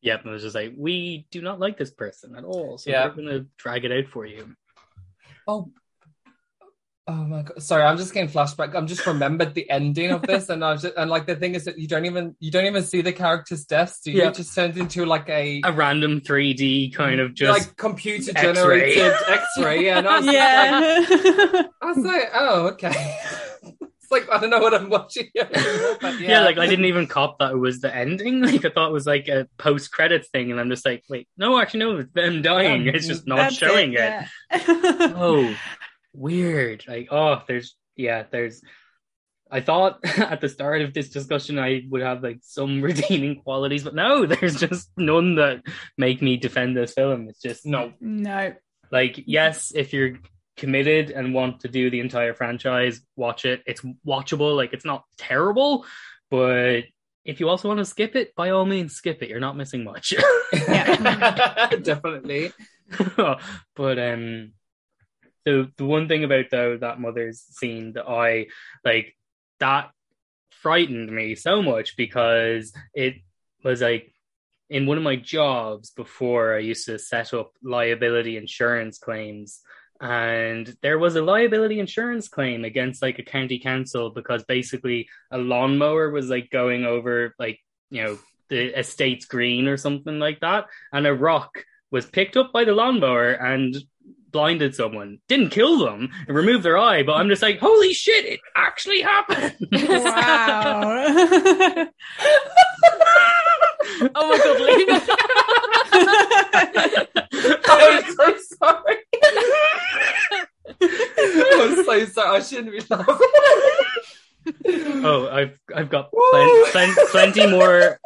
Yep, 0.00 0.20
and 0.22 0.30
it 0.30 0.32
was 0.32 0.42
just 0.42 0.54
like, 0.54 0.72
we 0.76 1.26
do 1.30 1.42
not 1.42 1.60
like 1.60 1.76
this 1.76 1.90
person 1.90 2.34
at 2.36 2.44
all, 2.44 2.78
so 2.78 2.90
Yeah. 2.90 3.06
we're 3.08 3.14
gonna 3.22 3.46
drag 3.58 3.84
it 3.84 3.92
out 3.92 4.06
for 4.10 4.24
you. 4.24 4.56
Oh, 5.46 5.70
oh 7.06 7.24
my 7.24 7.42
god! 7.42 7.62
Sorry, 7.62 7.82
I'm 7.82 7.96
just 7.96 8.14
getting 8.14 8.30
flashback. 8.30 8.74
I'm 8.74 8.86
just 8.86 9.06
remembered 9.06 9.54
the 9.54 9.68
ending 9.70 10.10
of 10.10 10.22
this, 10.22 10.48
and 10.48 10.64
I 10.64 10.72
was 10.72 10.82
just, 10.82 10.96
and 10.96 11.10
like 11.10 11.26
the 11.26 11.36
thing 11.36 11.54
is 11.54 11.64
that 11.64 11.78
you 11.78 11.88
don't 11.88 12.04
even 12.04 12.36
you 12.40 12.50
don't 12.50 12.66
even 12.66 12.82
see 12.82 13.00
the 13.00 13.12
character's 13.12 13.64
deaths. 13.64 14.00
Do 14.00 14.10
you? 14.12 14.18
Yeah. 14.18 14.28
It 14.28 14.34
just 14.34 14.54
turns 14.54 14.76
into 14.76 15.04
like 15.04 15.28
a, 15.28 15.60
A 15.64 15.72
random 15.72 16.20
3D 16.20 16.94
kind 16.94 17.20
of 17.20 17.34
just 17.34 17.50
like 17.50 17.76
computer 17.76 18.32
generated 18.32 19.12
X-ray. 19.28 19.84
Yeah, 19.84 19.98
and 19.98 20.08
I 20.08 20.16
was 20.18 20.26
like, 20.26 20.34
Yeah. 20.34 21.62
I 21.82 21.86
was 21.86 21.98
like, 21.98 22.30
oh 22.34 22.66
okay. 22.68 23.18
it's 23.62 24.10
like 24.10 24.28
I 24.30 24.38
don't 24.38 24.50
know 24.50 24.60
what 24.60 24.74
I'm 24.74 24.88
watching 24.88 25.28
anymore, 25.34 25.96
but 26.00 26.20
yeah, 26.20 26.30
yeah. 26.30 26.40
like 26.44 26.58
I 26.58 26.66
didn't 26.66 26.84
even 26.86 27.06
cop 27.06 27.38
that 27.38 27.52
it 27.52 27.58
was 27.58 27.80
the 27.80 27.94
ending. 27.94 28.40
Like 28.52 28.64
I 28.64 28.70
thought 28.70 28.90
it 28.90 28.92
was 28.92 29.06
like 29.06 29.28
a 29.28 29.48
post 29.58 29.90
credits 29.92 30.28
thing, 30.28 30.50
and 30.50 30.60
I'm 30.60 30.68
just 30.70 30.84
like, 30.84 31.04
wait, 31.08 31.28
no, 31.36 31.58
actually, 31.60 31.80
no, 31.80 31.96
it's 31.98 32.12
them 32.12 32.42
dying. 32.42 32.86
Yeah. 32.86 32.92
It's 32.94 33.06
just 33.06 33.26
not 33.26 33.36
That's 33.36 33.56
showing 33.56 33.92
it. 33.92 33.96
yeah. 33.96 34.26
Oh, 34.52 35.54
weird. 36.12 36.84
Like, 36.86 37.08
oh, 37.10 37.42
there's 37.46 37.76
yeah, 37.96 38.24
there's. 38.30 38.62
I 39.50 39.60
thought 39.60 39.98
at 40.18 40.40
the 40.40 40.48
start 40.48 40.80
of 40.80 40.94
this 40.94 41.10
discussion 41.10 41.58
I 41.58 41.82
would 41.90 42.00
have 42.00 42.22
like 42.22 42.38
some 42.42 42.80
redeeming 42.82 43.42
qualities, 43.42 43.84
but 43.84 43.94
no, 43.94 44.26
there's 44.26 44.58
just 44.58 44.90
none 44.96 45.36
that 45.36 45.62
make 45.98 46.22
me 46.22 46.36
defend 46.36 46.76
this 46.76 46.94
film. 46.94 47.28
It's 47.28 47.40
just 47.40 47.66
no. 47.66 47.92
no. 48.00 48.54
like 48.90 49.22
yes, 49.26 49.72
if 49.74 49.92
you're 49.92 50.18
committed 50.56 51.10
and 51.10 51.34
want 51.34 51.60
to 51.60 51.68
do 51.68 51.90
the 51.90 52.00
entire 52.00 52.34
franchise, 52.34 53.00
watch 53.16 53.44
it. 53.44 53.62
It's 53.66 53.82
watchable. 54.06 54.56
Like 54.56 54.72
it's 54.72 54.84
not 54.84 55.04
terrible, 55.18 55.84
but 56.30 56.84
if 57.24 57.38
you 57.38 57.48
also 57.48 57.68
want 57.68 57.78
to 57.78 57.84
skip 57.84 58.16
it, 58.16 58.34
by 58.34 58.50
all 58.50 58.66
means, 58.66 58.94
skip 58.94 59.22
it. 59.22 59.28
You're 59.28 59.38
not 59.38 59.56
missing 59.56 59.84
much. 59.84 60.12
definitely. 60.50 62.52
but 63.76 63.98
um 63.98 64.52
the 65.44 65.70
the 65.76 65.84
one 65.84 66.08
thing 66.08 66.24
about 66.24 66.46
though 66.50 66.76
that 66.76 67.00
mother's 67.00 67.40
scene 67.40 67.94
that 67.94 68.08
I 68.08 68.46
like 68.84 69.16
that 69.60 69.90
frightened 70.50 71.10
me 71.10 71.34
so 71.34 71.62
much 71.62 71.96
because 71.96 72.72
it 72.94 73.16
was 73.64 73.80
like 73.80 74.12
in 74.70 74.86
one 74.86 74.96
of 74.96 75.04
my 75.04 75.16
jobs 75.16 75.90
before 75.90 76.54
I 76.54 76.60
used 76.60 76.86
to 76.86 76.98
set 76.98 77.34
up 77.34 77.52
liability 77.62 78.36
insurance 78.36 78.98
claims. 78.98 79.60
And 80.00 80.74
there 80.82 80.98
was 80.98 81.14
a 81.14 81.22
liability 81.22 81.78
insurance 81.78 82.26
claim 82.28 82.64
against 82.64 83.02
like 83.02 83.18
a 83.18 83.22
county 83.22 83.58
council 83.58 84.10
because 84.10 84.44
basically 84.44 85.08
a 85.30 85.38
lawnmower 85.38 86.10
was 86.10 86.28
like 86.28 86.50
going 86.50 86.84
over 86.84 87.34
like 87.38 87.60
you 87.90 88.02
know 88.02 88.18
the 88.48 88.78
estate's 88.78 89.26
green 89.26 89.68
or 89.68 89.76
something 89.76 90.18
like 90.18 90.40
that. 90.40 90.66
And 90.92 91.06
a 91.06 91.14
rock 91.14 91.64
was 91.90 92.06
picked 92.06 92.36
up 92.36 92.52
by 92.52 92.64
the 92.64 92.72
lawnmower 92.72 93.32
and 93.32 93.76
blinded 94.32 94.74
someone 94.74 95.18
didn't 95.28 95.50
kill 95.50 95.78
them 95.78 96.08
and 96.26 96.36
removed 96.36 96.64
their 96.64 96.78
eye 96.78 97.02
but 97.02 97.12
i'm 97.14 97.28
just 97.28 97.42
like 97.42 97.58
holy 97.58 97.92
shit 97.92 98.24
it 98.26 98.40
actually 98.56 99.00
happened 99.02 99.54
Wow. 99.70 101.06
Oh 104.14 104.28
my 104.28 104.38
god, 104.38 104.60
Lena. 104.60 105.00
I'm 107.68 108.04
so 108.14 108.36
sorry. 108.58 108.96
I'm 110.80 111.84
so 111.84 112.04
sorry. 112.06 112.36
I 112.36 112.40
shouldn't 112.42 112.72
be 112.72 112.80
laughing. 112.88 113.16
oh 115.04 115.28
i've 115.30 115.58
i've 115.74 115.88
got 115.90 116.10
plen- 116.10 116.64
plen- 116.72 116.94
plenty 117.10 117.46
more 117.46 117.98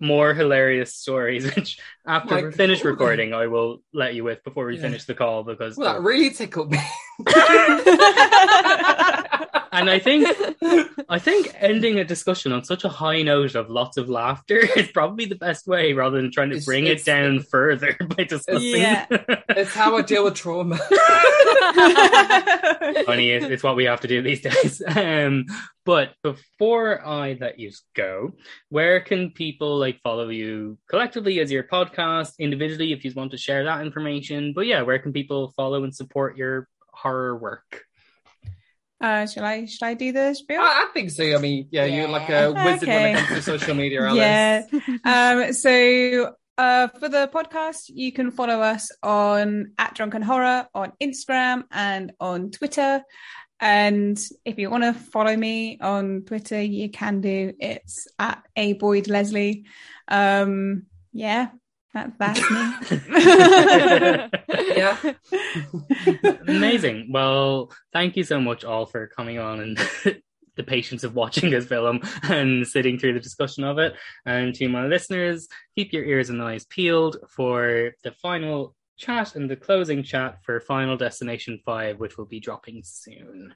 more 0.00 0.34
hilarious 0.34 0.94
stories 0.94 1.44
which 1.54 1.78
after 2.06 2.34
My 2.34 2.42
we 2.44 2.52
finish 2.52 2.84
recording 2.84 3.34
i 3.34 3.46
will 3.46 3.82
let 3.92 4.14
you 4.14 4.24
with 4.24 4.42
before 4.44 4.66
we 4.66 4.76
Yeah. 4.76 4.82
finish 4.82 5.04
the 5.04 5.14
call 5.14 5.42
because 5.42 5.76
Well, 5.76 5.94
that 5.94 6.02
really 6.02 6.30
tickled 6.30 6.70
me. 6.70 6.78
and 9.72 9.88
i 9.90 9.98
think 9.98 10.26
I 11.08 11.18
think 11.18 11.52
ending 11.58 11.98
a 11.98 12.04
discussion 12.04 12.52
on 12.52 12.62
such 12.64 12.84
a 12.84 12.88
high 12.88 13.22
note 13.22 13.56
of 13.56 13.68
lots 13.68 13.96
of 13.96 14.08
laughter 14.08 14.58
is 14.76 14.88
probably 14.92 15.24
the 15.24 15.34
best 15.34 15.66
way 15.66 15.92
rather 15.92 16.20
than 16.20 16.30
trying 16.30 16.50
to 16.50 16.56
It's- 16.56 16.66
bring 16.66 16.86
it 16.86 17.00
it's- 17.00 17.04
down 17.04 17.40
further 17.40 17.96
by 18.16 18.24
discussing. 18.24 18.80
Yeah. 18.80 19.06
it's 19.48 19.74
how 19.74 19.96
I 19.96 20.02
deal 20.02 20.22
with 20.24 20.34
trauma. 20.34 20.76
Funny, 23.06 23.30
it's, 23.30 23.46
it's 23.46 23.62
what 23.62 23.76
we 23.76 23.84
have 23.84 24.00
to 24.02 24.08
do 24.08 24.22
these 24.22 24.40
days. 24.40 24.82
Um, 24.86 25.46
but 25.84 26.14
before 26.22 27.04
I 27.04 27.36
let 27.40 27.58
you 27.58 27.72
go, 27.94 28.32
where 28.68 29.00
can 29.00 29.30
people 29.30 29.78
like 29.78 30.00
follow 30.02 30.28
you 30.28 30.78
collectively 30.88 31.40
as 31.40 31.50
your 31.50 31.64
podcast, 31.64 32.38
individually 32.38 32.92
if 32.92 33.04
you 33.04 33.12
want 33.16 33.32
to 33.32 33.38
share 33.38 33.64
that 33.64 33.80
information? 33.84 34.52
But 34.54 34.66
yeah, 34.66 34.82
where 34.82 34.98
can 34.98 35.12
people 35.12 35.52
follow 35.56 35.82
and 35.84 35.94
support 35.94 36.36
your 36.36 36.68
horror 36.92 37.36
work? 37.36 37.84
Uh, 39.00 39.26
shall 39.26 39.44
I? 39.44 39.64
Shall 39.64 39.88
I 39.88 39.94
do 39.94 40.12
the 40.12 40.34
spiel? 40.34 40.60
I, 40.60 40.86
I 40.88 40.92
think 40.92 41.10
so. 41.10 41.24
I 41.24 41.38
mean, 41.38 41.68
yeah, 41.70 41.86
you're 41.86 42.08
like 42.08 42.28
a 42.28 42.52
wizard 42.52 42.82
Okay. 42.88 43.02
when 43.14 43.16
it 43.16 43.26
comes 43.26 43.38
to 43.38 43.42
social 43.42 43.74
media, 43.74 44.02
Alice. 44.06 44.18
Yeah. 44.18 44.62
Um, 45.04 45.52
so 45.54 46.34
uh, 46.58 46.88
for 46.88 47.08
the 47.08 47.30
podcast, 47.32 47.84
you 47.88 48.12
can 48.12 48.30
follow 48.30 48.60
us 48.60 48.90
on 49.02 49.72
at 49.78 49.94
Drunken 49.94 50.20
Horror 50.22 50.66
on 50.74 50.92
Instagram 51.00 51.64
and 51.70 52.12
on 52.20 52.50
Twitter. 52.50 53.02
And 53.62 54.18
if 54.44 54.58
you 54.58 54.70
want 54.70 54.84
to 54.84 54.92
follow 54.94 55.36
me 55.36 55.78
on 55.80 56.22
Twitter, 56.26 56.60
you 56.60 56.90
can 56.90 57.20
do. 57.20 57.52
It's 57.58 58.06
at 58.18 58.42
a 58.56 58.72
Boyd 58.74 59.08
Leslie. 59.08 59.64
Um, 60.08 60.84
yeah, 61.12 61.44
that, 61.46 61.52
that's 61.92 62.50
me. 62.50 63.00
Yeah. 64.76 64.96
Amazing. 66.46 67.10
Well, 67.12 67.72
thank 67.92 68.16
you 68.16 68.24
so 68.24 68.40
much 68.40 68.64
all 68.64 68.86
for 68.86 69.08
coming 69.08 69.38
on 69.38 69.60
and 69.60 69.78
the 70.56 70.62
patience 70.62 71.04
of 71.04 71.14
watching 71.14 71.50
this 71.50 71.66
film 71.66 72.00
and 72.24 72.66
sitting 72.66 72.98
through 72.98 73.14
the 73.14 73.20
discussion 73.20 73.64
of 73.64 73.78
it. 73.78 73.94
And 74.24 74.54
to 74.54 74.68
my 74.68 74.86
listeners, 74.86 75.48
keep 75.74 75.92
your 75.92 76.04
ears 76.04 76.30
and 76.30 76.42
eyes 76.42 76.64
peeled 76.66 77.16
for 77.28 77.92
the 78.04 78.12
final 78.12 78.74
chat 78.96 79.34
and 79.34 79.50
the 79.50 79.56
closing 79.56 80.02
chat 80.02 80.38
for 80.44 80.60
Final 80.60 80.96
Destination 80.96 81.58
5, 81.64 81.98
which 81.98 82.16
will 82.16 82.26
be 82.26 82.40
dropping 82.40 82.82
soon. 82.84 83.54